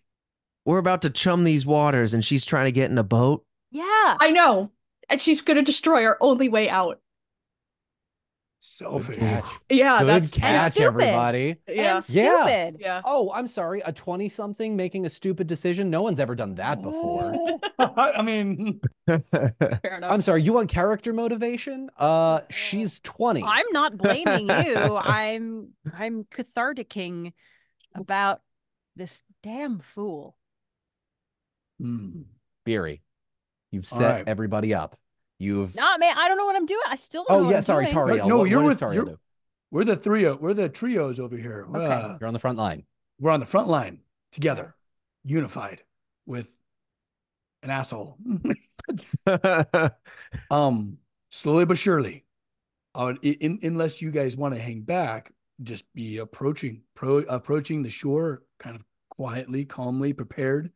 [0.64, 3.44] We're about to chum these waters and she's trying to get in a boat.
[3.70, 3.84] Yeah.
[4.20, 4.72] I know.
[5.08, 7.00] And she's going to destroy our only way out.
[8.60, 9.18] Selfish.
[9.20, 9.44] catch.
[9.70, 10.86] Yeah, Good that's catch, stupid.
[10.86, 11.56] everybody.
[11.68, 11.98] Yeah.
[11.98, 12.44] And Yeah.
[12.44, 12.76] stupid.
[12.80, 13.02] Yeah.
[13.04, 13.82] Oh, I'm sorry.
[13.84, 15.90] A 20 something making a stupid decision?
[15.90, 17.32] No one's ever done that before.
[17.78, 19.52] I mean, Fair
[19.98, 20.10] enough.
[20.12, 20.42] I'm sorry.
[20.42, 21.88] You want character motivation?
[21.96, 23.44] Uh, she's 20.
[23.44, 24.74] I'm not blaming you.
[24.76, 27.32] I'm I'm catharticing
[27.94, 28.42] about
[28.96, 30.36] this damn fool.
[31.80, 32.22] hmm.
[32.64, 33.02] Beery.
[33.70, 34.24] You've All set right.
[34.28, 34.96] everybody up.
[35.38, 35.74] You've.
[35.76, 36.80] Not man, I don't know what I'm doing.
[36.86, 37.96] I still don't know Oh what yeah, I'm sorry, doing.
[37.96, 38.28] Tariel.
[38.28, 39.16] No, what, you're what with- Tariel you're-
[39.70, 40.36] we're the trio.
[40.36, 41.66] We're the trios over here.
[41.68, 41.84] Okay.
[41.84, 42.84] Uh, You're on the front line.
[43.20, 44.00] we're on the front line
[44.32, 44.74] together,
[45.24, 45.82] unified
[46.24, 46.50] with
[47.62, 48.16] an asshole.
[50.50, 50.98] um,
[51.30, 52.24] slowly but surely.
[52.94, 55.32] I would, in, unless you guys want to hang back,
[55.62, 60.72] just be approaching, pro, approaching the shore, kind of quietly, calmly, prepared.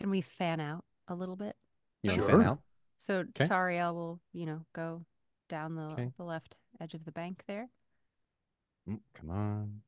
[0.00, 1.54] Can we fan out a little bit?
[2.02, 2.58] You know, Sure.
[3.06, 3.26] Fan out.
[3.26, 3.46] So Okay.
[3.52, 5.04] Tariel will, you know, go
[5.48, 6.12] down the Okay.
[6.16, 7.68] the left edge of the bank there.
[8.88, 9.82] Mm, Come on.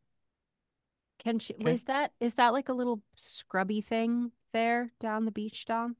[1.19, 1.55] Can she?
[1.55, 1.73] Okay.
[1.73, 5.97] Is that is that like a little scrubby thing there down the beach, Don?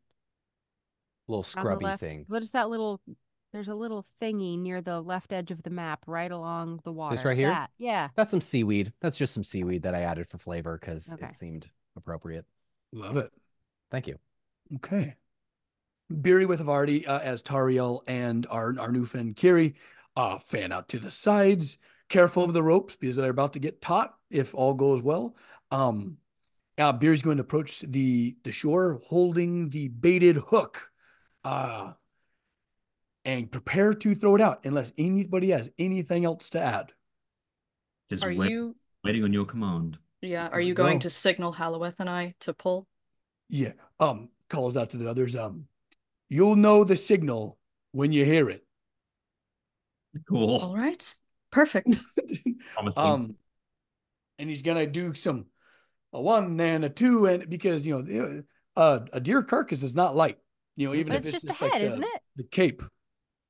[1.27, 2.25] Little scrubby thing.
[2.29, 3.01] What is that little?
[3.53, 7.17] There's a little thingy near the left edge of the map, right along the water.
[7.17, 7.49] This right here?
[7.49, 8.09] That, yeah.
[8.15, 8.93] That's some seaweed.
[9.01, 11.27] That's just some seaweed that I added for flavor because Okay.
[11.27, 12.45] it seemed appropriate.
[12.93, 13.33] Love it.
[13.91, 14.19] Thank you.
[14.77, 15.17] Okay.
[16.09, 19.75] Beery with Vardy uh, as Tariel and our, our new friend Kiri
[20.17, 21.79] uh, fan out to the sides,
[22.09, 25.37] careful of the ropes because they're about to get taut if all goes well.
[25.71, 26.19] Um,
[26.79, 30.91] uh, Beery's going to approach the, the shore holding the baited hook
[31.45, 31.93] uh,
[33.25, 36.93] and prepare to throw it out unless anybody has anything else to add.
[38.09, 38.77] Just Are wait- you?
[39.03, 39.99] waiting on your command.
[40.21, 40.49] Yeah.
[40.49, 41.03] Are you going go.
[41.03, 42.87] to signal Halloweth and I to pull?
[43.49, 43.73] Yeah.
[44.01, 45.37] Um, calls out to the others.
[45.37, 45.67] Um,
[46.29, 47.59] you'll know the signal
[47.93, 48.65] when you hear it.
[50.29, 50.57] Cool.
[50.59, 51.17] All right.
[51.51, 51.99] Perfect.
[52.97, 53.37] Um,
[54.39, 55.47] and he's gonna do some
[56.13, 58.45] a one and a two, and because you know the,
[58.77, 60.39] uh, a deer carcass is not light.
[60.77, 62.21] You know, even But if it's it's just just the like head, the, isn't it?
[62.37, 62.83] the cape.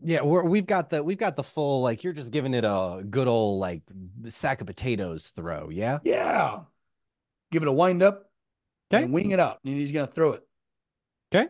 [0.00, 3.02] Yeah, we're, we've got the we've got the full like you're just giving it a
[3.08, 3.82] good old like
[4.28, 5.70] sack of potatoes throw.
[5.70, 5.98] Yeah.
[6.04, 6.60] Yeah.
[7.50, 8.30] Give it a wind up
[8.92, 9.02] Okay.
[9.04, 10.42] and wing it out, and he's gonna throw it.
[11.34, 11.48] Okay.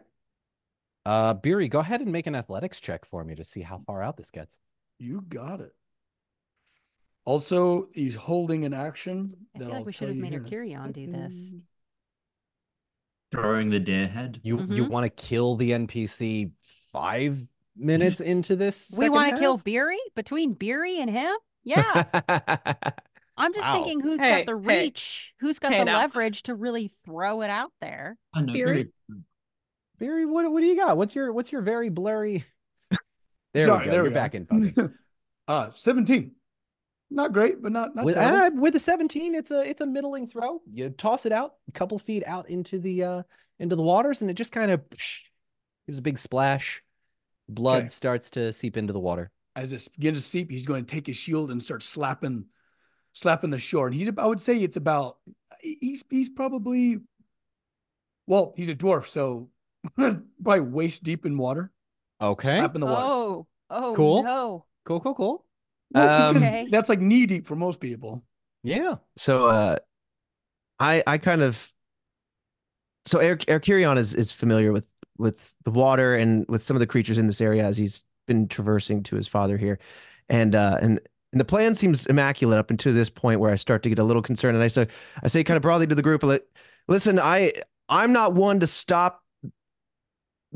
[1.06, 4.02] Uh, Beery, go ahead and make an athletics check for me to see how far
[4.02, 4.58] out this gets.
[4.98, 5.72] You got it.
[7.24, 9.32] Also, he's holding an action.
[9.54, 10.92] I feel like I'll we tell should have you made here our in a Tyrion
[10.92, 11.34] do this.
[11.46, 11.62] second.
[13.30, 14.40] Throwing the deer head.
[14.42, 14.90] You you Mhm.
[14.90, 17.46] want to kill the NPC five
[17.76, 18.96] minutes into this?
[18.98, 19.64] We want to kill half?
[19.64, 21.36] Beery between Beery and him.
[21.62, 22.04] Yeah.
[23.36, 23.74] I'm just Wow.
[23.74, 24.82] thinking who's Hey, got the hey.
[24.84, 25.98] reach, who's got Hey, the now.
[25.98, 28.16] leverage to really throw it out there.
[28.32, 28.52] I know.
[28.54, 28.92] Beery?
[29.98, 30.96] Beery, what what do you got?
[30.96, 32.44] What's your what's your very blurry?
[33.54, 33.90] There Sorry, we go.
[33.90, 34.56] there You're we back go.
[34.56, 34.94] in
[35.48, 36.32] uh, seventeen.
[37.10, 40.26] Not great, but not not with, uh, with the 17, it's a it's a middling
[40.26, 40.60] throw.
[40.70, 43.22] You toss it out a couple feet out into the uh
[43.58, 44.82] into the waters, and it just kind of
[45.86, 46.82] gives a big splash.
[47.48, 47.86] Blood Okay.
[47.86, 49.30] starts to seep into the water.
[49.54, 52.46] as this begins to seep, he's going to take his shield and start slapping,
[53.14, 53.86] slapping the shore.
[53.86, 55.16] And he's, I would say, it's about,
[55.60, 56.98] he's he's probably,
[58.26, 59.48] well, he's a dwarf, so
[59.94, 61.72] probably waist deep in water.
[62.20, 62.58] Okay.
[62.58, 63.02] In the water.
[63.04, 64.22] Oh, oh Cool.
[64.22, 64.64] no.
[64.84, 65.44] Cool, cool, cool.
[65.92, 66.66] Well, because Okay.
[66.70, 68.24] that's like knee deep for most people.
[68.62, 68.96] Yeah.
[69.16, 69.76] So uh
[70.78, 71.72] I I kind of
[73.06, 74.88] so Eric Erchirion is is familiar with
[75.18, 78.48] with the water and with some of the creatures in this area as he's been
[78.48, 79.78] traversing to his father here.
[80.28, 81.00] And uh and
[81.32, 84.04] and the plan seems immaculate up until this point where I start to get a
[84.04, 84.88] little concerned and I say
[85.22, 86.44] I say kind of broadly to the group like
[86.88, 87.52] listen I
[87.88, 89.22] I'm not one to stop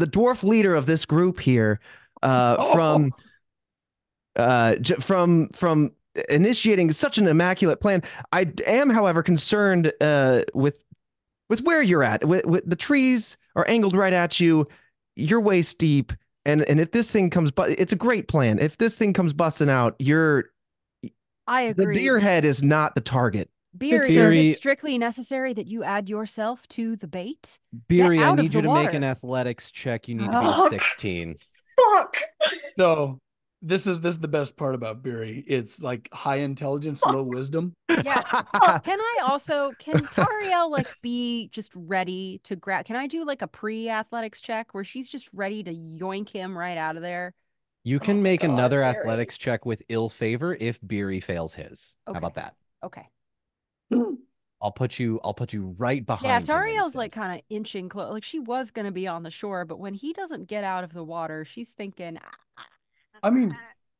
[0.01, 1.79] the dwarf leader of this group here
[2.23, 2.73] uh Oh.
[2.75, 3.13] from
[4.37, 5.93] uh j- from from
[6.29, 8.03] initiating such an immaculate plan.
[8.33, 10.83] I am however concerned uh with
[11.49, 12.25] with where you're at.
[12.27, 14.67] With, with the trees are angled right at you.
[15.17, 16.13] You're waist deep.
[16.45, 18.59] And and if this thing comes but it's a great plan.
[18.59, 20.45] If this thing comes busting out you're
[21.47, 21.95] I agree.
[21.95, 26.09] the deer head is not the target Beery, is it strictly necessary that you add
[26.09, 27.59] yourself to the bait?
[27.89, 30.09] Beery, I need you to make an athletics check.
[30.09, 30.69] You need to be Oh.
[30.71, 31.37] 16.
[31.79, 32.17] Fuck.
[32.77, 33.19] So
[33.63, 35.45] this is this is the best part about Beery.
[35.47, 37.75] It's like high intelligence, low wisdom.
[37.89, 38.23] Yeah.
[38.81, 42.87] Can I also can Tariel like be just ready to grab?
[42.87, 46.77] Can I do like a pre-athletics check where she's just ready to yoink him right
[46.79, 47.35] out of there?
[47.85, 48.97] You can Oh, make God, another Barry.
[48.97, 51.97] athletics check with ill favor if Beery fails his.
[52.07, 52.55] How about that?
[52.83, 53.07] Okay.
[54.63, 55.21] I'll put you.
[55.25, 56.27] I'll put you right behind.
[56.49, 58.11] Yeah, him Tariel's like kind of inching close.
[58.13, 60.93] Like she was gonna be on the shore, but when he doesn't get out of
[60.93, 62.19] the water, she's thinking.
[62.23, 62.65] "Ah,
[63.23, 63.57] I mean,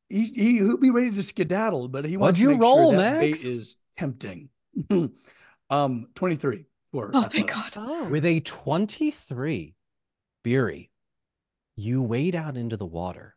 [0.09, 2.91] He's he, he'll be ready to skedaddle, but he What'd wants you to make roll,
[2.91, 3.45] sure that bait Max?
[3.45, 4.49] is tempting.
[5.71, 7.77] um, twenty three for Oh, thank athletics.
[7.77, 7.91] God.
[7.91, 9.75] Oh, With a 23,
[10.43, 10.91] Beery,
[11.77, 13.37] you wade out into the water.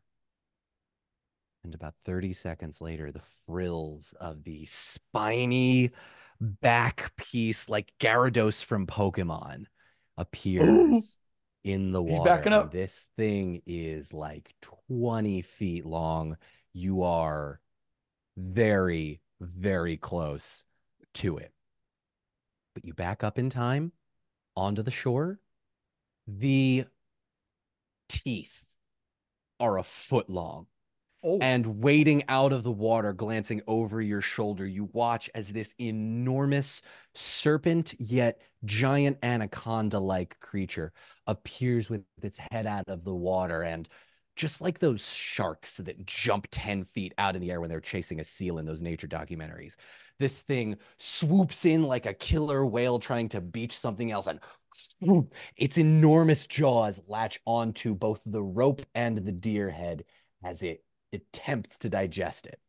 [1.63, 5.91] And about 30 seconds later, the frills of the spiny
[6.43, 9.65] back piece, like Gyarados from Pokemon,
[10.17, 11.17] appears
[11.63, 12.29] in the He's water.
[12.29, 12.71] backing up.
[12.71, 14.53] this thing is like
[14.89, 16.37] 20 feet long.
[16.73, 17.59] You are
[18.37, 20.65] very, very close
[21.15, 21.51] to it.
[22.73, 23.91] But you back up in time
[24.55, 25.39] onto the shore.
[26.27, 26.85] The
[28.09, 28.65] teeth
[29.59, 30.67] are a foot long.
[31.23, 35.73] Oh, And wading out of the water, glancing over your shoulder, you watch as this
[35.79, 36.81] enormous
[37.15, 40.91] serpent, yet giant anaconda like creature
[41.27, 43.63] appears with its head out of the water.
[43.63, 43.87] And
[44.35, 48.19] just like those sharks that jump 10 feet out in the air when they're chasing
[48.19, 49.75] a seal in those nature documentaries,
[50.19, 54.27] this thing swoops in like a killer whale trying to beach something else.
[54.27, 54.39] And
[55.57, 60.03] its enormous jaws latch onto both the rope and the deer head
[60.43, 60.83] as it
[61.13, 62.59] attempts to digest it.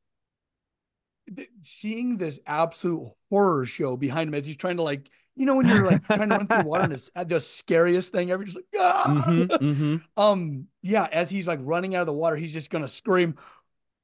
[1.62, 5.66] seeing this absolute horror show behind him as he's trying to like, you know, when
[5.66, 8.66] you're like trying to run through water and it's the scariest thing ever, just like,
[8.78, 9.04] ah!
[9.06, 10.02] Mhm, mhm.
[10.16, 13.34] um, yeah, as he's like running out of the water, he's just gonna scream,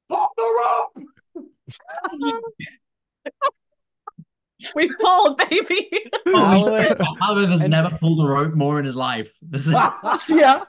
[0.09, 0.63] pull the
[0.95, 1.05] rope.
[4.75, 5.89] We pulled, baby.
[6.27, 9.31] Alan- Alan has and- never pulled a rope more in his life.
[9.41, 9.73] This is
[10.29, 10.65] yeah.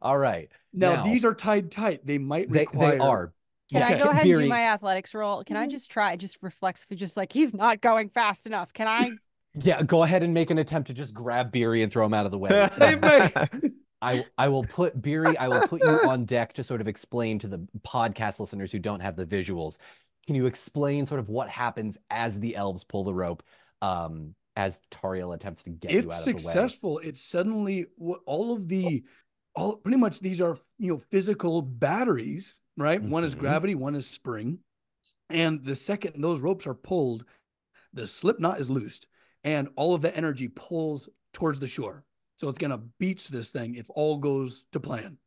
[0.00, 0.50] All right.
[0.72, 2.04] Now, Now, these are tied tight.
[2.04, 2.92] They might they, require.
[2.92, 3.32] they are.
[3.70, 5.44] Can I go ahead and do my athletics roll?
[5.44, 6.16] Can I just try?
[6.16, 8.72] Just reflex to just like he's not going fast enough.
[8.72, 9.10] Can I?
[9.60, 12.26] Yeah, go ahead and make an attempt to just grab Beery and throw him out
[12.26, 12.68] of the way.
[14.02, 17.40] I I will put Beery, I will put you on deck to sort of explain
[17.40, 19.78] to the podcast listeners who don't have the visuals.
[20.26, 23.42] Can you explain sort of what happens as the elves pull the rope,
[23.82, 26.38] um, as Tariel attempts to get you out of the way?
[26.38, 29.02] successful, it's suddenly wh- all of the,
[29.54, 33.02] all pretty much these are you know physical batteries, right?
[33.02, 33.40] One is Mhm.
[33.40, 34.60] gravity, one is spring,
[35.28, 37.24] and the second those ropes are pulled,
[37.92, 39.06] the slip knot is loosed,
[39.44, 42.04] and all of the energy pulls towards the shore.
[42.36, 45.18] So it's gonna beach this thing if all goes to plan.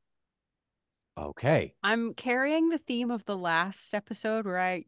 [1.18, 1.74] Okay.
[1.84, 4.86] I'm carrying the theme of the last episode where I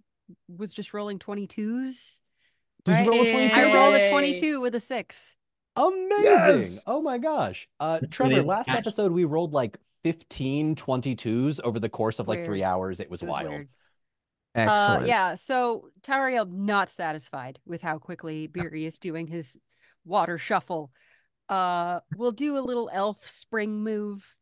[0.48, 2.22] was just rolling 22s.
[2.86, 3.54] Did you roll a 22?
[3.56, 5.36] I rolled a 22 with a six.
[5.76, 6.24] Amazing.
[6.24, 6.84] Yes!
[6.86, 7.68] Oh my gosh.
[7.80, 8.78] Uh Trevor, last Nice.
[8.78, 12.46] episode we rolled like 15 22s over the course of like Weird.
[12.46, 13.00] three hours.
[13.00, 13.50] It was, It was wild.
[13.50, 13.68] weird.
[14.56, 15.04] Excellent.
[15.04, 15.36] Uh, yeah.
[15.36, 19.58] So Tariel not satisfied with how quickly Beery is doing his
[20.06, 20.92] water shuffle.
[21.50, 24.36] Uh, we'll do a little elf spring move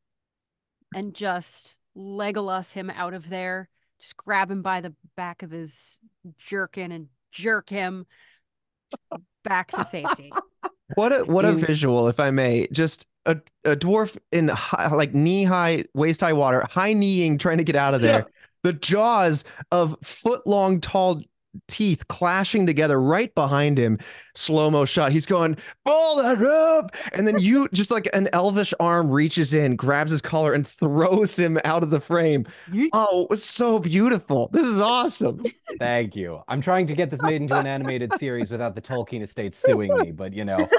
[0.94, 3.70] and just Legolas him out of there.
[4.00, 6.00] Just grab him by the back of his
[6.38, 8.06] jerkin and jerk him
[9.44, 10.32] back to safety.
[10.96, 12.68] What a what a In- visual, if I may.
[12.72, 17.58] Just a, a dwarf in high, like knee high, waist high water, high kneeing, trying
[17.58, 18.26] to get out of there.
[18.64, 21.22] The jaws of foot long, tall
[21.68, 23.98] teeth clashing together right behind him.
[24.36, 25.12] Slow mo shot.
[25.12, 26.92] He's going, pull that rope.
[27.14, 31.38] And then you just like an elvish arm reaches in, grabs his collar, and throws
[31.38, 32.46] him out of the frame.
[32.94, 34.50] Oh, it was so beautiful.
[34.52, 35.44] This is awesome.
[35.80, 36.42] Thank you.
[36.48, 39.96] I'm trying to get this made into an animated series without the Tolkien estate suing
[39.98, 40.70] me, but you know,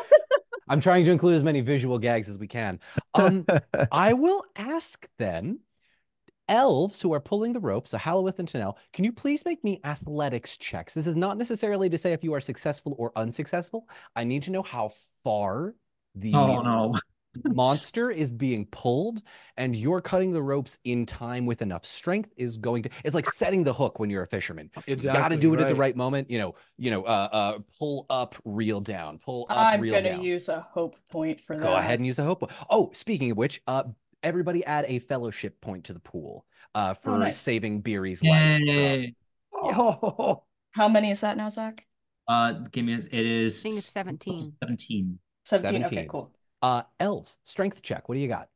[0.68, 2.80] I'm trying to include as many visual gags as we can.
[3.14, 3.46] Um,
[3.90, 5.60] I will ask then,
[6.48, 9.80] elves who are pulling the rope, so Halloweth and Tanel, can you please make me
[9.84, 10.94] athletics checks?
[10.94, 13.88] This is not necessarily to say if you are successful or unsuccessful.
[14.16, 14.92] I need to know how
[15.24, 15.74] far
[16.14, 16.98] the Oh no.
[17.54, 19.22] monster is being pulled
[19.56, 23.26] and you're cutting the ropes in time with enough strength is going to it's like
[23.30, 25.78] setting the hook when you're a fisherman you got to do it at the right.
[25.78, 29.80] right moment you know you know uh uh pull up reel down pull up I'm
[29.80, 31.62] reel gonna use a hope point for that.
[31.62, 32.52] go ahead and use a hope point.
[32.68, 33.84] oh speaking of which uh
[34.22, 36.44] everybody add a fellowship point to the pool
[36.74, 37.38] uh for nice.
[37.38, 39.14] saving beery's life from- Yay.
[39.54, 40.42] Oh,
[40.72, 41.86] How many is that now, Zach?
[42.28, 42.94] Uh, give me.
[42.94, 43.60] a- It is.
[43.60, 44.52] I think it's 17.
[44.62, 45.18] Seventeen.
[45.44, 45.84] 17.
[45.86, 46.30] Okay, cool.
[46.62, 48.48] uh elves strength check what do you got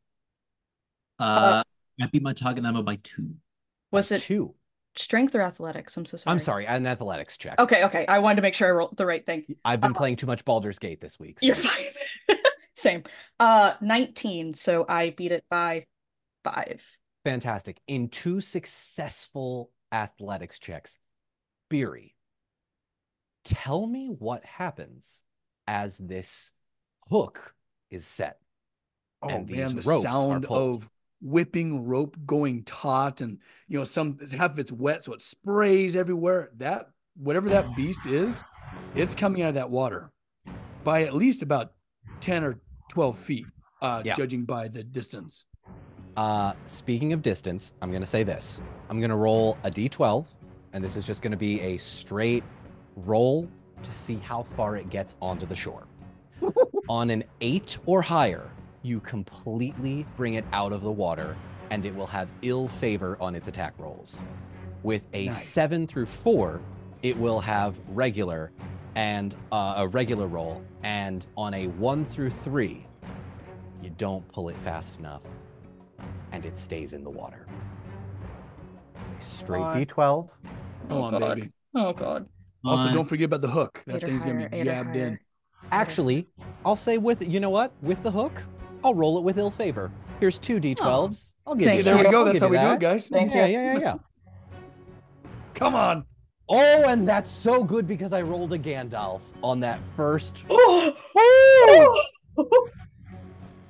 [1.18, 1.62] Uh,
[2.01, 3.30] I beat my target number by two.
[3.90, 4.55] Was it two
[4.97, 5.97] strength or athletics?
[5.97, 6.32] I'm so sorry.
[6.32, 8.06] i'm sorry an athletics check Okay, okay.
[8.06, 9.44] I wanted to make sure I rolled the right thing.
[9.64, 11.84] i've been Uh, playing too much Baldur's Gate this week You're fine.
[12.76, 13.02] Same.
[13.40, 15.86] Uh 19, so I beat it by
[16.44, 16.82] 5.
[17.24, 17.80] Fantastic.
[17.88, 20.98] In two successful athletics checks,
[21.68, 22.14] Beery,
[23.44, 25.24] tell me what happens
[25.66, 26.52] as this
[27.08, 27.54] hook
[27.90, 28.38] is set.
[29.22, 30.88] oh And man, the ropes sound of
[31.20, 33.38] whipping rope going taut, and
[33.68, 36.50] you know, some half of it's wet, so it sprays everywhere.
[36.58, 38.44] That whatever that beast is,
[38.94, 40.12] it's coming out of that water
[40.84, 41.72] by at least about
[42.20, 43.46] 10 or 12 feet,
[43.82, 44.14] uh, Yeah.
[44.14, 45.44] judging by the distance.
[46.16, 48.60] Uh, speaking of distance, I'm going to say this.
[48.88, 50.26] I'm going to roll a d12,
[50.72, 52.44] and this is just going to be a straight
[52.96, 53.48] roll
[53.82, 55.86] to see how far it gets onto the shore.
[56.88, 58.48] On an eight or higher,
[58.82, 61.36] you completely bring it out of the water,
[61.70, 64.22] and it will have ill favor on its attack rolls.
[64.84, 65.48] With a Nice.
[65.48, 66.62] seven through four,
[67.02, 68.52] it will have regular
[68.97, 72.85] and uh, a regular roll, and on a one through three,
[73.82, 75.23] you don't pull it fast enough,
[76.32, 77.47] and it stays in the water.
[78.97, 79.74] A straight God.
[79.74, 80.31] d12.
[80.89, 81.36] Come on, God.
[81.36, 81.52] baby.
[81.74, 82.27] Oh god.
[82.64, 83.82] Also, don't forget about the hook.
[83.86, 85.18] That Eight or thing's gonna be jabbed in.
[85.70, 86.27] Actually,
[86.64, 87.73] I'll say with you know what?
[87.82, 88.43] With the hook,
[88.82, 89.93] I'll roll it with ill favor.
[90.20, 91.35] Here's two d12s.
[91.47, 91.82] I'll give Thank you.
[91.85, 92.20] See, there we go.
[92.20, 93.09] I'll That's how you we do it, guys.
[93.09, 93.52] Thank yeah, you.
[93.52, 93.94] yeah, yeah, yeah.
[95.55, 96.06] Come on.
[96.48, 100.44] Oh, and that's so good because I rolled a Gandalf on that first.
[102.39, 102.68] Oh!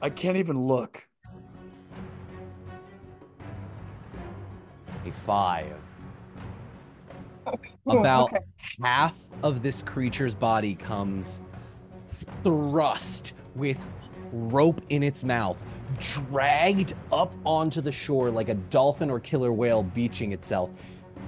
[0.02, 1.06] I can't even look.
[5.04, 5.72] A five.
[7.46, 7.54] Oh,
[7.86, 8.44] About okay.
[8.82, 11.42] half of this creature's body comes
[12.42, 13.78] thrust with
[14.32, 15.62] rope in its mouth,
[16.00, 20.70] dragged up onto the shore like a dolphin or killer whale beaching itself.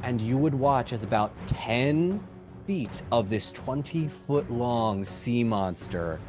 [0.03, 2.21] And you would watch as about 10
[2.67, 6.21] feet of this 20 foot long sea monster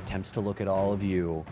[0.00, 1.44] attempts to look at all of you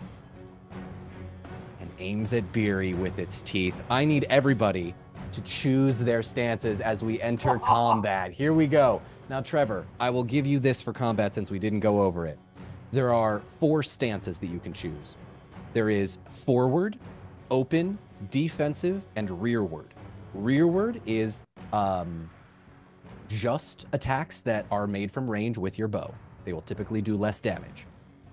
[1.79, 3.81] and aims at Beery with its teeth.
[3.89, 4.95] I need everybody
[5.31, 8.31] to choose their stances as we enter combat.
[8.31, 9.01] Here we go.
[9.29, 12.37] Now, Trevor, I will give you this for combat since we didn't go over it.
[12.91, 15.15] There are four stances that you can choose
[15.73, 16.97] there is forward,
[17.49, 17.97] open,
[18.29, 19.92] defensive, and rearward.
[20.33, 22.29] Rearward is um,
[23.29, 26.13] just attacks that are made from range with your bow.
[26.43, 27.85] They will typically do less damage,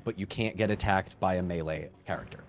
[0.04, 2.40] but you can't get attacked by a melee character.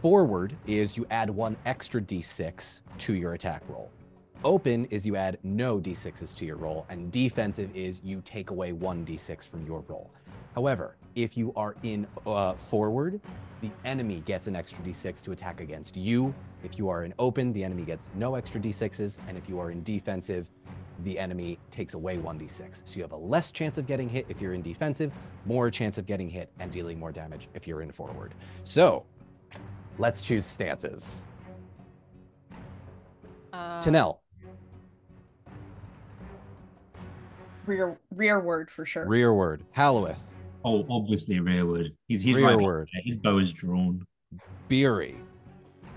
[0.00, 3.90] Forward is you add one extra d6 to your attack roll.
[4.44, 8.72] Open is you add no d6s to your roll, and defensive is you take away
[8.72, 10.10] one d6 from your roll.
[10.54, 13.20] However, if you are in uh, forward,
[13.60, 16.34] the enemy gets an extra d6 to attack against you.
[16.62, 19.70] If you are in open, the enemy gets no extra d6s, and if you are
[19.70, 20.50] in defensive,
[21.04, 22.82] the enemy takes away 1d6.
[22.84, 25.12] So you have a less chance of getting hit if you're in defensive,
[25.46, 28.34] more chance of getting hit and dealing more damage if you're in forward.
[28.64, 29.04] So
[29.98, 31.22] let's choose stances.
[33.52, 34.18] Uh, Tanel,
[37.66, 39.06] Rear rearward for sure.
[39.06, 39.62] rearward.
[39.72, 40.34] Halloweth,
[40.64, 41.92] Oh, obviously rearward.
[42.08, 42.56] He's he's right.
[42.56, 42.88] rearward.
[43.04, 44.04] His bow is drawn.
[44.68, 45.16] Beery,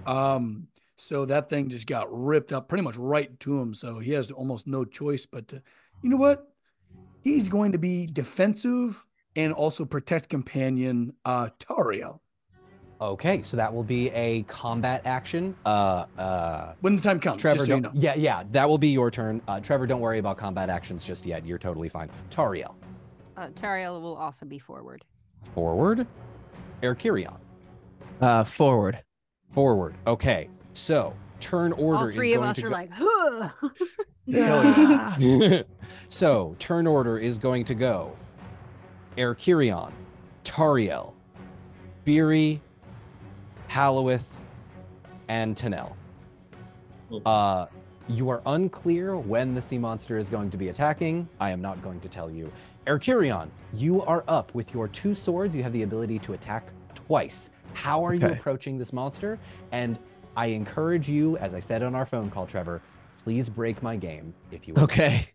[0.06, 0.68] Um,
[0.98, 3.74] so that thing just got ripped up pretty much right to him.
[3.74, 5.62] So he has almost no choice but to,
[6.02, 6.48] you know what?
[7.22, 9.06] He's going to be defensive
[9.36, 12.22] and also protect companion uh Tario.
[13.02, 15.56] Okay, so that will be a combat action.
[15.66, 18.02] Uh, uh, When the time comes, Trevor, just so you don't, know.
[18.02, 19.42] yeah, yeah, that will be your turn.
[19.48, 21.46] Uh, Trevor, don't worry about combat actions just yet.
[21.46, 22.10] You're totally fine.
[22.30, 22.76] Tariel,
[23.36, 25.04] Uh, Tariel will also be forward.
[25.54, 26.08] forward.
[26.82, 27.40] Erchirion,
[28.22, 29.00] Uh, forward.
[29.54, 29.96] Forward.
[30.08, 33.50] Okay, so turn order All three is of us to are go- like, huh.
[34.32, 35.64] Hell
[36.08, 38.16] so turn order is going to go
[39.18, 39.92] Erchirion,
[40.44, 41.14] Tariel,
[42.06, 42.62] Beery,
[43.68, 44.36] Halloweth,
[45.28, 45.94] and Tanel.
[47.26, 47.68] Uh,
[48.10, 51.28] you are unclear when the sea monster is going to be attacking.
[51.40, 52.52] I am not going to tell you.
[52.88, 55.56] Erchirion, you are up with your two swords.
[55.56, 57.52] You have the ability to attack twice.
[57.74, 59.40] How are you approaching this monster?
[59.72, 60.00] And
[60.36, 62.82] I encourage you, as I said on our phone call, Trevor,
[63.24, 64.84] please break my game if you will.
[64.84, 65.28] Okay.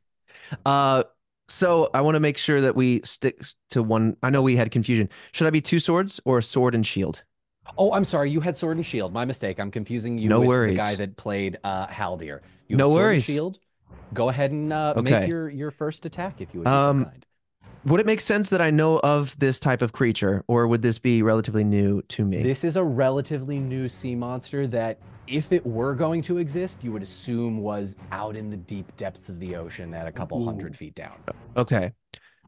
[0.65, 1.05] Uh,
[1.49, 4.17] so I want to make sure that we stick to one.
[4.23, 5.09] I know we had confusion.
[5.33, 7.25] Should I be two swords or a sword and shield?
[7.77, 8.31] Oh, I'm sorry.
[8.31, 9.13] You had sword and shield.
[9.13, 9.61] My mistake.
[9.61, 12.41] I'm confusing you No with the guy that played uh, Haldir.
[12.69, 13.25] You No have sword and worries.
[13.25, 13.59] shield.
[14.15, 15.21] Go ahead and uh, Okay.
[15.21, 17.27] make your your first attack if you would be Um, so kind.
[17.85, 20.99] Would it make sense that I know of this type of creature, or would this
[20.99, 22.43] be relatively new to me?
[22.43, 26.91] This is a relatively new sea monster that, if it were going to exist, you
[26.93, 30.45] would assume was out in the deep depths of the ocean at a couple Ooh.
[30.45, 31.19] hundred feet down.
[31.57, 31.93] Okay.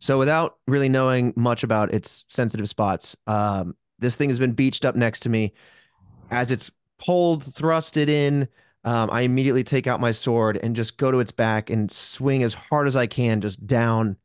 [0.00, 4.86] So without really knowing much about its sensitive spots, um, this thing has been beached
[4.86, 5.52] up next to me.
[6.30, 8.48] As it's pulled, thrusted in,
[8.84, 12.42] um, I immediately take out my sword and just go to its back and swing
[12.42, 14.16] as hard as I can, just down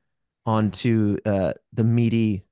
[0.45, 2.43] onto uh, the meaty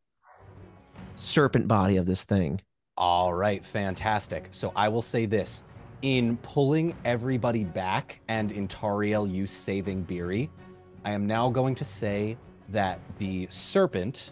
[1.16, 2.62] serpent body of this thing.
[2.98, 4.48] All right, fantastic.
[4.52, 5.64] So I will say this.
[6.02, 10.50] In pulling everybody back and in Tariel you saving Beery,
[11.06, 12.38] I am now going to say
[12.70, 14.32] that the serpent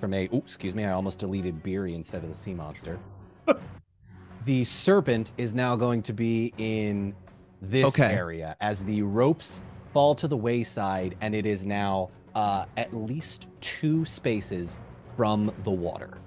[0.00, 2.98] from a ooh, excuse me, I almost deleted Beery instead of the sea monster.
[4.44, 7.14] the serpent is now going to be in
[7.60, 8.12] this Okay.
[8.12, 13.46] area as the ropes fall to the wayside and it is now uh, at least
[13.60, 14.78] two spaces
[15.16, 16.18] from the water.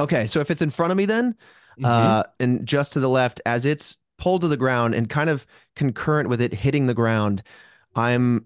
[0.00, 1.36] Okay, so if it's in front of me, then
[1.80, 1.84] Mm-hmm.
[1.86, 5.46] uh, and just to the left, as it's pulled to the ground and kind of
[5.74, 7.42] concurrent with it hitting the ground,
[7.94, 8.44] I'm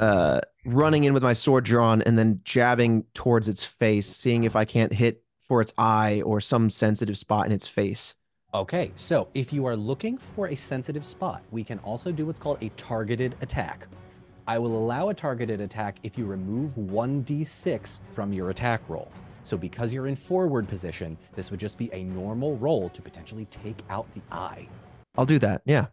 [0.00, 4.56] uh, running in with my sword drawn and then jabbing towards its face, seeing if
[4.56, 8.16] I can't hit for its eye or some sensitive spot in its face.
[8.54, 12.40] Okay, so if you are looking for a sensitive spot, we can also do what's
[12.40, 13.86] called a targeted attack.
[14.46, 19.10] I will allow a targeted attack if you remove 1d6 from your attack roll.
[19.42, 23.46] So because you're in forward position, this would just be a normal roll to potentially
[23.46, 24.68] take out the eye.
[25.16, 25.62] I'll do that.
[25.64, 25.86] Yeah.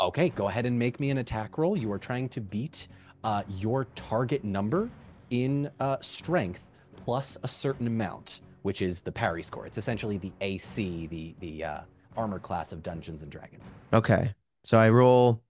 [0.00, 1.76] Okay, go ahead and make me an attack roll.
[1.76, 2.88] You are trying to beat
[3.24, 4.88] uh, your target number
[5.30, 6.66] in uh, strength
[6.96, 9.66] plus a certain amount, which is the parry score.
[9.66, 11.80] It's essentially the AC, the the uh,
[12.16, 13.74] armor class of Dungeons and Dragons.
[13.92, 14.34] Okay.
[14.64, 15.42] So I roll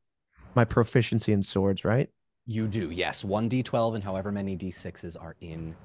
[0.55, 2.09] my proficiency in swords, right?
[2.51, 3.25] You do, yes.
[3.25, 5.77] One d12 and however many d6s are in.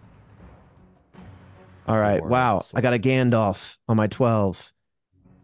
[1.89, 2.21] All right.
[2.21, 2.61] Or Wow.
[2.73, 4.71] I got a Gandalf on my 12.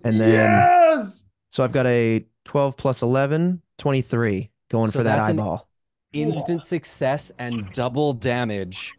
[0.05, 1.25] And then, yes.
[1.49, 5.67] so I've got a 12 plus 11, 23 going So for that eyeball.
[6.13, 8.93] Instant success and double damage.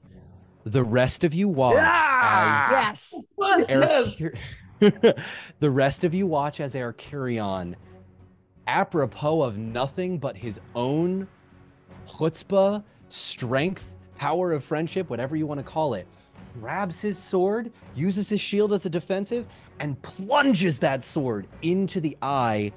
[0.65, 3.15] The rest of you watch as yes.
[3.39, 5.15] Yes, yes.
[5.59, 7.77] The rest of you watch as Erchirion,
[8.67, 11.27] apropos of nothing but his own
[12.11, 16.07] chutzpah, strength, power of friendship, whatever you want to call it,
[16.61, 19.47] grabs his sword, uses his shield as a defensive,
[19.79, 22.73] and plunges that sword into the eye.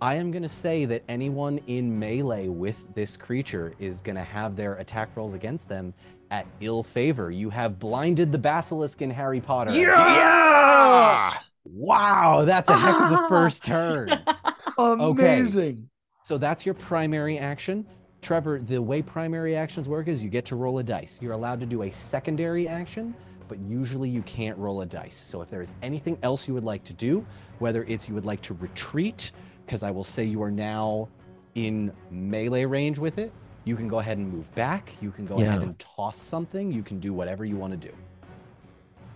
[0.00, 4.22] I am going to say that anyone in melee with this creature is going to
[4.22, 5.94] have their attack rolls against them
[6.30, 7.30] at ill favor.
[7.30, 9.72] You have blinded the basilisk in Harry Potter.
[9.72, 11.38] Yeah!
[11.64, 14.20] Wow, that's a heck of a first turn.
[14.78, 15.88] Amazing.
[16.24, 17.86] So that's your primary action.
[18.22, 21.18] Trevor, the way primary actions work is you get to roll a dice.
[21.20, 23.14] You're allowed to do a secondary action,
[23.48, 25.16] but usually you can't roll a dice.
[25.16, 27.26] So if there is anything else you would like to do,
[27.58, 29.32] whether it's you would like to retreat,
[29.66, 31.08] because I will say you are now
[31.56, 33.32] in melee range with it,
[33.64, 34.92] you can go ahead and move back.
[35.00, 36.72] You can go ahead and toss something.
[36.72, 37.94] You can do whatever you want to do.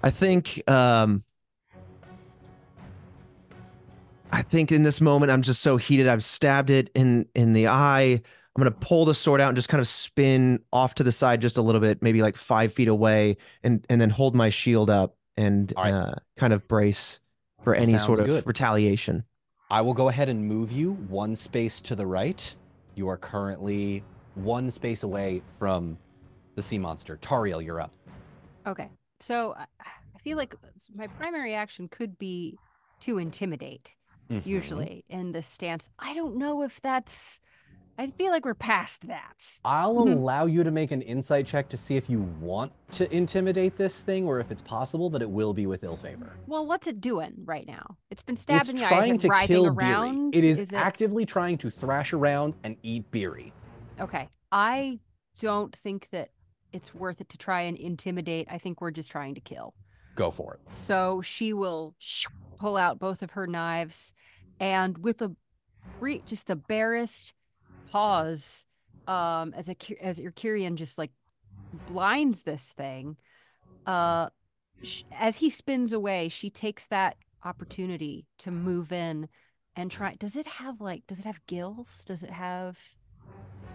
[0.03, 1.23] I think um
[4.33, 6.09] I think in this moment I'm just so heated.
[6.09, 8.23] I've stabbed it in in the eye.
[8.57, 11.43] I'm gonna pull the sword out and just kind of spin off to the side
[11.43, 14.89] just a little bit, maybe like five feet away, and and then hold my shield
[14.89, 15.93] up and All right.
[15.93, 17.20] uh, kind of brace
[17.62, 18.47] for any Sounds sort of good.
[18.47, 19.24] retaliation.
[19.70, 22.55] I will go ahead and move you one space to the right.
[22.95, 24.03] You are currently
[24.37, 25.99] one space away from
[26.55, 27.19] the sea monster.
[27.19, 27.93] Tariel, you're up.
[28.66, 28.89] Okay.
[29.20, 29.66] So I
[30.15, 30.55] I feel like
[30.95, 32.57] my primary action could be
[33.01, 33.95] to intimidate
[34.31, 34.45] Mhm.
[34.47, 35.91] usually in this stance.
[35.99, 37.39] I don't know if that's
[37.98, 39.59] I feel like we're past that.
[39.64, 40.12] I'll Mhm.
[40.12, 44.02] allow you to make an insight check to see if you want to intimidate this
[44.02, 46.36] thing or if it's possible, but it will be with ill favor.
[46.47, 47.97] Well, what's it doing right now?
[48.10, 48.98] It's been stabbing it's the eye.
[48.98, 50.31] Is trying to writhing kill around?
[50.32, 50.44] Beery.
[50.44, 53.52] It is, Is it actively trying to thrash around and eat Beery.
[54.01, 54.28] okay?
[54.52, 55.01] I
[55.40, 56.31] don't think that
[56.73, 58.47] it's worth it to try and intimidate.
[58.51, 59.74] I think we're just trying to kill.
[60.14, 60.70] Go for it.
[60.70, 61.94] So she will
[62.59, 64.12] pull out both of her knives,
[64.60, 65.35] and with a
[66.01, 67.32] re- just the barest
[67.91, 68.67] pause,
[69.07, 71.13] um, as a Ki- as Erchirion just like
[71.87, 73.17] blinds this thing,
[73.87, 74.29] uh,
[74.83, 79.29] sh- as he spins away, she takes that opportunity to move in
[79.77, 80.15] and try.
[80.15, 81.07] Does it have like?
[81.07, 82.05] Does it have gills?
[82.05, 82.79] Does it have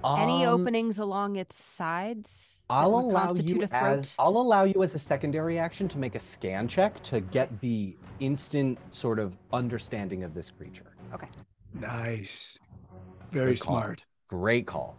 [0.04, 2.64] any Um, openings along its sides?
[2.70, 6.20] I'll allow you a as I'll allow you as a secondary action to make a
[6.20, 10.96] scan check to get the instant sort of understanding of this creature.
[11.14, 11.28] Okay.
[11.74, 12.60] Nice.
[13.32, 13.78] Very call.
[13.80, 14.06] smart.
[14.30, 14.98] Great call.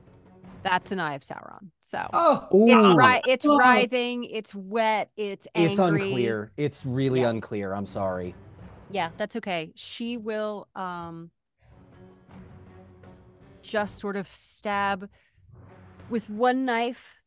[0.63, 1.71] That's an eye of Sauron.
[1.81, 2.07] So.
[2.13, 2.95] Oh, It's Ooh.
[2.95, 3.23] right.
[3.27, 3.57] It's Oh.
[3.59, 4.25] writhing.
[4.25, 5.11] It's wet.
[5.17, 5.71] It's angry.
[5.73, 6.53] It's unclear.
[6.57, 7.31] It's really Yeah.
[7.31, 7.75] unclear.
[7.75, 8.35] I'm sorry.
[8.91, 9.73] Yeah, that's okay.
[9.75, 11.31] She will um
[13.63, 15.09] just sort of stab
[16.11, 17.23] with one knife.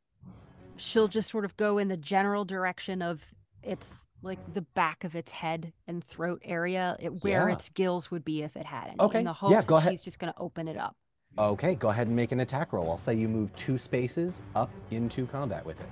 [0.78, 3.24] She'll just sort of go in the general direction of
[3.66, 7.54] its like the back of its head and throat area, it, where Yeah.
[7.54, 8.96] its gills would be if it had any.
[9.00, 9.94] Okay, In the yeah, hopes go that ahead.
[9.94, 10.96] she's just going to open it up.
[11.38, 12.90] Okay, go ahead and make an attack roll.
[12.90, 15.90] I'll say you move two spaces up into combat with it.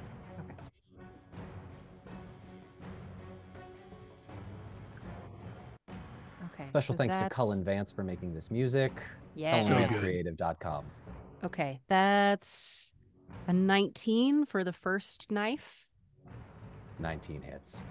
[6.53, 6.67] Okay.
[6.69, 8.91] Special so thanks to that's- Cullen Vance for making this music.
[9.35, 9.61] Yeah.
[9.61, 9.89] So good.
[9.89, 10.85] CullenVanceCreative.com.
[11.43, 12.91] Okay, that's
[13.47, 15.89] a 19 for the first knife
[16.99, 17.85] 19 hits.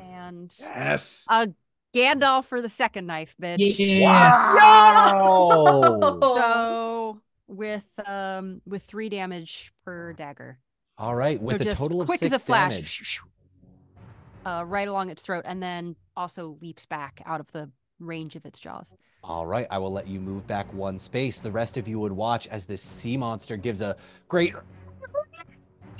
[0.00, 1.24] and yes.
[1.28, 1.48] a
[1.94, 4.02] Gandalf for the second knife, bitch.
[4.02, 6.18] Wow!
[6.36, 10.58] So with um with three damage per dagger.
[10.98, 13.20] All right, with so a total of quick six as a flash, damage.
[14.44, 18.44] uh, right along its throat, and then also leaps back out of the range of
[18.44, 18.94] its jaws.
[19.22, 21.40] All right, I will let you move back one space.
[21.40, 23.96] The rest of you would watch as this sea monster gives a
[24.28, 24.54] great.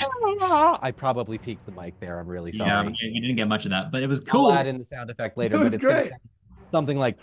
[0.01, 2.18] I probably peaked the mic there.
[2.18, 2.70] I'm really sorry.
[2.70, 4.47] Yeah, you didn't get much of that, but it was cool.
[4.47, 4.59] I'll cool.
[4.59, 6.10] add in the sound effect later, It but was it's great.
[6.10, 6.20] sound
[6.73, 7.18] something like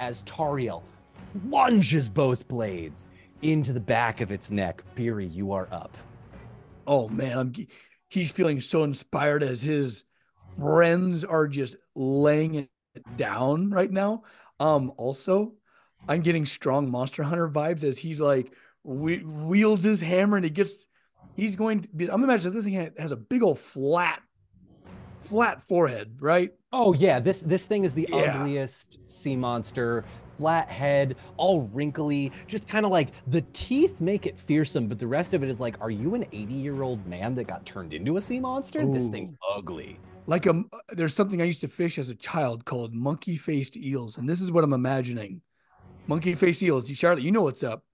[0.00, 0.82] as Tariel
[1.48, 3.06] lunges both blades
[3.42, 4.82] into the back of its neck.
[4.94, 5.96] Beery, you are up.
[6.86, 7.52] Oh man, I'm
[8.08, 10.04] he's feeling so inspired as his
[10.58, 12.70] friends are just laying it
[13.16, 14.22] down right now.
[14.60, 15.54] Um also,
[16.08, 18.52] I'm getting strong Monster Hunter vibes as he's like
[18.84, 20.86] we- wields his hammer and he gets
[21.34, 24.22] he's going to be I'm imagining this thing has a big old flat
[25.18, 26.52] flat forehead, right?
[26.72, 28.38] Oh yeah, this this thing is the Yeah.
[28.40, 30.04] ugliest sea monster.
[30.38, 35.06] Flat head, all wrinkly, just kind of like the teeth make it fearsome, but the
[35.06, 37.94] rest of it is like, are you an 80 year old man that got turned
[37.94, 38.84] into a sea monster?
[38.86, 39.98] This thing's ugly.
[40.26, 44.18] Like a there's something I used to fish as a child called monkey faced eels,
[44.18, 45.40] and this is what I'm imagining.
[46.06, 46.88] Monkey Face eels.
[46.90, 47.84] Charlotte, you know what's up.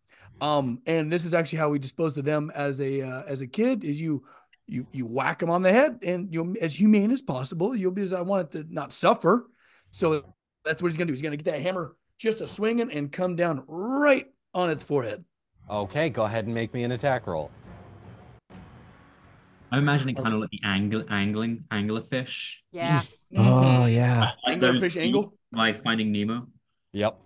[0.40, 3.46] Um, and this is actually how we disposed of them as a uh, as a
[3.46, 3.84] kid.
[3.84, 4.24] Is you
[4.66, 7.76] you you whack them on the head, and you as humane as possible.
[7.76, 9.46] You'll be as I want it to not suffer.
[9.92, 10.34] So
[10.64, 11.12] that's what he's gonna do.
[11.12, 15.24] He's gonna get that hammer just a swinging and come down right on its forehead.
[15.70, 17.50] Okay, go ahead and make me an attack roll.
[19.72, 22.56] I'm imagining kind of like the angle, angling, anglerfish.
[22.72, 23.02] Yeah.
[23.34, 24.32] Oh yeah.
[24.46, 25.32] Like Anglerfish angle?
[25.52, 26.46] Like Finding Nemo.
[26.92, 27.18] Yep.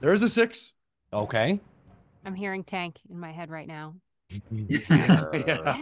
[0.00, 0.72] There's a six.
[1.12, 1.60] Okay.
[2.24, 3.94] I'm hearing tank in my head right now.
[4.50, 5.76] Yeah.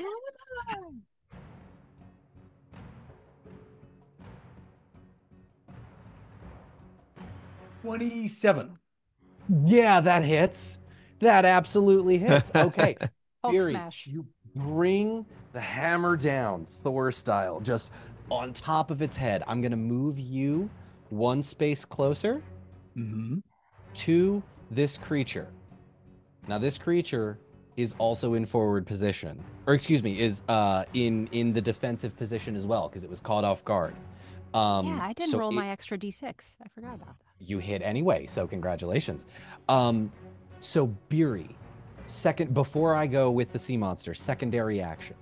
[7.82, 8.78] Twenty-seven.
[9.64, 10.78] Yeah, that hits.
[11.20, 12.50] That absolutely hits.
[12.54, 12.96] Okay.
[13.42, 14.06] Hulk Fury, smash.
[14.06, 17.92] you bring the hammer down, Thor style, just
[18.30, 19.42] on top of its head.
[19.46, 20.68] I'm going to move you
[21.10, 22.42] one space closer
[22.96, 23.36] Mm-hmm.
[23.94, 25.48] To this creature.
[26.46, 27.38] Now, this creature
[27.76, 32.56] is also in forward position, or excuse me, is uh, in in the defensive position
[32.56, 33.94] as well because it was caught off guard.
[34.54, 36.56] Um, yeah, I didn't so roll it- my extra d6.
[36.64, 37.26] I forgot about that.
[37.38, 39.26] you hit anyway, so congratulations.
[39.68, 40.10] Um,
[40.60, 41.54] so Beery,
[42.06, 45.16] second before I go with the sea monster, secondary action.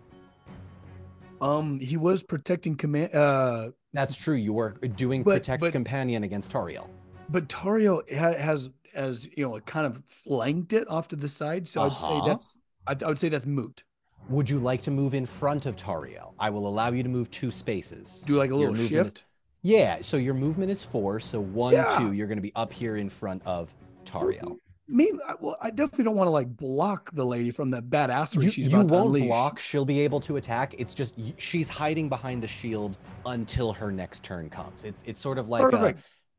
[1.41, 3.15] Um, he was protecting command.
[3.15, 4.37] Uh, That's true.
[4.37, 6.87] You were doing But- protect but- companion against Tariel.
[7.29, 11.67] But Tario ha- has, as you know, kind of flanked it off to the side.
[11.69, 12.27] So I'd say Uh-huh.
[12.27, 13.85] that's, I, I would say that's moot.
[14.29, 16.35] Would you like to move in front of Tario?
[16.39, 18.25] I will allow you to move two spaces.
[18.27, 19.19] Do like a little shift.
[19.19, 19.25] is-
[19.63, 21.19] yeah, so your movement is four.
[21.21, 21.97] So one, Yeah.
[21.99, 23.75] two, you're going to be up here in front of
[24.05, 24.59] Tario.
[24.89, 28.45] Me, I- well, I definitely don't want to like block the lady from that badassery
[28.45, 29.27] You, she's you about to won't unleash.
[29.29, 29.59] block.
[29.59, 30.75] She'll be able to attack.
[30.79, 34.85] It's just she's hiding behind the shield until her next turn comes.
[34.85, 35.95] It's it's sort of like a.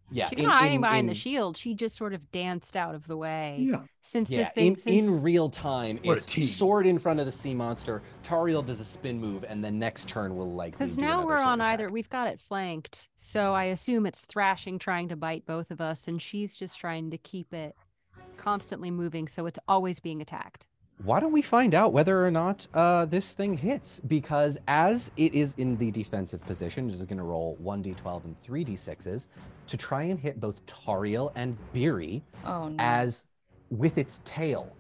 [0.10, 0.30] yeah.
[0.30, 1.58] She's in- not hiding in- behind the shield.
[1.58, 3.58] She just sort of danced out of the way.
[3.60, 3.82] Yeah.
[4.02, 7.20] Since Yeah, this thing, in, since in real time, What a it's sword in front
[7.20, 8.02] of the sea monster.
[8.24, 11.48] Tariel does a spin move, and the next turn will likely Because now we're sword
[11.50, 13.10] on either, we've got it flanked.
[13.18, 17.12] So I assume it's thrashing, trying to bite both of us, and she's just trying
[17.12, 17.76] to keep it
[18.38, 20.66] constantly moving so it's always being attacked.
[21.04, 24.00] Why don't we find out whether or not uh, this thing hits?
[24.00, 28.42] Because as it is in the defensive position, it is going to roll 1d12 and
[28.42, 29.28] 3d6s
[29.68, 32.76] to try and hit both Tariel and Beery Oh no.
[32.80, 33.26] as
[33.70, 34.76] with its tail.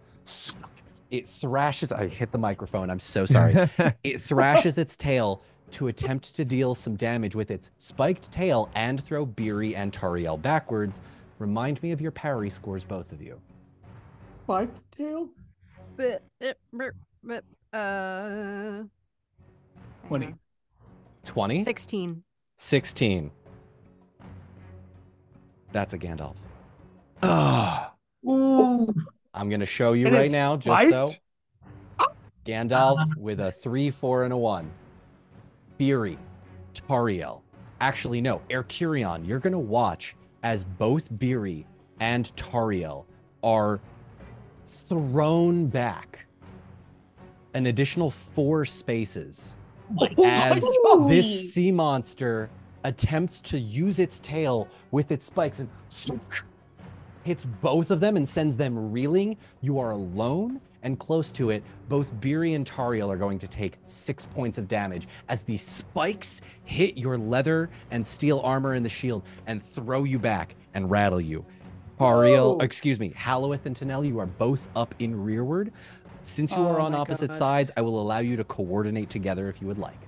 [1.11, 1.91] It thrashes.
[1.91, 2.89] I hit the microphone.
[2.89, 3.53] I'm so sorry.
[4.03, 5.41] it thrashes its tail
[5.71, 10.41] to attempt to deal some damage with its spiked tail and throw Beery and Tariel
[10.41, 11.01] backwards.
[11.39, 13.39] Remind me of your parry scores, both of you.
[14.35, 15.29] Spiked tail.
[15.95, 16.23] But,
[17.23, 17.43] but,
[17.77, 18.83] uh,
[20.07, 20.35] 20.
[21.23, 21.63] 20?
[21.63, 22.23] 16.
[22.57, 23.31] 16.
[25.77, 26.37] That's a Gandalf.
[27.21, 27.93] Ah,
[28.27, 28.91] Ooh.
[29.31, 31.11] I'm going to show you And right now, just so.
[32.47, 34.71] Gandalf with a three, four, and a one.
[35.77, 36.17] Beery,
[36.73, 37.41] Tariel.
[37.79, 39.27] Actually, no, Erchirion.
[39.27, 41.67] You're going to watch as both Beery
[41.99, 43.05] and Tariel
[43.43, 43.79] are
[44.65, 46.25] thrown back
[47.53, 49.55] an additional four spaces
[50.25, 50.63] as
[51.07, 52.49] this sea monster
[52.87, 55.69] attempts to use its tail with its spikes and
[57.23, 59.37] hits both of them and sends them reeling.
[59.61, 61.63] You are alone and close to it.
[61.89, 66.39] Both Beery and Tariel are going to take six points of damage as the spikes
[66.63, 71.19] hit your leather and steel armor in the shield and throw you back and rattle
[71.19, 71.45] you.
[71.99, 72.59] Tariel, Whoa.
[72.61, 75.73] excuse me, Halloweth and Tanel, you are both up in rearward.
[76.21, 77.37] Since you Oh are on opposite God.
[77.37, 80.07] sides, I will allow you to coordinate together if you would like.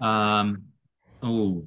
[0.00, 0.64] Um.
[1.24, 1.66] Oh.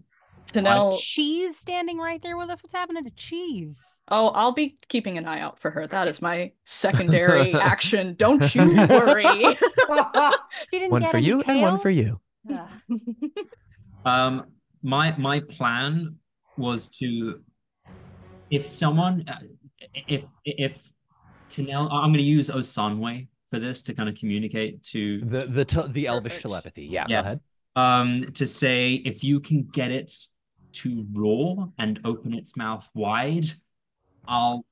[0.53, 0.97] Tanel.
[0.97, 2.63] Cheese standing right there with us.
[2.63, 4.01] What's happening to Cheese?
[4.07, 5.87] Oh, I'll be keeping an eye out for her.
[5.87, 8.15] That is my secondary action.
[8.17, 9.25] Don't you worry.
[10.71, 12.19] She didn't one get for any you and one for you.
[14.05, 14.45] Um.
[14.83, 16.15] My my plan
[16.55, 17.41] was to,
[18.51, 19.39] if someone, uh,
[20.07, 20.87] if if
[21.49, 25.65] Tanel, I'm going to use Osanwe for this to kind of communicate to The the
[25.65, 26.41] te- the elvish Perfect.
[26.43, 26.85] telepathy.
[26.85, 27.21] Yeah, Yeah.
[27.21, 27.39] go ahead.
[27.77, 30.13] Um to say if you can get it
[30.73, 33.45] to roar and open its mouth wide,
[34.27, 34.65] I'll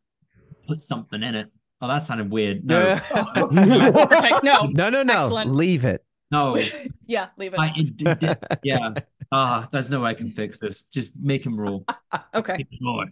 [0.68, 1.48] put something in it.
[1.82, 2.66] Oh, that sounded weird.
[2.66, 3.54] No, Perfect.
[4.44, 4.66] No.
[4.66, 5.14] no, no, no.
[5.14, 5.54] Excellent.
[5.56, 6.04] Leave it.
[6.32, 6.58] no.
[7.06, 7.60] Yeah, leave it.
[7.60, 8.94] I, it, it- yeah.
[9.32, 10.84] Ah, there's no way I can fix this.
[10.84, 11.84] Just make him roar.
[12.34, 12.58] Okay.
[12.58, 13.06] Make him roar.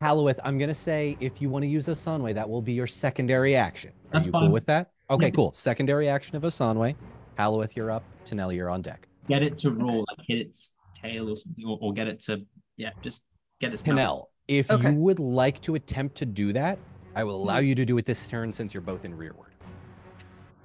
[0.00, 3.54] Halloweth, I'm gonna say if you want to use Osanwe, that will be your secondary
[3.56, 3.90] action.
[3.90, 4.42] Are That's you fine.
[4.44, 4.92] cool with that?
[5.10, 5.52] Okay, cool.
[5.52, 6.94] Secondary action of Osanwe.
[7.36, 8.02] Halloweth, you're up.
[8.24, 9.06] Tanel, you're on deck.
[9.28, 12.44] Get it to roar, like hit its tail or something, or, or get it to,
[12.76, 13.22] yeah, just
[13.60, 13.96] get its mouth.
[13.98, 14.90] Tanel, if Okay.
[14.90, 16.78] you would like to attempt to do that,
[17.14, 17.66] I will allow Mm-hmm.
[17.66, 19.52] you to do it this turn since you're both in rearward.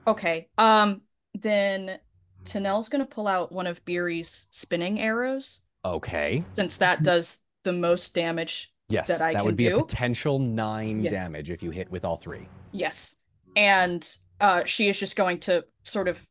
[0.07, 0.49] Okay.
[0.57, 1.01] Um
[1.39, 1.99] then
[2.43, 6.43] Tanel's gonna pull out one of Beery's spinning arrows, Okay.
[6.51, 8.71] since that does the most damage.
[8.89, 11.11] Yes, That I that can would be a potential nine Yeah.
[11.11, 12.47] damage if you hit with all three.
[12.71, 13.15] Yes.
[13.55, 14.07] And
[14.39, 16.27] uh she is just going to sort of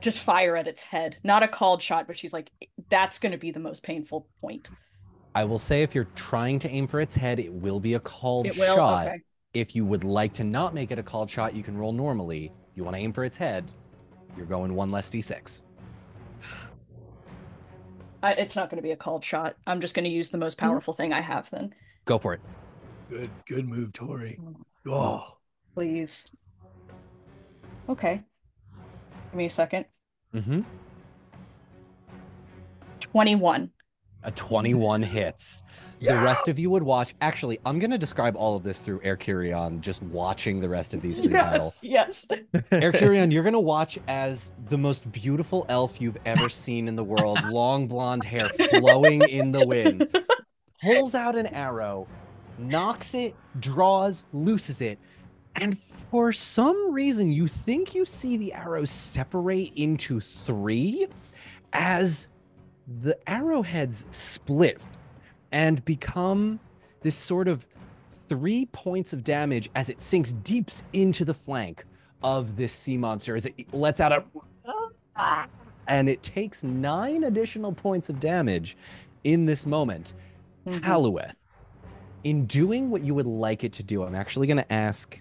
[0.00, 1.18] just fire at its head.
[1.24, 2.50] Not a called shot, but she's like,
[2.88, 4.70] that's gonna be the most painful point.
[5.34, 8.00] I will say if you're trying to aim for its head, it will be a
[8.00, 8.76] called It will?
[8.76, 9.08] shot.
[9.08, 9.20] Okay.
[9.52, 12.52] If you would like to not make it a called shot, you can roll normally.
[12.70, 13.70] If you want to aim for its head,
[14.36, 15.62] you're going one less d6.
[18.22, 19.56] I, it's not gonna be a called shot.
[19.66, 20.66] I'm just gonna use the most mm-hmm.
[20.66, 21.74] powerful thing I have then.
[22.06, 22.40] Go for it.
[23.10, 24.38] Good, good move, Tori.
[24.88, 25.36] Oh,
[25.74, 26.30] Please.
[27.88, 28.22] Okay.
[29.36, 29.84] Give me a second.
[30.34, 30.62] Mm-hmm.
[33.00, 33.70] 21.
[34.22, 35.62] A 21 hits.
[36.00, 37.12] The rest of you would watch.
[37.20, 41.02] Actually, I'm going to describe all of this through Erchirion, just watching the rest of
[41.02, 41.70] these three battle.
[41.82, 42.24] Yes.
[42.54, 47.04] Erchirion, you're going to watch as the most beautiful elf you've ever seen in the
[47.04, 50.18] world, long blonde hair flowing in the wind,
[50.82, 52.08] pulls out an arrow,
[52.56, 54.98] knocks it, draws, looses it,
[55.56, 61.06] and for some reason you think you see the arrow separate into three
[61.72, 62.28] as
[63.00, 64.80] the arrowheads split
[65.52, 66.60] and become
[67.02, 67.66] this sort of
[68.28, 71.84] three points of damage as it sinks deep into the flank
[72.22, 74.24] of this sea monster as it lets out a
[75.88, 78.76] and it takes nine additional points of damage
[79.24, 80.14] in this moment.
[80.66, 80.82] Mm-hmm.
[80.84, 81.34] Halloweth,
[82.24, 85.20] in doing what you would like it to do, I'm actually going to ask.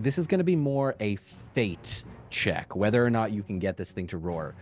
[0.00, 3.76] This is going to be more a fate check, whether or not you can get
[3.76, 4.54] this thing to roar.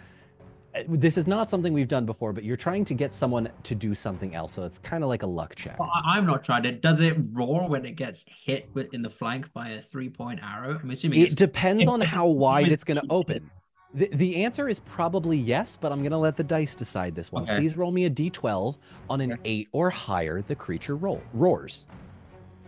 [0.75, 3.75] Uh, This is not something we've done before, but you're trying to get someone to
[3.75, 5.79] do something else, so it's kind of like a luck check.
[5.79, 6.83] Well, I'm not trying it.
[6.83, 10.79] Does it roar when it gets hit in the flank by a three point arrow?
[10.83, 13.51] I'm assuming It depends on how wide it's going to open.
[13.95, 17.31] The, the answer is probably yes, but I'm going to let the dice decide this
[17.31, 17.45] one.
[17.45, 17.59] Okay.
[17.59, 18.77] Please roll me a d12.
[19.09, 21.87] On an eight or higher, the creature roll roars.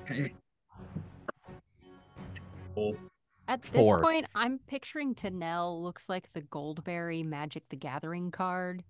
[0.04, 0.32] Okay.
[2.76, 2.94] Four.
[3.48, 4.02] At this Four.
[4.02, 8.82] point, I'm picturing Tanel looks like the Goldberry Magic the Gathering card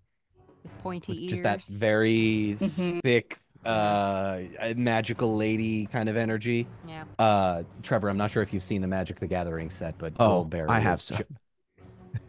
[0.62, 1.30] with pointy With ears.
[1.30, 3.00] just that very Mhm.
[3.02, 4.40] thick, uh,
[4.76, 6.66] magical lady kind of energy.
[6.88, 7.04] Yeah.
[7.18, 10.42] Uh, Trevor, I'm not sure if you've seen the Magic the Gathering set, but Oh,
[10.44, 11.16] Goldberry I have is so.
[11.16, 11.24] ju-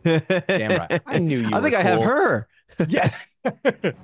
[0.47, 1.01] Damn right.
[1.05, 2.47] I knew you I think were I have her.
[2.89, 3.09] Yeah.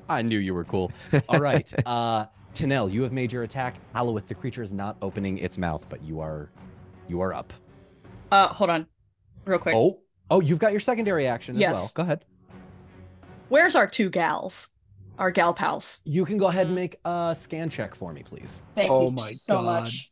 [0.10, 0.92] I knew you were cool.
[1.30, 1.72] All right.
[1.86, 2.26] Uh
[2.56, 3.76] Tanel, you have made your attack.
[3.94, 6.50] Halloweth, the creature is not opening its mouth, but you are
[7.14, 7.54] you are up.
[8.32, 8.88] Uh, hold on,
[9.46, 9.76] real quick.
[9.76, 11.72] Oh, oh, you've got your secondary action as well.
[11.84, 11.94] Yes.
[11.94, 12.26] Go ahead.
[13.50, 14.70] Where's our two gals?
[15.20, 16.02] Our gal pals.
[16.06, 16.82] You can go ahead and Mhm.
[16.82, 18.64] make a scan check for me, please.
[18.74, 19.84] Thank Oh you my so God.
[19.84, 20.10] much.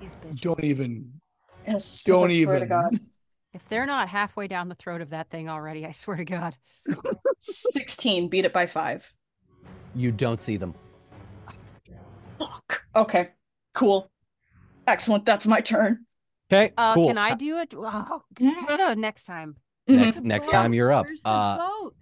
[0.00, 0.40] These bitches.
[0.40, 1.20] Don't even.
[1.68, 3.00] Yes, 'cause Don't I swear to even.
[3.52, 6.56] If they're not halfway down the throat of that thing already, I swear to God.
[7.38, 9.12] 16, beat it by five.
[9.94, 10.74] You don't see them.
[12.38, 12.84] Fuck.
[12.94, 13.30] Okay,
[13.74, 14.10] cool.
[14.86, 16.06] Excellent, that's my turn.
[16.52, 16.72] Okay.
[16.76, 17.06] Uh, cool.
[17.08, 17.72] Can I do it?
[17.76, 18.52] Oh, Mm.
[18.68, 19.56] no, no, next time.
[19.86, 21.06] next next time you're up.
[21.06, 21.94] Where's the Uh boat?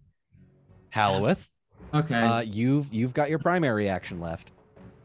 [0.90, 1.50] Halloweth,
[1.94, 2.14] Okay.
[2.14, 4.52] uh you've you've got your primary action left.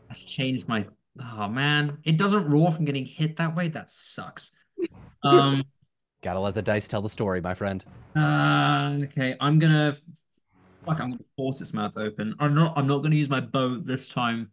[0.08, 0.86] That's changed my.
[1.38, 3.68] Oh man, it doesn't roar from getting hit that way.
[3.68, 4.52] That sucks.
[5.24, 5.64] Um.
[6.22, 7.84] Gotta let the dice tell the story, my friend.
[8.16, 9.94] Uh, okay, I'm gonna
[10.86, 11.00] fuck.
[11.02, 12.34] I'm gonna force its mouth open.
[12.40, 12.78] I'm not.
[12.78, 14.52] I'm not gonna use my bow this time.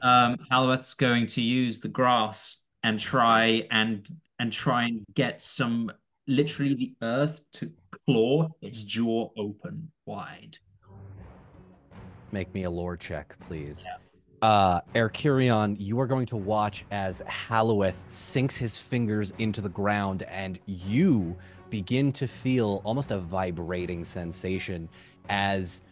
[0.00, 5.90] Um, Halloweth's going to use the grass and try and and try and get some
[6.26, 7.70] literally the earth to
[8.06, 10.58] claw its jaw open wide.
[12.32, 13.86] Make me a lore check, please.
[14.40, 20.24] Uh, Erchirion, you are going to watch as Halloweth sinks his fingers into the ground
[20.24, 21.36] and you
[21.70, 24.88] begin to feel almost a vibrating sensation
[25.28, 25.82] as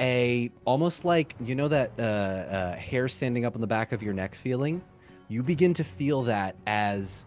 [0.00, 4.02] a almost like you know that uh, uh, hair standing up on the back of
[4.02, 4.80] your neck feeling
[5.30, 7.24] you begin to feel that as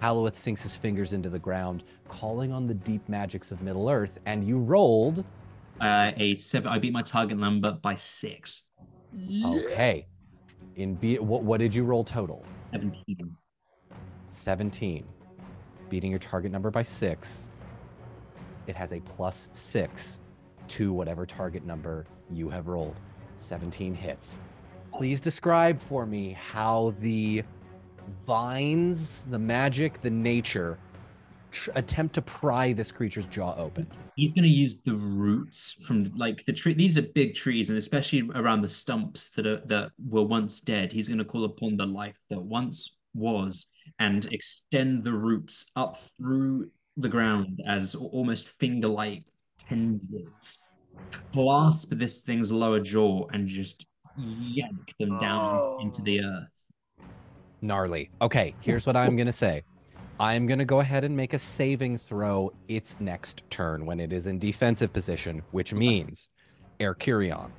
[0.00, 4.20] Halloweth sinks his fingers into the ground calling on the deep magics of middle earth
[4.26, 5.24] and you rolled
[5.80, 6.68] Uh, a seven.
[6.70, 8.62] I beat my target number by six.
[9.44, 10.06] Okay.
[10.76, 12.44] In be what what did you roll total?
[12.72, 13.34] Seventeen.
[14.28, 15.04] 17.
[15.88, 17.50] Beating your target number by 6.
[18.66, 20.20] It has a plus 6
[20.68, 23.00] to whatever target number you have rolled.
[23.36, 24.40] 17 hits.
[24.92, 27.42] Please describe for me how the
[28.26, 30.78] vines, the magic, the nature
[31.50, 33.86] tr- attempt to pry this creature's jaw open.
[34.16, 36.74] He's going to use the roots from like the tree.
[36.74, 40.92] These are big trees, and especially around the stumps that are that were once dead.
[40.92, 43.66] He's going to call upon the life that once was,
[43.98, 49.24] and extend the roots up through the ground as almost finger-like
[49.58, 50.58] tendrils.
[51.32, 53.86] Clasp this thing's lower jaw and just
[54.18, 56.48] yank them down into the earth.
[57.60, 58.10] Gnarly.
[58.22, 59.62] Okay, here's what I'm going to say.
[60.20, 64.12] I'm going to go ahead and make a saving throw its next turn when it
[64.12, 66.28] is in defensive position, which means
[66.80, 67.50] Erchirion,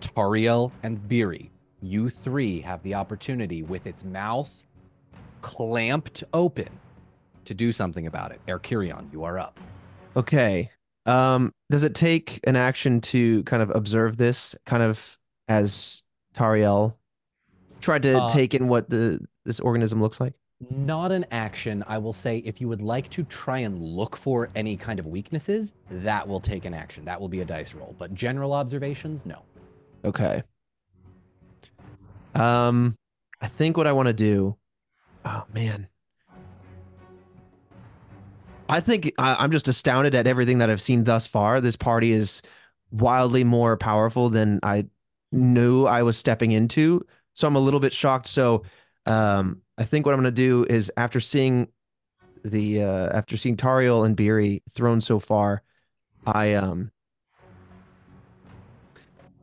[0.00, 1.50] Tariel, and Beery,
[1.80, 4.64] you three have the opportunity with its mouth
[5.42, 6.68] clamped open
[7.44, 8.40] to do something about it.
[8.46, 9.58] Erchirion, you are up.
[10.16, 10.70] Okay.
[11.06, 15.18] Um, does it take an action to kind of observe this, kind of
[15.48, 16.02] as
[16.34, 16.94] Tariel
[17.80, 20.34] tried to Uh, take in what the this organism looks like?
[20.70, 21.82] Not an action.
[21.88, 25.06] I will say if you would like to try and look for any kind of
[25.06, 27.04] weaknesses, that will take an action.
[27.04, 27.96] That will be a dice roll.
[27.98, 29.42] But general observations, no.
[30.04, 30.44] Okay.
[32.36, 32.96] Um,
[33.40, 34.56] I think what I want to do.
[35.24, 35.88] Oh man.
[38.68, 41.60] I think I, I'm just astounded at everything that I've seen thus far.
[41.60, 42.40] This party is
[42.92, 44.86] wildly more powerful than I
[45.32, 47.04] knew I was stepping into.
[47.34, 48.28] So I'm a little bit shocked.
[48.28, 48.62] So
[49.06, 51.68] um, I think what I'm going to do is after seeing
[52.44, 55.62] the uh, after seeing Tariel and Beery thrown so far,
[56.26, 56.90] I um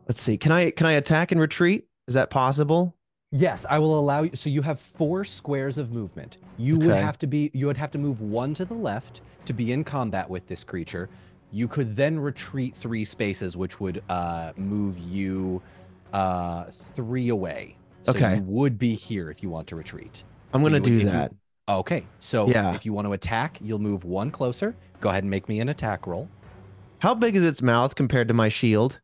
[0.08, 0.38] let's see.
[0.38, 1.88] Can I can I attack and retreat?
[2.08, 2.96] Is that possible?
[3.32, 4.32] Yes, I will allow you.
[4.34, 6.38] So you have four squares of movement.
[6.58, 7.52] You would have to be.
[7.54, 10.64] You would have to move one to the left to be in combat with this
[10.64, 11.10] creature.
[11.52, 15.62] You could then retreat three spaces, which would uh, move you
[16.14, 17.76] uh, three away.
[18.04, 18.36] So Okay.
[18.38, 20.24] you would be here if you want to retreat.
[20.54, 21.34] I'm gonna you do if you- that.
[21.68, 22.04] Okay.
[22.20, 22.74] So Yeah.
[22.74, 24.76] if you want to attack, you'll move one closer.
[25.02, 26.28] Go ahead and make me an attack roll.
[27.00, 29.00] How big is its mouth compared to my shield?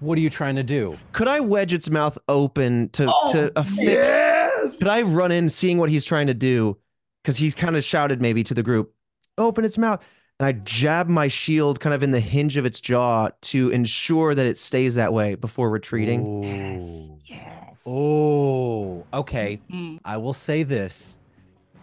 [0.00, 0.96] What are you trying to do?
[1.12, 3.78] Could I wedge its mouth open to Oh, to affix?
[3.84, 4.78] yes.
[4.78, 6.76] Could I run in, seeing what he's trying to do?
[7.22, 8.94] Because he's kind of shouted maybe to the group,
[9.38, 10.00] "Open its mouth!"
[10.40, 14.36] And I jab my shield kind of in the hinge of its jaw to ensure
[14.36, 16.44] that it stays that way before retreating.
[16.44, 17.08] Yes.
[17.10, 17.18] Ooh.
[17.24, 17.84] Yes.
[17.86, 19.60] Oh, okay.
[19.68, 19.98] Mhm.
[20.04, 21.18] I will say this.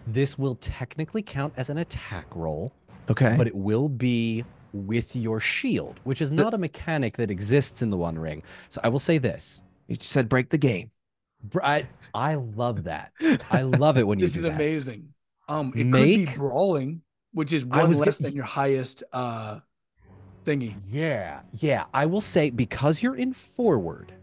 [0.07, 2.71] This will technically count as an attack roll,
[3.09, 3.35] Okay.
[3.37, 7.81] but it will be with your shield, which is The- not a mechanic that exists
[7.81, 8.41] in the One Ring.
[8.69, 9.61] So I will say this.
[9.87, 10.89] you said break the game.
[11.61, 13.11] I, I love that.
[13.51, 14.55] I love it when you This do is that.
[14.55, 15.09] amazing.
[15.49, 17.01] Um, it could Make- be brawling,
[17.35, 19.59] which is one was less get- than your highest uh
[20.45, 20.75] thingy.
[20.87, 21.85] Yeah, yeah.
[21.93, 24.13] I will say because you're in forward,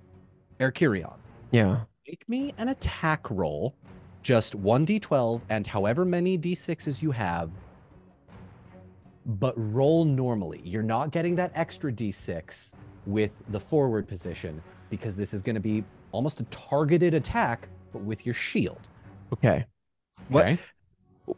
[0.59, 1.14] Erchirion,
[1.51, 1.84] Yeah.
[2.09, 3.74] make me an attack roll,
[4.22, 7.51] just 1d12 and however many d6s you have,
[9.26, 10.60] but roll normally.
[10.64, 12.72] You're not getting that extra d6
[13.06, 18.02] with the forward position because this is going to be almost a targeted attack, but
[18.02, 18.89] with your shield.
[19.32, 19.64] Okay.
[20.28, 20.59] What- Okay.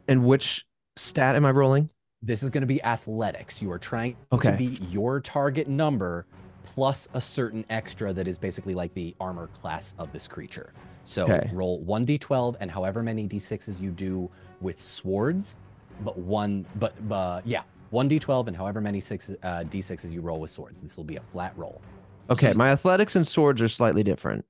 [0.08, 1.90] And which stat am I rolling?
[2.22, 3.60] This is going to be athletics.
[3.60, 4.52] You are trying Okay.
[4.52, 6.26] to beat your target number
[6.64, 10.72] plus a certain extra that is basically like the armor class of this creature.
[11.04, 11.50] So Okay.
[11.52, 14.30] roll 1d12 and however many d6s you do
[14.62, 15.56] with swords,
[16.02, 17.62] but one, but uh, yeah,
[17.92, 20.80] 1d12 and however many six, uh, d6s you roll with swords.
[20.80, 21.82] This will be a flat roll.
[22.30, 24.46] Okay, my athletics and swords are slightly different.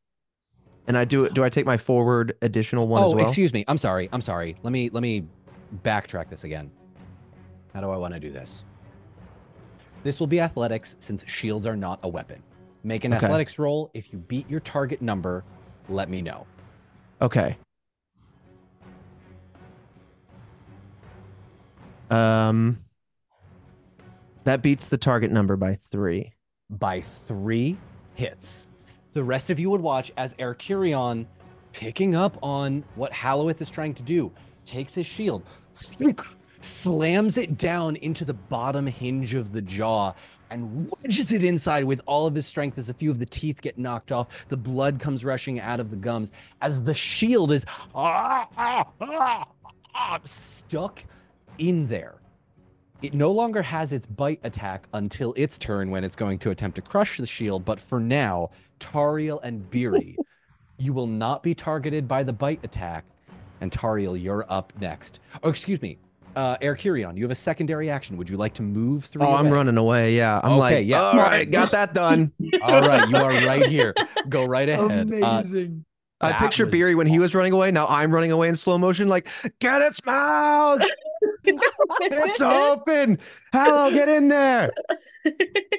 [0.86, 3.24] And I do do I take my forward additional one oh, as well?
[3.24, 3.64] excuse me.
[3.66, 4.08] I'm sorry.
[4.12, 4.54] I'm sorry.
[4.62, 5.24] Let me let me
[5.82, 6.70] backtrack this again.
[7.72, 8.64] How do I want to do this?
[10.02, 12.42] This will be athletics since shields are not a weapon.
[12.82, 13.24] Make an Okay.
[13.24, 13.90] athletics roll.
[13.94, 15.44] If you beat your target number,
[15.88, 16.46] let me know.
[17.22, 17.56] Okay.
[22.10, 22.78] Um
[24.44, 26.30] that beats the target number by 3.
[26.68, 27.78] By three
[28.14, 28.68] hits.
[29.14, 31.24] The rest of you would watch as Erchirion,
[31.72, 34.30] picking up on what Halloweth is trying to do,
[34.64, 35.42] takes his shield,
[36.60, 40.12] slams it down into the bottom hinge of the jaw,
[40.50, 43.60] and wedges it inside with all of his strength as a few of the teeth
[43.60, 44.28] get knocked off.
[44.48, 46.32] The blood comes rushing out of the gums
[46.62, 47.64] as the shield is
[50.24, 51.04] stuck
[51.58, 52.16] in there.
[53.02, 56.76] It no longer has its bite attack until its turn when it's going to attempt
[56.76, 57.64] to crush the shield.
[57.64, 58.50] But for now,
[58.80, 60.16] Tariel and Beery,
[60.78, 63.04] you will not be targeted by the bite attack.
[63.64, 65.20] And Tariel, you're up next.
[65.42, 65.96] Oh, excuse me.
[66.36, 68.18] Uh, Erchirion, you have a secondary action.
[68.18, 69.22] Would you like to move through?
[69.22, 70.14] Oh, I'm running away.
[70.14, 70.38] Yeah.
[70.44, 71.00] I'm Okay, like, yeah.
[71.00, 72.30] all right, got that done.
[72.62, 73.94] All right, you are right here.
[74.28, 74.90] Go right ahead.
[74.90, 75.84] Uh, Amazing.
[76.20, 77.70] I That picture was Beery when he was running away.
[77.70, 79.28] Now I'm running away in slow motion, like,
[79.60, 80.82] get its mouth.
[81.44, 83.18] it's open.
[83.52, 84.72] Hello, get in there.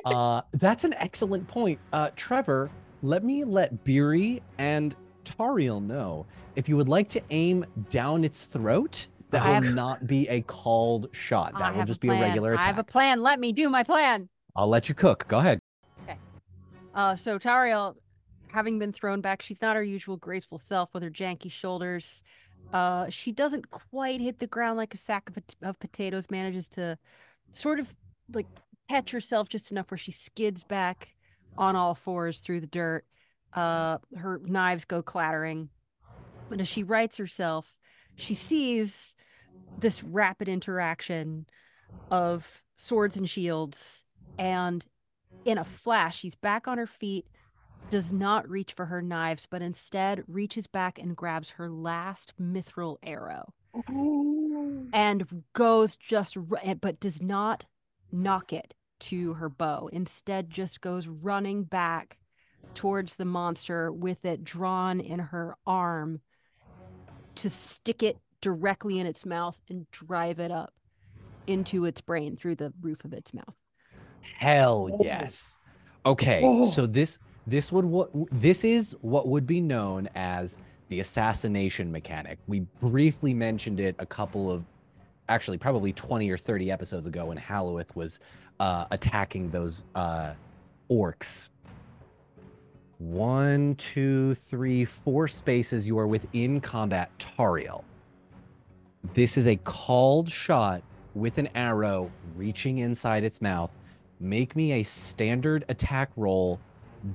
[0.06, 1.78] Uh, that's an excellent point.
[1.94, 2.72] Uh, Trevor,
[3.04, 4.96] let me let Beery and
[5.26, 6.26] Tariel know
[6.56, 9.08] if you would like to aim down its throat.
[9.32, 11.54] That I will have- not be a called shot.
[11.56, 12.22] I That will have just be a plan.
[12.22, 12.64] regular attack.
[12.64, 13.22] I have a plan.
[13.22, 14.30] Let me do my plan.
[14.56, 15.28] I'll let you cook.
[15.28, 15.60] Go ahead.
[16.94, 17.96] Uh, so Tariel,
[18.48, 22.24] having been thrown back, she's not her usual graceful self with her janky shoulders.
[22.72, 26.28] Uh, she doesn't quite hit the ground like a sack of, pot- of potatoes.
[26.32, 26.98] Manages to
[27.52, 27.94] sort of
[28.34, 28.48] like
[28.90, 31.16] catch herself just enough where she skids back
[31.58, 33.04] on all fours through the dirt.
[33.56, 35.70] Uh, her knives go clattering,
[36.50, 37.76] but as she rights herself,
[38.16, 39.16] she sees
[39.80, 41.46] this rapid interaction
[42.12, 44.04] of swords and shields,
[44.38, 44.86] and
[45.46, 47.26] in a flash, she's back on her feet,
[47.90, 52.98] does not reach for her knives, but instead reaches back and grabs her last mithril
[53.04, 53.54] arrow
[54.94, 57.66] and goes just, eh, but does not
[58.12, 59.90] knock it to her bow.
[59.94, 62.18] Instead, just goes running back
[62.74, 66.20] towards the monster with it drawn in her arm
[67.36, 70.74] to stick it directly in its mouth and drive it up
[71.48, 73.56] into its brain through the roof of its mouth.
[74.38, 75.60] Hell yes.
[76.06, 76.70] Okay, Oh.
[76.70, 80.58] so this this would what this is what would be known as
[80.90, 82.38] the assassination mechanic.
[82.48, 84.64] We briefly mentioned it a couple of
[85.30, 88.20] actually probably 20 or 30 episodes ago when Halloweth was
[88.60, 90.34] uh attacking those uh
[90.92, 91.50] orcs.
[93.00, 95.88] One, two, three, four spaces.
[95.88, 97.84] You are within combat, Tariel.
[99.14, 100.82] This is a called shot
[101.14, 103.72] with an arrow reaching inside its mouth.
[104.20, 106.60] Make me a standard attack roll,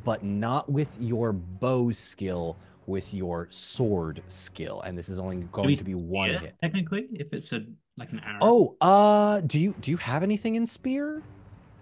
[0.04, 4.82] but not with your bow skill, with your sword skill.
[4.82, 6.54] And this is only going to be one hit.
[6.60, 7.64] Technically, if it's a
[7.96, 8.38] like an arrow.
[8.40, 11.22] Oh, uh, do you do you have anything in spear,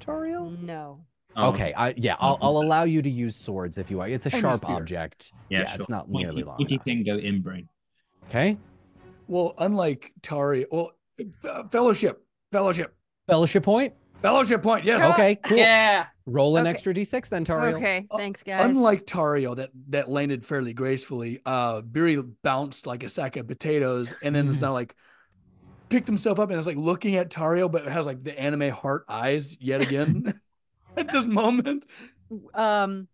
[0.01, 0.61] Tariel?
[0.63, 1.01] No.
[1.41, 4.11] Oh, Okay, I yeah, I'll, I'll allow you to use swords if you want.
[4.13, 4.77] It's a sharp spear.
[4.77, 5.33] object.
[5.49, 5.81] Yeah, Yeah, sure.
[5.81, 6.85] it's not Pointy- nearly long pointy enough.
[6.85, 7.69] can go in brain.
[8.29, 8.59] Okay,
[9.29, 10.93] Well, unlike Tari, well,
[11.49, 12.95] uh, fellowship, fellowship,
[13.27, 13.95] fellowship point.
[14.21, 14.85] fellowship point.
[14.85, 15.01] Yes.
[15.13, 15.57] Okay, cool.
[15.59, 16.07] Yeah.
[16.27, 16.71] Roll an Okay.
[16.71, 17.77] extra d6 then, Tario.
[17.77, 18.65] Okay, Uh, thanks, guys.
[18.65, 21.41] Unlike Tario, that that landed fairly gracefully.
[21.47, 24.95] Uh, Beery bounced like a sack of potatoes, and then it's not like
[25.89, 29.05] picked himself up and is like looking at Tario, but has like the anime heart
[29.09, 30.39] eyes yet again
[31.09, 31.85] at this moment.
[32.55, 33.09] um,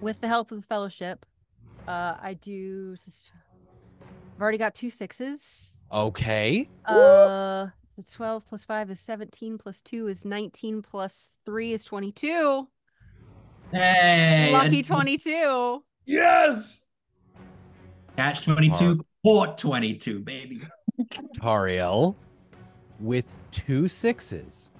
[0.00, 1.24] with the help of the fellowship,
[1.86, 2.96] uh, I do.
[4.34, 5.80] I've already got two sixes.
[5.92, 6.68] Okay.
[6.84, 9.58] Uh, so twelve plus five is seventeen.
[9.58, 10.82] Plus two is nineteen.
[10.82, 12.68] Plus three is twenty-two.
[13.70, 15.84] Hey, Lucky twenty-two.
[16.06, 16.80] Yes.
[18.16, 20.62] Catch twenty two, port twenty two, baby.
[21.40, 22.14] Tariel,
[23.00, 24.70] with two sixes,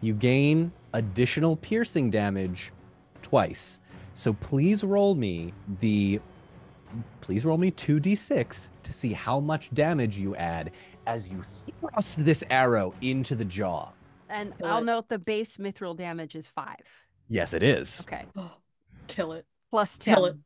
[0.00, 2.72] you gain additional piercing damage
[3.20, 3.78] twice.
[4.14, 6.20] So please roll me the
[7.20, 10.70] please roll me 2d6 to see how much damage you add
[11.06, 11.42] as you
[11.80, 13.90] thrust this arrow into the jaw.
[14.30, 14.84] And Kill I'll it.
[14.84, 16.76] note the base mithril damage is five.
[17.28, 18.00] Yes, it is.
[18.06, 18.52] Okay, Oh,
[19.08, 19.44] kill it.
[19.70, 20.14] plus ten.
[20.14, 20.36] Kill it.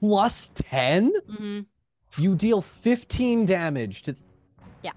[0.00, 1.12] Plus 10?
[1.36, 1.60] hmm
[2.18, 4.14] You deal 15 damage to.
[4.82, 4.92] Yeah.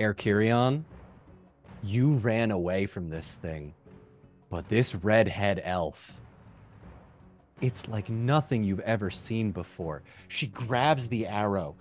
[0.00, 0.82] Erchirion,
[1.82, 3.74] you ran away from this thing,
[4.48, 6.20] but this redhead elf,
[7.60, 10.02] it's like nothing you've ever seen before.
[10.28, 11.76] She grabs the arrow,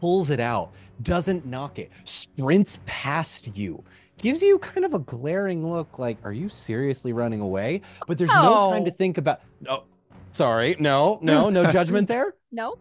[0.00, 0.72] pulls it out,
[1.02, 3.82] doesn't knock it, sprints past you,
[4.18, 7.82] gives you kind of a glaring look like, are you seriously running away?
[8.06, 8.94] But there's no time to oh.
[8.94, 9.40] think about.
[9.60, 9.84] No,
[10.32, 12.34] sorry, no, no, no judgment there.
[12.50, 12.76] No,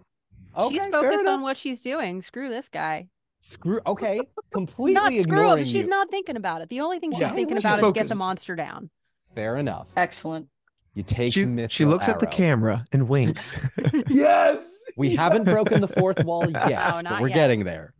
[0.57, 2.21] Okay, she's focused on what she's doing.
[2.21, 3.09] Screw this guy.
[3.41, 3.81] Screw.
[3.87, 4.21] Okay,
[4.53, 5.65] completely Not screw him.
[5.65, 5.87] She's you.
[5.87, 6.69] not thinking about it.
[6.69, 8.89] The only thing she's Yeah, thinking she's about is get the monster down.
[9.35, 9.87] Fair enough.
[9.97, 10.47] Excellent.
[10.93, 13.57] You take She, the she mithril looks at the camera and winks.
[14.09, 14.67] Yes.
[14.97, 17.35] We haven't broken the fourth wall yet, No, but we're yet.
[17.35, 17.93] getting there.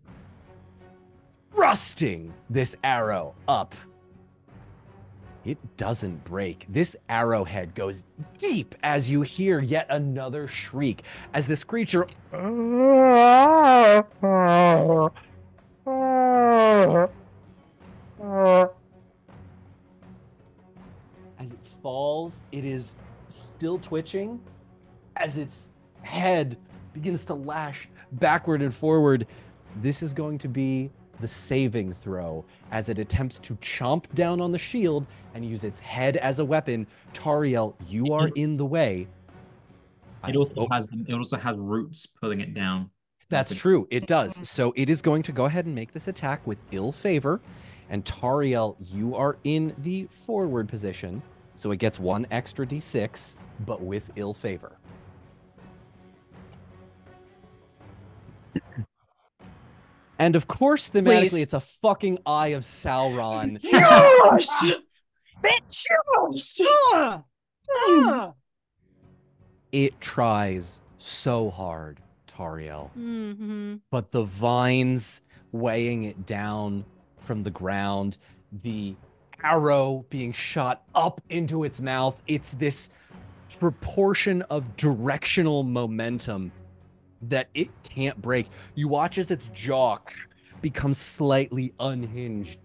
[1.55, 3.73] Thrusting this arrow up.
[5.45, 6.65] It doesn't break.
[6.69, 8.05] This arrowhead goes
[8.37, 11.03] deep as you hear yet another shriek
[11.33, 12.07] as this creature
[15.87, 17.09] as
[21.39, 22.95] it falls, it is
[23.29, 24.39] still twitching
[25.15, 25.69] as its
[26.01, 26.57] head
[26.93, 29.27] begins to lash backward and forward.
[29.77, 34.51] This is going to be the saving throw as it attempts to chomp down on
[34.51, 36.85] the shield and use its head as a weapon.
[37.13, 39.07] Tariel, you are in the way.
[40.27, 42.91] It also oh, has it also has roots pulling it down.
[43.31, 43.87] That's true.
[43.89, 44.47] It does.
[44.47, 47.41] So it is going to go ahead and make this attack with ill favor.
[47.89, 51.23] And Tariel, you are in the forward position.
[51.55, 54.77] So it gets one extra d6, but with ill favor.
[60.19, 61.41] And of course, thematically, Please.
[61.41, 63.59] it's a fucking Eye of Sauron.
[63.63, 64.73] Yes!
[65.43, 65.83] Bitch!
[66.29, 66.61] Yes!
[69.71, 72.01] it tries so hard,
[72.41, 72.91] Tariel.
[72.91, 76.85] hmm but the vines weighing it down
[77.19, 78.17] from the ground,
[78.63, 78.95] the
[79.43, 82.21] arrow being shot up into its mouth.
[82.27, 82.89] It's this
[83.59, 86.51] proportion of directional momentum
[87.23, 88.47] that it can't break.
[88.75, 89.97] You watch as its jaw
[90.61, 92.57] becomes slightly unhinged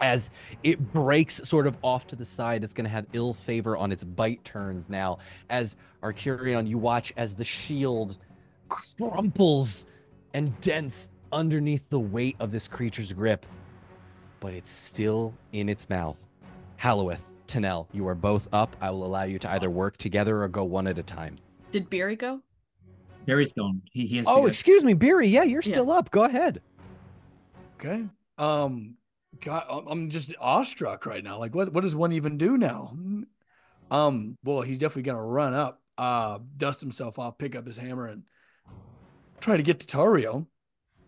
[0.00, 0.30] as
[0.62, 2.64] it breaks sort of off to the side.
[2.64, 5.18] It's going to have ill favor on its bite turns now.
[5.48, 8.18] As Erchirion, you watch as the shield
[8.68, 9.86] crumples
[10.34, 13.46] and dents underneath the weight of this creature's grip,
[14.40, 16.26] but it's still in its mouth.
[16.76, 18.76] Halloweth, Tanel, you are both up.
[18.80, 21.36] I will allow you to either work together or go one at a time.
[21.72, 22.40] Did Beery go?
[23.26, 23.82] Barry's gone.
[23.90, 24.46] He, he has Oh, go.
[24.46, 25.26] excuse me, Beery.
[25.28, 25.70] Yeah, you're Yeah.
[25.72, 26.10] still up.
[26.10, 26.60] Go ahead.
[27.80, 28.04] Okay.
[28.38, 28.96] Um,
[29.40, 31.38] God, I'm- I'm just awestruck right now.
[31.38, 32.96] Like, what what does one even do now?
[33.90, 38.06] Um, well, he's definitely gonna run up, uh, dust himself off, pick up his hammer,
[38.06, 38.22] and
[39.40, 40.46] try to get to Tario.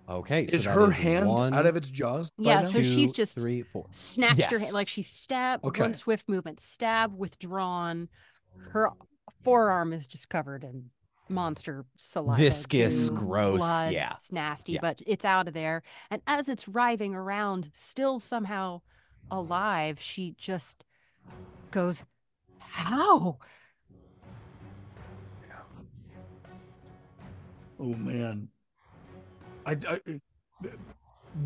[0.09, 0.45] Okay.
[0.45, 2.33] Is that her is hand one, out of its jaws?
[2.39, 2.69] Yeah, now?
[2.69, 3.87] so she's two, just three, four.
[3.91, 5.83] snatched her hand like she stabbed Okay.
[5.83, 8.09] one swift movement, stab withdrawn.
[8.73, 8.89] Her
[9.45, 10.87] forearm is just covered in
[11.29, 13.93] monster saliva, Viscous, goo, gross, blood.
[13.93, 14.15] yeah.
[14.15, 14.79] it's nasty, Yeah.
[14.81, 15.83] but it's out of there.
[16.11, 18.81] And as it's writhing around, still somehow
[19.31, 20.85] alive, she just
[21.71, 22.05] goes,
[22.61, 23.37] "How?"
[27.79, 28.49] Oh man,
[29.65, 30.01] I, I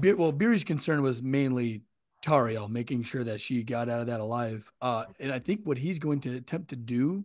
[0.01, 1.83] Be- well, Beery's concern was mainly
[2.23, 4.71] Tariel, making sure that she got out of that alive.
[4.81, 7.25] Uh, and I think what he's going to attempt to do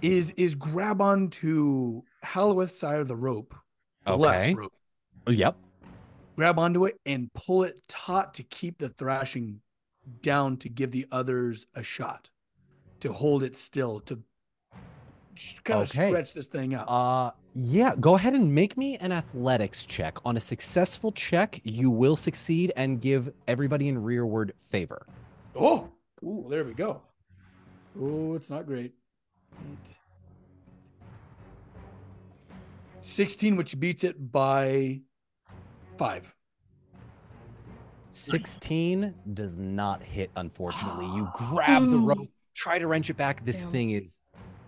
[0.00, 3.54] is is grab onto Halloweth's side of the rope,
[4.06, 4.22] the Okay.
[4.22, 4.72] left rope,
[5.28, 5.56] Yep.
[6.36, 9.60] grab onto it and pull it taut to keep the thrashing
[10.22, 12.30] down to give the others a shot,
[13.00, 14.22] to hold it still, to
[15.64, 16.08] kind of Okay.
[16.08, 16.88] stretch this thing out.
[16.88, 17.94] Uh, yeah.
[17.98, 20.18] Go ahead and make me an athletics check.
[20.24, 25.06] On a successful check, you will succeed and give everybody in rearward favor.
[25.54, 25.88] Oh,
[26.24, 27.00] ooh, there we go.
[28.00, 28.92] Oh, it's not great.
[29.54, 29.94] Eight.
[33.00, 35.00] 16, which beats it by
[35.98, 36.34] five.
[38.10, 41.06] 16 does not hit, unfortunately.
[41.06, 43.44] You grab the rope, try to wrench it back.
[43.44, 43.72] This Damn.
[43.72, 44.18] thing is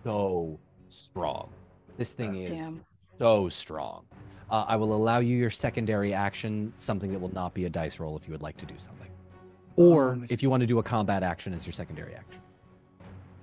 [0.03, 0.59] so
[0.89, 1.49] strong.
[1.97, 2.83] This thing is Damn.
[3.17, 4.05] so strong.
[4.49, 7.99] Uh, I will allow you your secondary action, something that will not be a dice
[7.99, 9.09] roll if you would like to do something.
[9.75, 12.41] Or Um, if you want to do a combat action as your secondary action.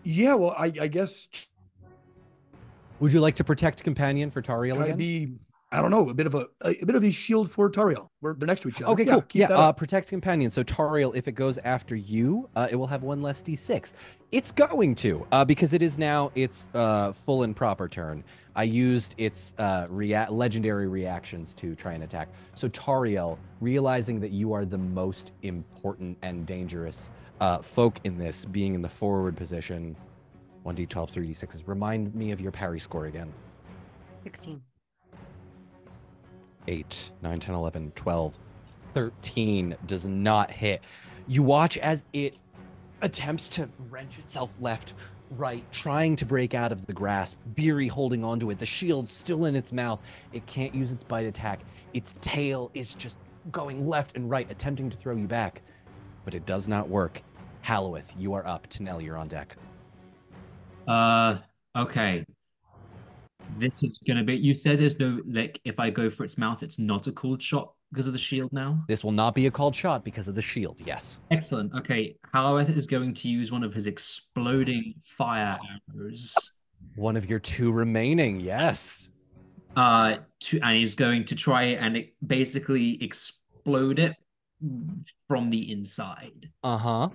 [0.02, 1.28] Yeah, well, I, I guess
[3.00, 4.96] Would you like to protect companion for Tariel again?
[4.96, 5.32] be,
[5.74, 8.06] I don't know, a bit of a, a, bit of a shield for Tariel.
[8.20, 8.92] We're they're next to each other.
[8.92, 9.22] Okay, cool.
[9.22, 10.52] keep Yeah, that uh, protect companion.
[10.52, 13.92] So Tariel, if it goes after you, uh, it will have one less d6.
[14.30, 18.22] It's going to, uh, because it is now its uh, full and proper turn.
[18.54, 22.28] I used its uh, rea- legendary reactions to try and attack.
[22.54, 27.10] So Tariel, realizing that you are the most important and dangerous
[27.40, 29.96] uh, folk in this, being in the forward position,
[30.64, 31.64] 1d12, 3d6s.
[31.66, 33.32] Remind me of your parry score again.
[34.22, 34.62] 16.
[36.68, 38.38] 8, 9, 10, 11, 12,
[38.94, 40.82] 13 does not hit.
[41.26, 42.36] You watch as it
[43.02, 44.94] attempts to wrench itself left,
[45.30, 47.38] right, trying to break out of the grasp.
[47.54, 50.02] Beery holding onto it, the shield still in its mouth.
[50.32, 51.60] It can't use its bite attack.
[51.92, 53.18] Its tail is just
[53.50, 55.62] going left and right, attempting to throw you back,
[56.24, 57.22] but it does not work.
[57.60, 58.68] Halloweth, you are up.
[58.68, 59.56] Tanel, you're on deck.
[60.86, 61.38] Uh,
[61.74, 62.24] okay.
[63.58, 64.36] This is gonna be.
[64.36, 65.60] You said there's no like.
[65.64, 68.52] If I go for its mouth, it's not a called shot because of the shield
[68.52, 68.82] now.
[68.88, 70.80] This will not be a called shot because of the shield.
[70.84, 71.20] Yes.
[71.30, 71.72] Excellent.
[71.74, 75.58] Okay, Halloweth is going to use one of his exploding fire
[75.94, 76.34] arrows.
[76.96, 78.40] One of your two remaining.
[78.40, 79.10] Yes.
[79.76, 84.14] Uh, to and he's going to try and it basically explode it
[85.28, 86.50] from the inside.
[86.62, 87.08] Uh huh.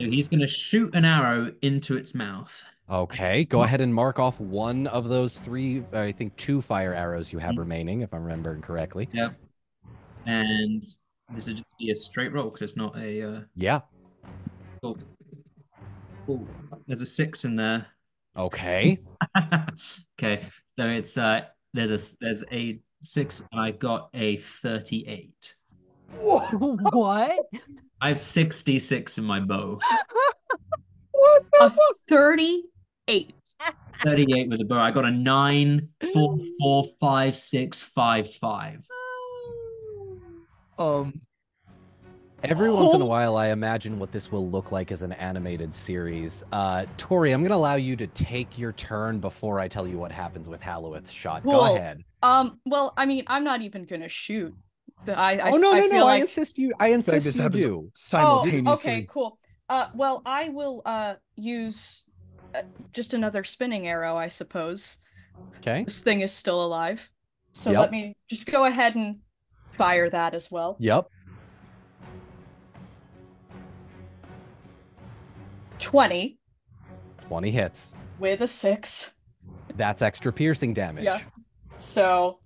[0.00, 2.64] So he's going to shoot an arrow into its mouth.
[2.88, 7.32] Okay, go ahead and mark off one of those three, I think two fire arrows
[7.32, 7.58] you have Mhm.
[7.58, 9.08] remaining, if I'm remembering correctly.
[9.12, 9.36] Yep.
[10.24, 10.82] And
[11.34, 13.22] this would just be a straight roll because it's not a.
[13.22, 13.80] Uh, Yeah.
[14.84, 14.96] oh.
[16.28, 16.46] Oh,
[16.86, 17.86] there's a six in there.
[18.36, 18.98] Okay.
[20.18, 20.46] okay,
[20.78, 21.42] so it's uh,
[21.72, 25.56] there's a there's a six, and I got a thirty-eight.
[26.20, 27.46] what?
[28.00, 29.80] I have sixty-six in my bow.
[31.60, 31.70] A
[33.06, 33.34] 38.
[34.02, 34.78] 38 with a bow.
[34.78, 38.86] I got a nine, four, four, five, six, five, five.
[40.78, 41.20] Um,
[42.44, 43.08] Every once in a Oh.
[43.08, 46.44] while, I imagine what this will look like as an animated series.
[46.52, 49.96] Uh, Tori, I'm going to allow you to take your turn before I tell you
[49.96, 51.42] what happens with Halloweth's shot.
[51.44, 52.04] Go ahead.
[52.22, 54.54] Um, well, I mean, I'm not even gonna shoot.
[55.08, 56.06] I, I oh no, I no, feel no!
[56.08, 56.72] I insist you.
[56.78, 57.90] I in fact, insist this you happens do.
[57.94, 58.70] simultaneously.
[58.70, 59.38] Oh, okay, cool.
[59.68, 62.04] Uh, well, I will uh use
[62.56, 62.62] Uh,
[62.92, 64.98] just another spinning arrow, I suppose.
[65.58, 65.84] Okay.
[65.84, 67.10] This thing is still alive,
[67.52, 67.80] so Yep.
[67.80, 69.16] let me just go ahead and
[69.72, 70.76] fire that as well.
[70.78, 71.08] Yep.
[75.78, 76.38] Twenty
[77.22, 77.94] 20 hits.
[78.18, 79.10] with a six,
[79.76, 81.04] That's extra piercing damage.
[81.04, 81.20] Yeah.
[81.76, 82.38] so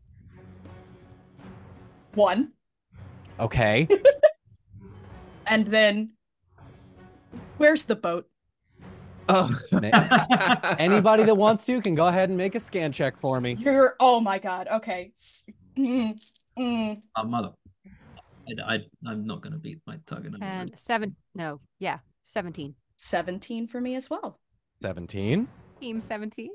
[2.15, 2.53] one,
[3.39, 3.87] Okay.
[5.47, 6.13] and then
[7.59, 8.27] where's the boat?
[9.29, 9.55] Oh.
[10.79, 13.55] Anybody that wants to can go ahead and make a scan check for me.
[13.59, 14.69] You're oh my god.
[14.69, 15.13] Okay.
[15.19, 15.45] S-
[15.79, 16.19] mm,
[16.59, 17.01] mm.
[17.17, 17.51] Oh, mother.
[18.67, 20.45] I, I, I'm not going to beat my target number.
[20.45, 21.15] And seven.
[21.35, 22.75] No, yeah, 17.
[22.97, 24.41] 17 for me as well.
[24.83, 25.47] 17.
[25.81, 26.51] Team 17.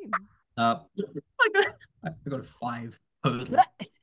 [0.57, 1.65] Uh, I got,
[2.03, 3.57] I got a five total.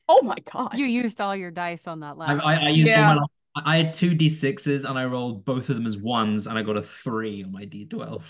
[0.08, 0.74] Oh my god.
[0.74, 2.42] You used all your dice on that last.
[2.44, 3.14] I, I used all Yeah.
[3.14, 3.26] my.
[3.54, 6.76] I had two d6s and I rolled both of them as ones and I got
[6.76, 8.22] a three on my d12.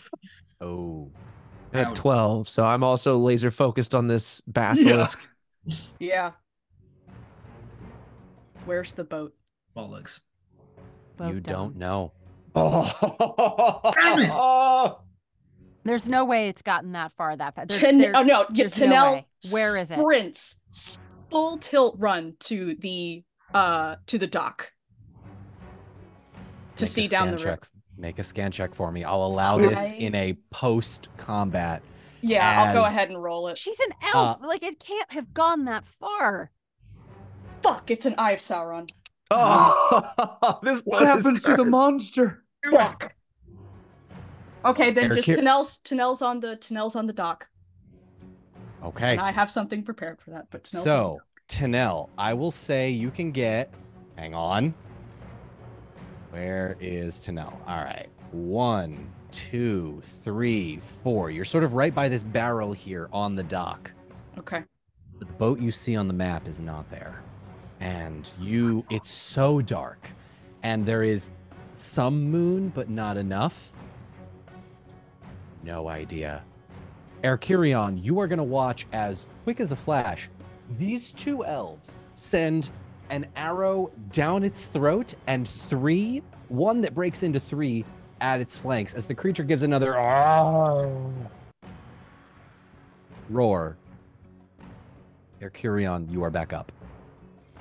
[0.60, 1.10] Oh,
[1.72, 5.18] I had 12, so I'm also laser focused on this basilisk.
[6.00, 6.32] Yeah.
[8.64, 9.32] Where's the boat?
[9.76, 10.20] Bollocks.
[11.16, 11.74] Boat you down.
[11.74, 12.12] don't know.
[12.54, 14.30] Damn it.
[14.32, 14.98] Oh,
[15.84, 17.68] There's no way it's gotten that far that fast.
[17.70, 19.26] There- Ten- there- oh no, yeah, there's no way.
[19.50, 19.98] Where is it?
[19.98, 20.56] sprints
[21.30, 23.22] full tilt run to the
[23.54, 24.71] uh to the dock
[26.76, 27.44] to Make see down the river.
[27.44, 27.68] check.
[27.96, 29.04] Make a scan check for me.
[29.04, 31.82] I'll allow this I- in a post combat.
[32.24, 33.58] Yeah, I'll go ahead and roll it.
[33.58, 34.42] She's an elf.
[34.42, 36.50] Uh, like it can't have gone that far.
[37.62, 38.88] Fuck, it's an Eye of Sauron.
[39.30, 42.44] Oh, this What boat is happens to the monster?
[42.70, 43.14] Fuck.
[44.64, 47.48] Okay, then Eric, just here- Tanel's Tanel's on the Tanel's on the dock.
[48.84, 49.12] Okay.
[49.12, 51.20] And I have something prepared for that, but Tanel's So.
[51.48, 53.72] Tanel, I will say you can get.
[54.16, 54.74] Hang on.
[56.32, 57.52] Where is Tanel?
[57.68, 58.08] All right.
[58.30, 61.30] One, two, three, four.
[61.30, 63.92] You're sort of right by this barrel here on the dock.
[64.38, 64.64] Okay.
[65.18, 67.20] But the boat you see on the map is not there.
[67.80, 70.08] And you, it's so dark.
[70.62, 71.28] And there is
[71.74, 73.74] some moon, but not enough.
[75.62, 76.44] No idea.
[77.24, 80.30] Erchirion, you are going to watch as quick as a flash.
[80.78, 82.70] These two elves send
[83.12, 87.84] an arrow down its throat and three, one that breaks into three
[88.22, 89.92] at its flanks as the creature gives another
[93.28, 93.76] roar.
[95.42, 96.72] Erchirion, you are back up.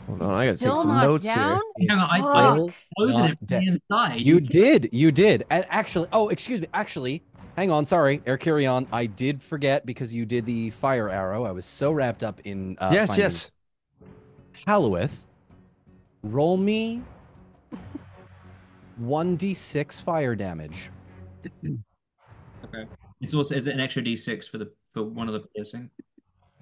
[0.08, 1.62] Hold on, I gotta Still take some not notes down?
[1.78, 1.90] here.
[1.90, 2.76] Hang on, I, I Fuck.
[2.98, 4.22] Loaded it from the inside.
[4.22, 5.46] You did, you did.
[5.50, 6.68] And actually, oh, excuse me.
[6.74, 7.24] Actually,
[7.58, 7.86] hang on.
[7.86, 8.88] Sorry, Erchirion.
[8.94, 11.44] I did forget because you did the fire arrow.
[11.44, 13.52] I was so wrapped up in uh, yes, finding yes.
[14.66, 15.28] Halloweth.
[16.24, 17.02] Roll me
[19.02, 20.90] 1d6 fire damage.
[21.46, 22.86] Okay.
[23.22, 25.90] It's also is it an extra d6 for the for one of the piercing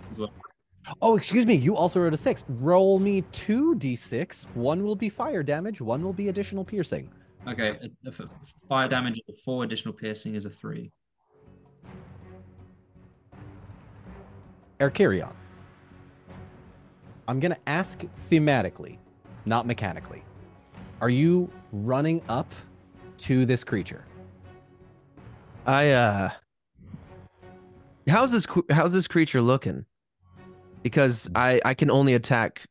[0.09, 0.31] as well?
[1.01, 1.55] Oh, excuse me.
[1.55, 2.43] You also wrote a six.
[2.47, 4.45] Roll me 2d6.
[4.55, 5.81] One will be fire damage.
[5.81, 7.11] One will be additional piercing.
[7.47, 8.21] Okay, a- a f-
[8.67, 10.91] fire damage of four additional piercing is a three.
[14.79, 15.33] Erchirion.
[17.27, 18.97] I'm going to ask thematically,
[19.49, 20.23] not mechanically.
[21.01, 22.53] Are you running up
[23.19, 24.05] to this creature?
[25.65, 26.29] I uh
[28.07, 29.85] How's this how's this creature looking?
[30.83, 32.65] Because I I can only attack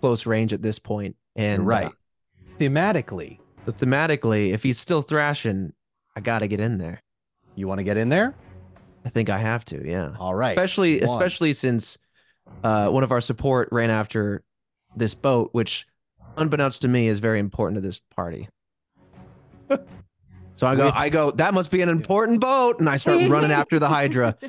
[0.00, 1.86] close range at this point and You're right.
[1.86, 1.90] uh,
[2.58, 5.72] Thematically, but thematically if he's still thrashing,
[6.14, 7.02] I got to get in there.
[7.56, 8.34] you want to get in there?
[9.06, 10.12] I think I have to, yeah.
[10.18, 10.50] All right.
[10.56, 11.04] Especially One.
[11.04, 11.98] especially since
[12.62, 14.42] uh one of our support ran after
[14.96, 15.86] this boat which
[16.36, 18.48] unbeknownst to me is very important to this party.
[20.56, 22.78] So I go, With- I go, that must be an important boat.
[22.78, 24.36] And I start running after the Hydra.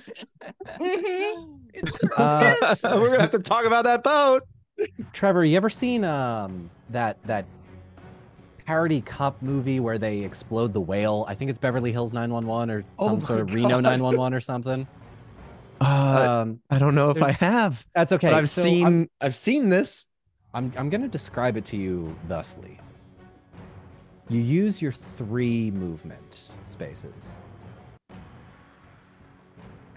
[2.15, 4.43] Uh, We're gonna have to talk about that boat.
[5.13, 7.45] Trevor, you ever seen um that that
[8.65, 11.25] parody cop movie where they explode the whale?
[11.27, 14.39] I think it's Beverly Hills 911 or Oh some my sort of Reno 911 or
[14.39, 14.87] something.
[15.81, 18.29] Uh, Um, I don't know if I have, that's okay.
[18.29, 20.05] but I've So seen I'm, I've seen this.
[20.55, 22.79] I'm I'm gonna describe it to you thusly.
[24.29, 27.37] You use your three movement spaces,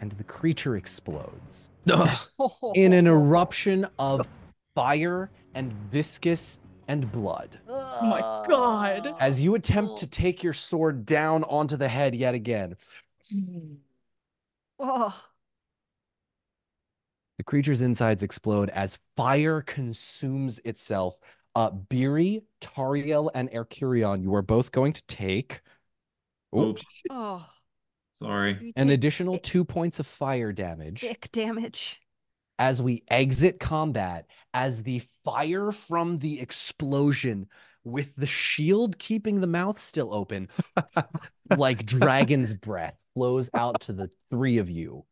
[0.01, 1.71] and the creature explodes
[2.75, 4.29] in an eruption of
[4.75, 7.61] fire and viscous and blood.
[7.69, 9.15] Oh my god.
[9.21, 12.77] as you attempt to take your sword down onto the head yet again.
[14.81, 15.25] Oh,
[17.39, 21.17] The creature's insides explode as fire consumes itself.
[21.55, 25.61] Uh, Beery, Tariel, and Erchirion, you are both going to take
[26.53, 27.03] Oh, Oops.
[27.11, 27.47] oh.
[28.13, 28.73] sorry.
[28.77, 32.01] An additional two points of fire damage dick damage.
[32.59, 34.27] as we exit combat.
[34.55, 37.49] As the fire from the explosion,
[37.85, 40.49] with the shield keeping the mouth still open,
[41.57, 45.05] like dragon's breath, flows out to the three of you.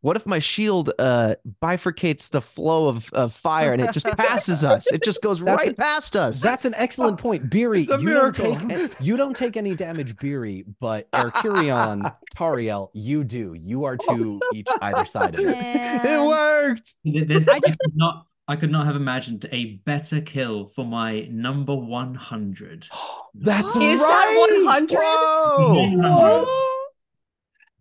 [0.00, 4.64] What if my shield uh bifurcates the flow of, of fire and it just passes
[4.64, 4.90] us?
[4.90, 6.40] It just goes That's right a- past us.
[6.40, 7.82] That's an excellent point, Beery.
[7.82, 13.24] It's a you don't take you don't take any damage, Beery, but Erchirion, Tariel, you
[13.24, 13.54] do.
[13.58, 15.54] You are two each either side of it.
[15.56, 16.94] it worked.
[17.04, 18.26] This, I I just- could not.
[18.46, 22.86] I could not have imagined a better kill for my number one hundred.
[23.34, 24.50] That's Is right.
[24.50, 26.46] that 100?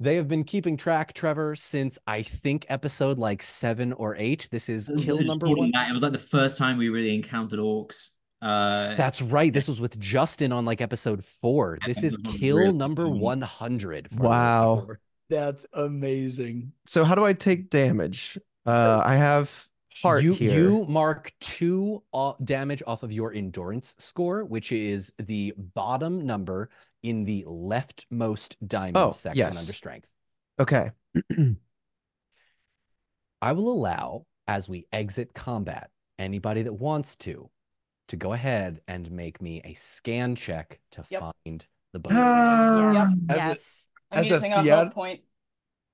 [0.03, 0.09] Whoa!
[0.09, 0.11] Whoa!
[0.11, 4.48] They have been keeping track, Trevor, since I think episode like seven or eight.
[4.51, 5.72] This is It kill it number more than one.
[5.73, 5.90] that.
[5.90, 8.09] It was like the first time we really encountered orcs.
[8.41, 9.53] Uh, That's right.
[9.53, 11.77] This was with Justin on like episode four.
[11.88, 14.19] This is kill number 100.
[14.19, 14.83] Wow.
[14.85, 14.99] for-
[15.30, 16.73] That's amazing.
[16.85, 18.38] So how do I take damage?
[18.65, 19.67] Uh, I have
[20.01, 20.51] heart you, here.
[20.59, 26.69] you mark two o- damage off of your endurance score, which is the bottom number
[27.03, 29.59] in the leftmost diamond Oh, section yes.
[29.59, 30.09] under strength.
[30.59, 30.91] Okay.
[33.41, 37.49] I will allow, as we exit combat, anybody that wants to,
[38.07, 41.22] to go ahead and make me a scan check to Yep.
[41.45, 42.14] find the boat.
[42.14, 43.14] Yes.
[43.30, 43.88] As yes.
[44.11, 45.22] I'm As using a theat- hope point.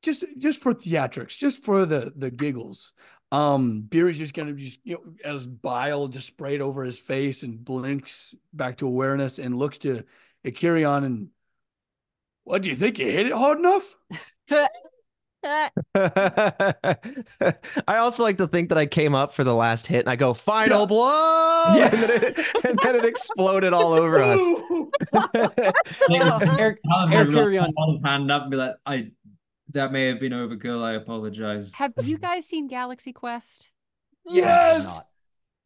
[0.02, 2.94] Just just for theatrics, just for the the giggles.
[3.34, 7.64] Um, Beery's just gonna just you know as bile just sprayed over his face and
[7.66, 10.06] blinks back to awareness and looks to
[10.46, 11.30] Erchirion and
[12.44, 12.98] what do you think?
[13.00, 13.96] You hit it hard enough?
[15.96, 20.16] I also like to think that I came up for the last hit and I
[20.16, 20.86] go final Yeah.
[20.86, 21.90] blow, Yeah.
[21.94, 24.40] and, then it, and then it exploded all over us.
[24.40, 24.92] Ooh.
[25.36, 26.04] Eric,
[26.60, 26.80] Eric,
[27.12, 27.74] have carry on.
[28.04, 29.12] hand up and be like, I
[29.74, 30.84] that may have been overkill.
[30.84, 31.72] I apologize.
[31.74, 33.72] Have you guys seen Galaxy Quest?
[34.26, 35.12] Yes.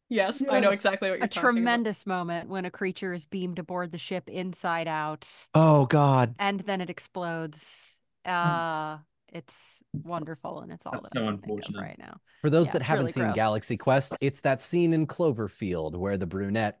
[0.08, 1.48] Yes, I know exactly what you're A talking about.
[1.48, 6.34] A tremendous moment when a creature is beamed aboard the ship inside out Oh God.
[6.38, 8.00] and then it explodes.
[8.24, 8.98] Uh
[9.32, 11.80] it's wonderful and it's all That's that I so think of unfortunate.
[11.80, 12.20] right now.
[12.42, 13.34] For those Yeah, that haven't really seen gross.
[13.34, 16.80] Galaxy Quest, it's that scene in Cloverfield where the brunette.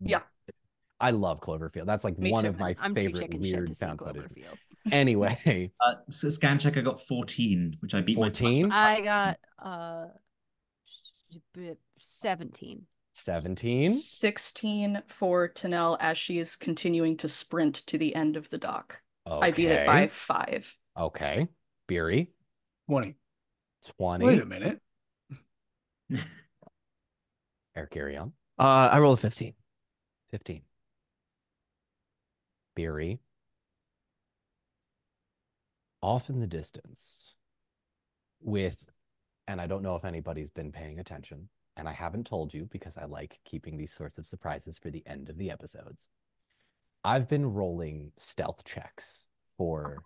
[0.00, 0.20] Yeah.
[1.00, 1.86] I love Cloverfield.
[1.86, 2.50] That's like Me one too.
[2.50, 4.22] of my I'm too favorite chicken shit weird to see found footage.
[4.24, 4.58] Cloverfield.
[4.92, 9.38] Anyway, Uh, so scan check, I got 14, which I beat my 14, I got
[9.64, 10.06] uh
[11.32, 12.86] sh- b- 17.
[13.14, 13.90] 17.
[13.90, 19.00] 16 for Tanel as she is continuing to sprint to the end of the dock.
[19.26, 20.74] I beat it by five.
[20.98, 21.48] Okay.
[21.86, 22.30] Beery,
[22.88, 23.16] 20.
[23.98, 24.24] 20.
[24.24, 24.80] Wait a minute.
[27.76, 28.32] Eric, carry on.
[28.58, 29.54] Uh, I rolled a 15.
[30.30, 30.62] 15.
[32.74, 33.20] Beery.
[36.02, 37.38] Off in the distance
[38.40, 38.88] with,
[39.46, 42.96] and I don't know if anybody's been paying attention, and I haven't told you because
[42.96, 46.08] I like keeping these sorts of surprises for the end of the episodes.
[47.04, 50.02] I've been rolling stealth checks for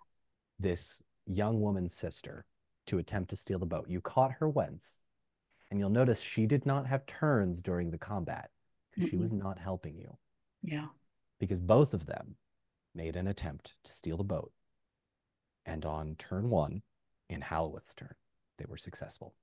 [0.59, 2.45] this young woman's sister
[2.87, 3.85] to attempt to steal the boat.
[3.89, 5.03] You caught her once,
[5.69, 8.49] and you'll notice she did not have turns during the combat
[8.95, 10.17] because she was not helping you
[10.63, 10.87] Yeah.
[11.39, 12.37] because both of them
[12.95, 14.51] made an attempt to steal the boat.
[15.65, 16.81] And on turn one,
[17.29, 18.15] in Halloweth's turn,
[18.57, 19.35] they were successful.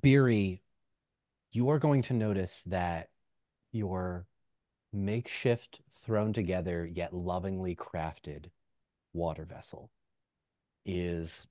[0.00, 0.62] Beery,
[1.50, 3.10] you are going to notice that
[3.72, 4.26] your
[4.92, 8.46] makeshift, thrown together, yet lovingly crafted
[9.12, 9.90] water vessel
[10.84, 11.46] is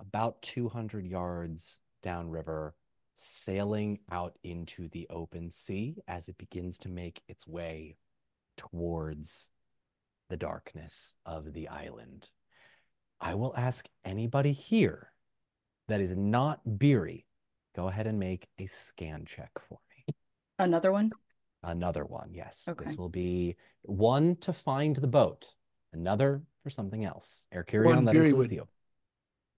[0.00, 2.74] about 200 yards downriver,
[3.14, 7.96] sailing out into the open sea as it begins to make its way
[8.56, 9.52] towards
[10.28, 12.28] the darkness of the island.
[13.20, 15.13] I will ask anybody here
[15.88, 17.26] that is not Beery,
[17.76, 20.14] go ahead and make a scan check for me.
[20.58, 21.12] Another one?
[21.62, 22.64] Another one, yes.
[22.68, 22.84] Okay.
[22.84, 25.54] This will be one to find the boat,
[25.92, 27.46] another for something else.
[27.52, 28.68] Air carry One on that Beery includes would- you.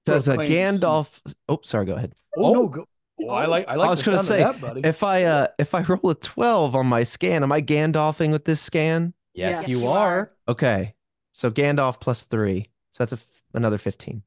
[0.04, 1.34] Does a Proclaims- Gandalf?
[1.48, 1.84] Oh, sorry.
[1.86, 2.14] Go ahead.
[2.36, 2.86] Oh, no, go.
[3.20, 4.82] Oh, I like I like was gonna say, that, buddy.
[4.84, 8.44] If I uh if I roll a 12 on my scan, am I Gandalfing with
[8.44, 9.14] this scan?
[9.34, 10.06] Yes, Yes, you you are.
[10.18, 10.32] are.
[10.48, 10.94] Okay.
[11.32, 12.70] So Gandalf plus three.
[12.92, 14.22] So that's a f- another 15.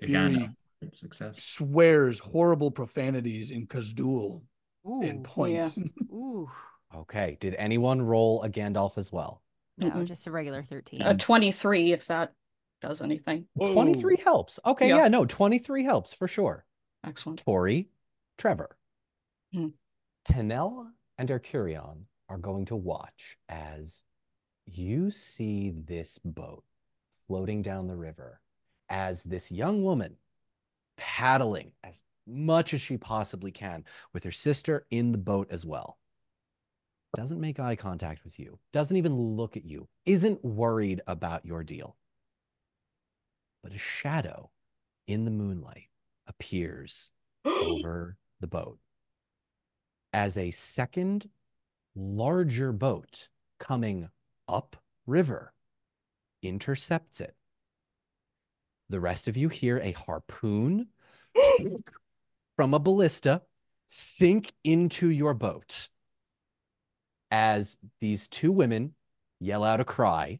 [0.00, 0.54] Again,
[0.92, 1.42] success.
[1.42, 4.42] swears horrible profanities in Khuzdul
[4.88, 5.02] Ooh.
[5.02, 5.78] and points.
[6.12, 6.50] Ooh.
[6.94, 7.36] Okay.
[7.40, 9.42] Did anyone roll a Gandalf as well?
[9.78, 10.04] No, Mm-mm.
[10.04, 11.02] just a regular 13.
[11.02, 12.32] A 23, if that
[12.80, 13.46] does anything.
[13.60, 14.60] 23 helps.
[14.64, 14.98] Okay, Yeah.
[14.98, 16.64] yeah, no, 23 helps for sure.
[17.04, 17.40] Excellent.
[17.44, 17.88] Tori,
[18.38, 18.76] Trevor,
[19.52, 19.68] Hmm.
[20.28, 20.86] Tanel,
[21.18, 24.02] and Erchirion are going to watch as
[24.66, 26.64] you see this boat
[27.26, 28.40] floating down the river
[28.88, 30.16] as this young woman
[30.96, 35.98] paddling as much as she possibly can with her sister in the boat as well.
[37.16, 41.62] Doesn't make eye contact with you, doesn't even look at you, isn't worried about your
[41.62, 41.96] deal.
[43.62, 44.50] But a shadow
[45.06, 45.88] in the moonlight
[46.26, 47.10] appears
[47.44, 48.78] over the boat
[50.12, 51.28] as a second
[51.96, 54.08] larger boat coming
[54.48, 55.52] up river
[56.42, 57.34] intercepts it.
[58.94, 60.86] The rest of you hear a harpoon
[61.56, 61.90] sink
[62.54, 63.42] from a ballista
[63.88, 65.88] sink into your boat
[67.28, 68.94] as these two women
[69.40, 70.38] yell out a cry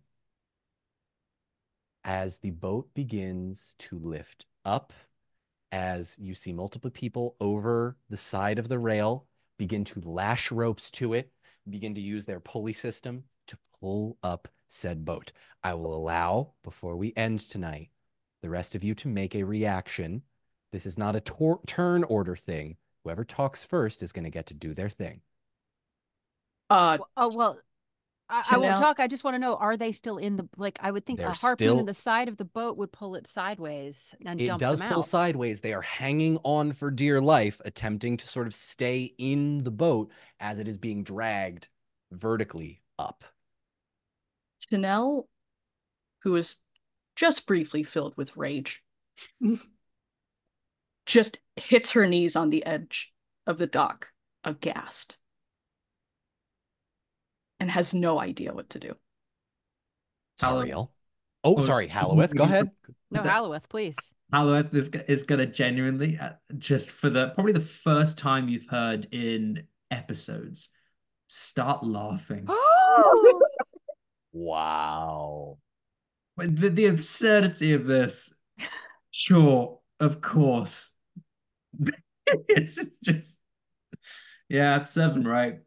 [2.04, 4.92] as the boat begins to lift up,
[5.72, 9.26] as you see multiple people over the side of the rail
[9.58, 11.32] begin to lash ropes to it,
[11.68, 15.32] begin to use their pulley system to pull up said boat.
[15.64, 17.90] I will allow, before we end tonight,
[18.44, 20.20] the rest of you to make a reaction.
[20.70, 22.76] This is not a tor- turn order thing.
[23.02, 25.22] Whoever talks first is going to get to do their thing.
[26.68, 27.58] Uh, Oh well,
[28.28, 29.00] I, I won't talk.
[29.00, 30.78] I just want to know: Are they still in the like?
[30.82, 33.14] I would think They're a harpoon still- in the side of the boat would pull
[33.14, 35.06] it sideways and It dump does them pull out.
[35.06, 35.62] sideways.
[35.62, 40.12] They are hanging on for dear life, attempting to sort of stay in the boat
[40.38, 41.68] as it is being dragged
[42.12, 43.24] vertically up.
[44.70, 45.28] Tanel,
[46.22, 46.56] who is
[47.16, 48.82] just briefly filled with rage,
[51.06, 53.12] just hits her knees on the edge
[53.46, 54.08] of the dock,
[54.42, 55.18] aghast,
[57.60, 58.94] and has no idea what to do.
[60.40, 60.90] Hallow- Tariel.
[61.46, 62.34] Oh, Oh, sorry, Halloweth.
[62.34, 62.70] Go ahead.
[63.10, 63.96] No, The- Halloweth, please.
[64.32, 69.06] Halloweth is, is gonna genuinely uh, just for the probably the first time you've heard
[69.12, 70.70] in episodes
[71.26, 72.48] start laughing.
[74.36, 75.58] Wow.
[76.36, 78.34] But the, the absurdity of this,
[79.10, 80.90] sure, of course.
[82.48, 83.38] it's just, just
[84.48, 85.60] yeah, serves them right.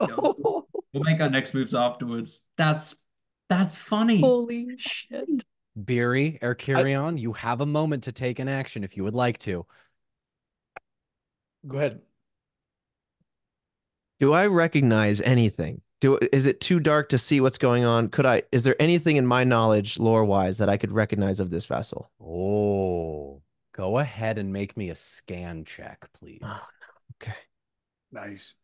[0.00, 2.40] Oh, We'll make our next moves afterwards.
[2.56, 2.96] That's
[3.50, 4.20] that's funny.
[4.20, 5.44] Holy shit.
[5.84, 9.66] Beery, Erchirion, you have a moment to take an action if you would like to.
[11.66, 12.00] go ahead.
[14.20, 15.82] Do I recognize anything?
[16.00, 18.08] Do is it too dark to see what's going on?
[18.08, 21.50] Could I is there anything in my knowledge lore wise that I could recognize of
[21.50, 22.10] this vessel?
[22.20, 23.42] Oh,
[23.72, 26.42] go ahead and make me a scan check, please.
[26.42, 26.66] Oh,
[27.22, 27.36] Okay.
[28.12, 28.54] Nice.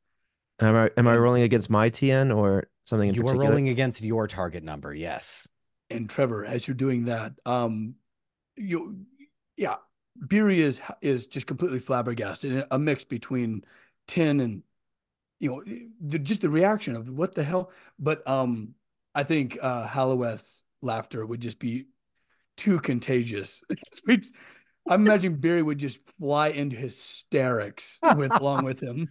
[0.60, 4.02] Am I am I rolling against my TN or something in You are rolling against
[4.02, 5.48] your target number, yes.
[5.90, 7.96] And Trevor, as you're doing that, um,
[8.56, 9.06] you,
[9.56, 9.76] yeah,
[10.26, 12.64] Beery is is just completely flabbergasted.
[12.70, 13.64] A mix between
[14.06, 14.62] Tin and,
[15.42, 15.62] you know,
[16.00, 17.72] the, just the reaction of what the hell.
[17.98, 18.74] But um,
[19.12, 21.86] I think uh, Halloweth's laughter would just be
[22.56, 23.60] too contagious.
[24.08, 29.08] I'm imagining Beery would just fly into hysterics with along with him,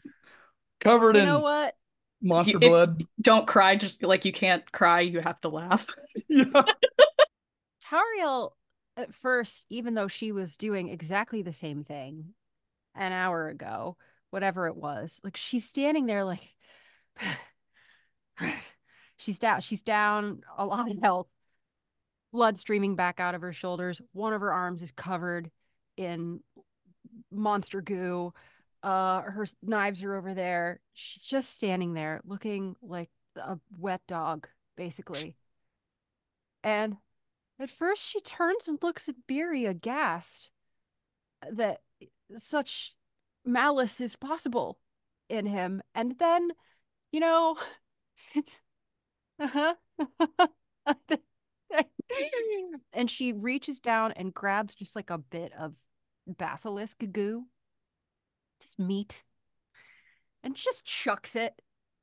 [0.80, 1.76] covered You in know what?
[2.22, 3.04] monster If- blood.
[3.20, 5.88] Don't cry, just like you can't cry, you have to laugh.
[6.30, 6.46] yeah.
[7.84, 8.52] Tariel,
[8.96, 12.30] at first, even though she was doing exactly the same thing
[12.96, 13.98] an hour ago,
[14.32, 16.50] whatever it was, like she's standing there like
[19.18, 21.28] she's down, she's down a lot of health,
[22.32, 24.02] blood streaming back out of her shoulders.
[24.14, 25.52] One of her arms is covered
[25.98, 26.40] in
[27.32, 28.34] monster goo.
[28.84, 30.80] Uh, her knives are over there.
[30.94, 35.36] She's just standing there looking like a wet dog, basically.
[36.64, 36.98] And
[37.60, 40.52] at first, she turns and looks at Beery aghast
[41.52, 41.82] that
[42.38, 42.96] such
[43.46, 44.80] malice is possible
[45.30, 45.82] in him.
[45.96, 46.50] And then,
[47.12, 47.58] you know,
[49.40, 49.76] uh-huh.
[52.94, 55.74] and she reaches down and grabs just like a bit of
[56.28, 57.46] basilisk goo,
[58.60, 59.24] just meat,
[60.44, 61.54] and just chucks it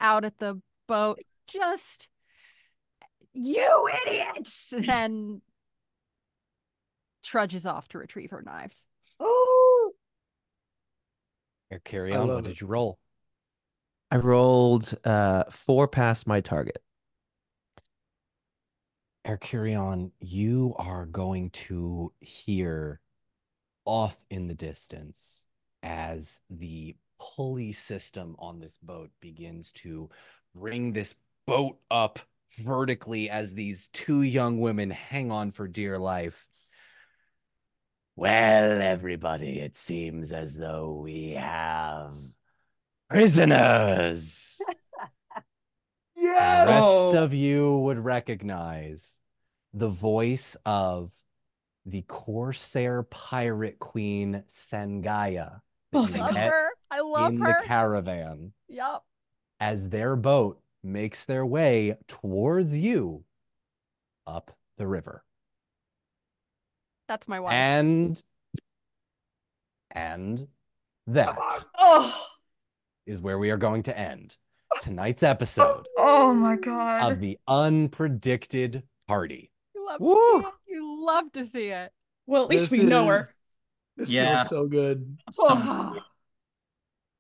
[0.01, 1.21] out at the boat.
[1.47, 2.09] Just,
[3.33, 4.75] you idiots!
[4.89, 5.41] And
[7.23, 8.88] trudges off to retrieve her knives.
[11.71, 12.49] Oh, Erchirion, love what it.
[12.49, 12.99] did you roll?
[14.11, 16.83] I rolled uh four past my target.
[19.27, 23.01] Erchirion, you are going to hear
[23.85, 25.47] off in the distance
[25.83, 30.09] as the pulley system on this boat begins to
[30.55, 31.15] bring this
[31.47, 32.19] boat up
[32.59, 36.49] vertically as these two young women hang on for dear life.
[38.19, 42.13] Well, everybody, it seems as though we have
[43.09, 44.61] prisoners.
[46.17, 49.21] The rest of you would recognize
[49.73, 51.15] the voice of
[51.87, 55.61] the Corsair pirate queen Sangaya
[55.93, 56.69] Oh, Love her.
[56.91, 57.59] I love in her.
[57.63, 59.07] the caravan Yup.
[59.61, 63.23] as their boat makes their way towards you
[64.27, 65.23] up the river.
[67.09, 67.53] That's my wife.
[67.55, 68.23] And
[69.91, 70.47] and
[71.07, 71.37] that
[71.79, 72.15] Oh,
[73.07, 74.37] is where we are going to end
[74.83, 77.11] tonight's episode oh my god.
[77.13, 79.51] of the unpredicted party.
[79.75, 80.15] you love Woo.
[80.15, 80.55] to see it.
[80.67, 81.93] You love to see it.
[82.27, 83.25] well, at least This we know her.
[83.97, 84.37] This Yeah.
[84.37, 85.19] feels so good.
[85.33, 85.99] Some-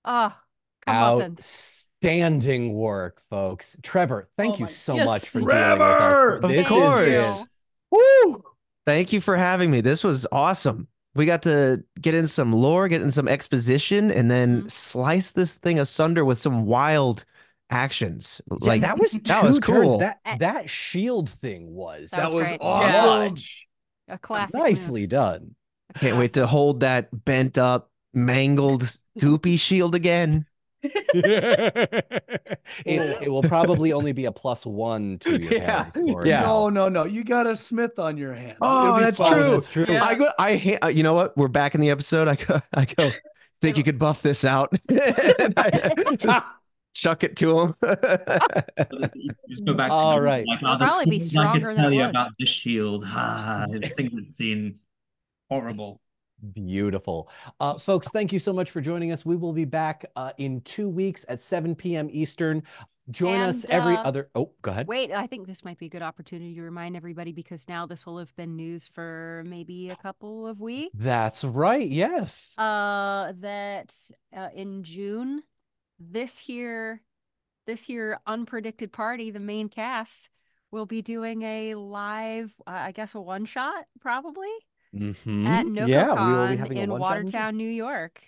[0.05, 0.42] Ah,
[0.86, 3.76] come on, Outstanding work, folks.
[3.83, 5.99] Trevor, thank Oh you so yes, much for thank dealing with us.
[5.99, 6.36] Trevor!
[6.36, 7.08] Of This course.
[7.08, 7.44] is
[7.91, 8.44] Woo!
[8.89, 9.83] Thank you for having me.
[9.83, 10.89] This was awesome.
[11.15, 14.70] We got to get in some lore, get in some exposition, and then Mhm.
[14.70, 17.26] slice this thing asunder with some wild
[17.68, 18.41] actions.
[18.50, 19.84] Yeah, like that was that was two turns.
[19.84, 19.99] cool.
[19.99, 20.39] That Eh.
[20.39, 22.60] that shield thing was That That was was great.
[22.62, 23.36] awesome.
[24.08, 24.55] A classic.
[24.55, 24.65] move.
[24.65, 25.55] nicely done.
[25.94, 28.84] A Can't wait to hold that bent up, mangled,
[29.20, 30.47] goopy shield again.
[30.83, 32.05] it,
[32.87, 36.27] it will probably only be a plus one to your Yeah, parry score.
[36.27, 36.41] yeah.
[36.43, 37.05] No, no, no.
[37.05, 38.59] You got a smith on your hands.
[38.61, 39.33] Oh, It'll that's fine.
[39.33, 39.51] true.
[39.51, 39.87] That's true.
[39.89, 40.05] Yeah.
[40.05, 40.29] I go.
[40.39, 41.37] I uh, you know what?
[41.37, 42.29] We're back in the episode.
[42.29, 42.61] I go.
[42.73, 43.11] I go.
[43.61, 44.73] Think you could buff this out?
[46.19, 46.45] Just
[46.95, 47.75] chuck it to him.
[49.49, 50.47] Just go back to All me, right.
[50.47, 52.11] Like, It'll oh, probably be things I could stronger than tell you was.
[52.11, 53.03] about this shield.
[53.07, 54.79] Ah, I think it's seen
[55.51, 56.01] horrible.
[56.52, 57.28] Beautiful.
[57.58, 59.26] Uh, folks, thank you so much for joining us.
[59.26, 62.08] We will be back uh, in two weeks at 7 p.m.
[62.12, 62.62] Eastern.
[63.10, 64.28] Join us every uh, other.
[64.34, 64.86] Oh, go ahead.
[64.86, 68.05] Wait, I think this might be a good opportunity to remind everybody because now this
[68.05, 70.92] will have been news for maybe a couple of weeks.
[70.94, 71.89] That's right.
[71.89, 72.55] Yes.
[72.58, 73.94] uh that
[74.36, 75.42] uh, in June
[75.99, 77.00] this here
[77.67, 80.31] this here unpredicted party the main cast
[80.70, 84.49] will be doing a live uh, I guess a one shot probably
[84.94, 85.47] Mhm.
[85.47, 87.33] at Yeah, we will be NocoCon having a in one-shot in June.
[87.33, 88.23] Watertown, New York.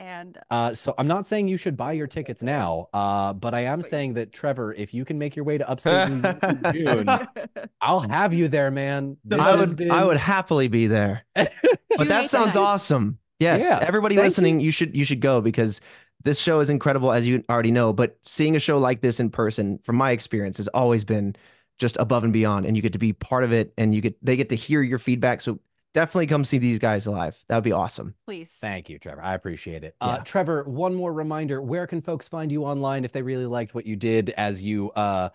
[0.00, 3.62] And Uh, so I'm not saying you should buy your tickets now, uh, but I
[3.62, 6.72] am saying that Trevor, if you can make your way to upstate New York in
[6.72, 7.08] June,
[7.80, 9.16] I'll have you there, man.
[9.24, 9.74] This I would.
[9.76, 11.24] been- I would happily be there.
[11.34, 12.68] But June that sounds and 9th.
[12.68, 13.18] awesome.
[13.40, 14.28] Yes, Yeah, everybody thank you.
[14.28, 15.80] listening, you should you should go because
[16.22, 17.92] this show is incredible, as you already know.
[17.92, 21.34] But seeing a show like this in person, from my experience, has always been
[21.78, 24.16] just above and beyond, and you get to be part of it, and you get
[24.24, 25.40] they get to hear your feedback.
[25.40, 25.58] So
[25.98, 27.36] definitely come see these guys live.
[27.48, 28.14] That would be awesome.
[28.24, 28.52] please.
[28.60, 29.20] Thank you, Trevor.
[29.20, 29.96] I appreciate it.
[30.00, 33.74] Uh, Trevor, one more reminder: where can folks find you online if they really liked
[33.74, 35.30] what you did as you uh,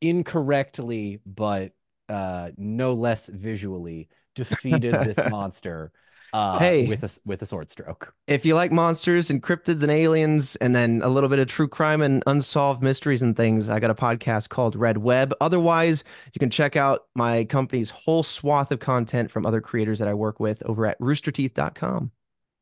[0.00, 1.72] incorrectly, but
[2.08, 5.92] uh, no less visually defeated this monster
[6.32, 6.86] uh, Hey.
[6.86, 8.14] with a with a sword stroke?
[8.26, 11.68] If you like monsters and cryptids and aliens, and then a little bit of true
[11.68, 15.32] crime and unsolved mysteries and things, I got a podcast called Red Web.
[15.40, 20.08] Otherwise, you can check out my company's whole swath of content from other creators that
[20.08, 22.10] I work with over at roosterteeth.com.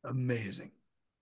[0.03, 0.71] Amazing.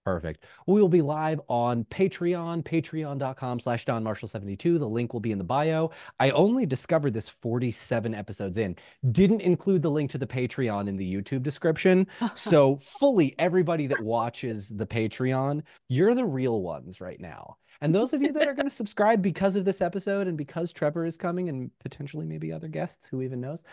[0.06, 0.46] Perfect.
[0.68, 4.78] We will be live on Patreon, patreon.com slash Don Marshall72.
[4.78, 5.90] The link will be in the bio.
[6.20, 8.76] I only discovered this 47 episodes in.
[9.12, 12.08] Didn't include the link to the Patreon in the YouTube description.
[12.36, 17.58] So fully everybody that watches the Patreon, you're the real ones right now.
[17.82, 20.72] And those of you that are going to subscribe because of this episode and because
[20.72, 23.64] Trevor is coming and potentially maybe other guests, who even knows,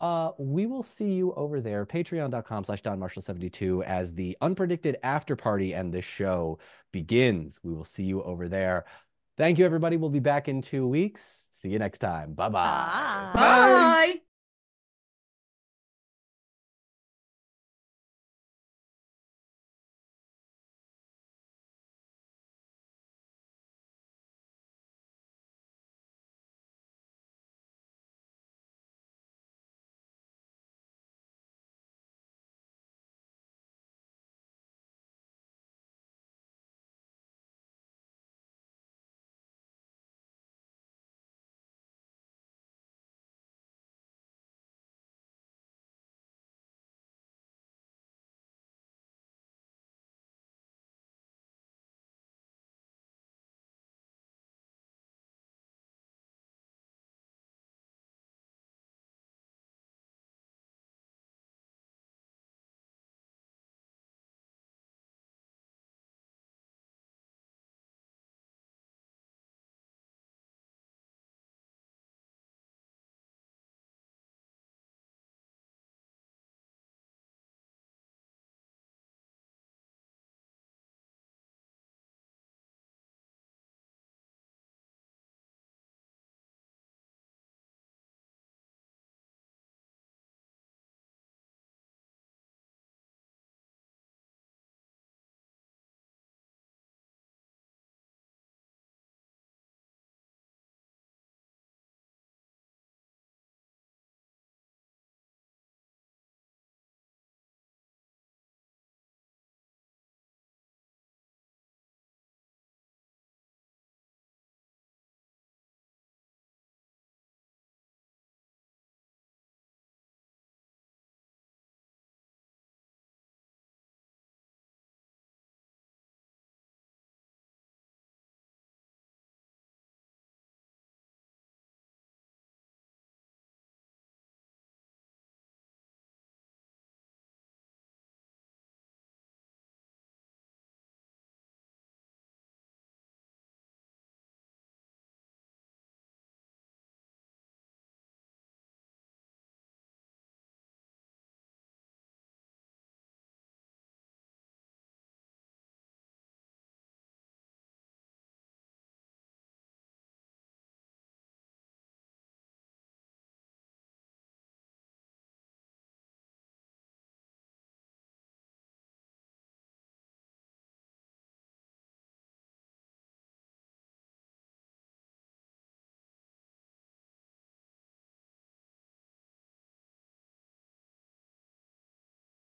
[0.00, 5.36] uh, we will see you over there, patreon.com slash Don Marshall72, as the unpredicted after
[5.36, 6.58] party and this show
[6.92, 7.60] begins.
[7.62, 8.84] We will see you over there.
[9.36, 9.96] Thank you, everybody.
[9.96, 11.48] We'll be back in two weeks.
[11.50, 12.32] See you next time.
[12.34, 13.30] Bye-bye.
[13.32, 13.32] Bye.
[13.34, 14.25] Bye.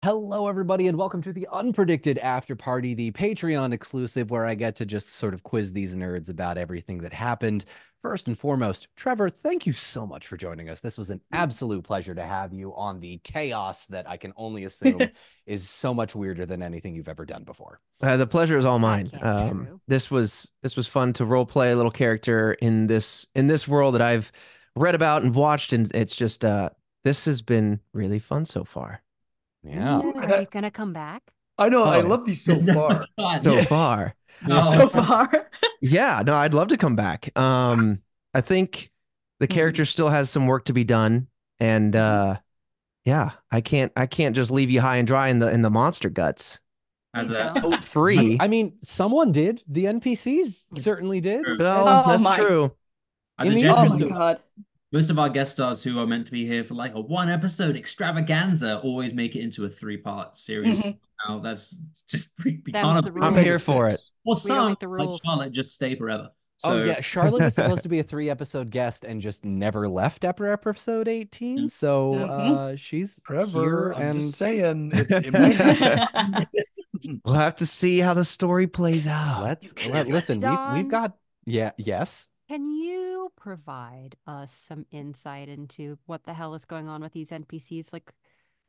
[0.02, 4.74] Hello, everybody, and welcome to the Unpredicted After Party, the Patreon exclusive where I get
[4.76, 7.66] to just sort of quiz these nerds about everything that happened.
[8.00, 10.80] First and foremost, Trevor, thank you so much for joining us.
[10.80, 14.64] This was an absolute pleasure to have you on the chaos that I can only
[14.64, 15.02] assume
[15.46, 17.78] is so much weirder than anything you've ever done before.
[18.02, 19.10] Uh, the pleasure is all mine.
[19.20, 23.48] Um, this was this was fun to role play a little character in this in
[23.48, 24.32] this world that I've
[24.76, 26.70] read about and watched, and it's just uh,
[27.04, 29.02] this has been really fun so far.
[29.62, 30.00] Yeah.
[30.00, 31.22] Are you gonna come back?
[31.58, 31.84] I know.
[31.84, 32.06] I Oh.
[32.08, 33.06] love these so far.
[33.40, 33.64] So Yeah.
[33.64, 34.14] far,
[34.48, 34.72] Oh.
[34.72, 35.50] So far.
[35.80, 36.22] yeah.
[36.24, 37.36] No, I'd love to come back.
[37.38, 38.00] Um,
[38.32, 38.90] I think
[39.40, 39.50] the Mhm.
[39.50, 41.26] character still has some work to be done,
[41.58, 42.36] and uh,
[43.04, 45.70] yeah, I can't I can't just leave you high and dry in the in the
[45.70, 46.60] monster guts.
[47.12, 48.36] As a, three.
[48.38, 49.64] I mean, someone did.
[49.66, 51.44] The NPCs certainly did.
[51.44, 51.56] True.
[51.58, 52.70] Well, Oh that's my- true.
[53.36, 54.40] as in a the Oh my of- god.
[54.92, 57.28] Most of our guest stars who are meant to be here for like a one
[57.28, 60.82] episode extravaganza always make it into a three part series.
[60.86, 60.98] Mhm.
[61.28, 61.74] Now that's
[62.08, 64.00] just we, we Them's the I'm here for it.
[64.24, 65.20] Or We don't some make the like.
[65.24, 66.30] Charlotte just stay forever.
[66.62, 69.88] Oh So yeah, Charlotte was supposed to be a three episode guest and just never
[69.88, 71.68] left after episode 18.
[71.68, 72.30] So Mhm.
[72.72, 74.92] uh she's Trevor, here I'm and just saying.
[74.94, 75.10] It's,
[76.52, 76.66] it
[77.24, 79.42] We'll have to see how the story plays out.
[79.44, 82.29] let's let, listen, we've we've got yeah, yes.
[82.50, 87.30] Can you provide us some insight into what the hell is going on with these
[87.30, 87.92] NPCs?
[87.92, 88.12] Like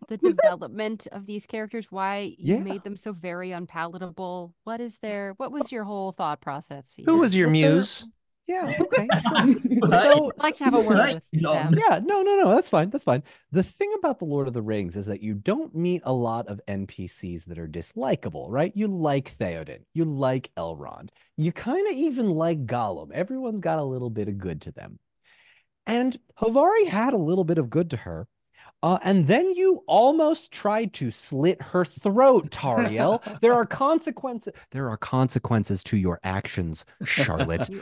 [0.08, 2.60] the development of these characters, why you Yeah.
[2.60, 4.54] made them so very unpalatable.
[4.66, 6.96] What is their what was your whole thought process?
[7.08, 8.06] Who was your Was there- muse?
[8.52, 9.90] Yeah, okay, sure.
[9.90, 11.74] so I'd like to have a word with them.
[11.78, 12.90] Yeah, no, no, no, that's fine.
[12.90, 13.24] That's fine.
[13.52, 16.48] The thing about The Lord of the Rings is that you don't meet a lot
[16.48, 18.72] of NPCs that are dislikable, right?
[18.76, 23.12] You like Theoden, you like Elrond, you kind of even like Gollum.
[23.12, 25.00] Everyone's got a little bit of good to them.
[25.88, 28.28] And Havari had a little bit of good to her.
[28.84, 33.22] Uh, and then you almost tried to slit her throat, Tariel.
[33.42, 34.54] there are consequences.
[34.72, 37.70] There are consequences to your actions, Charlotte.
[37.70, 37.80] You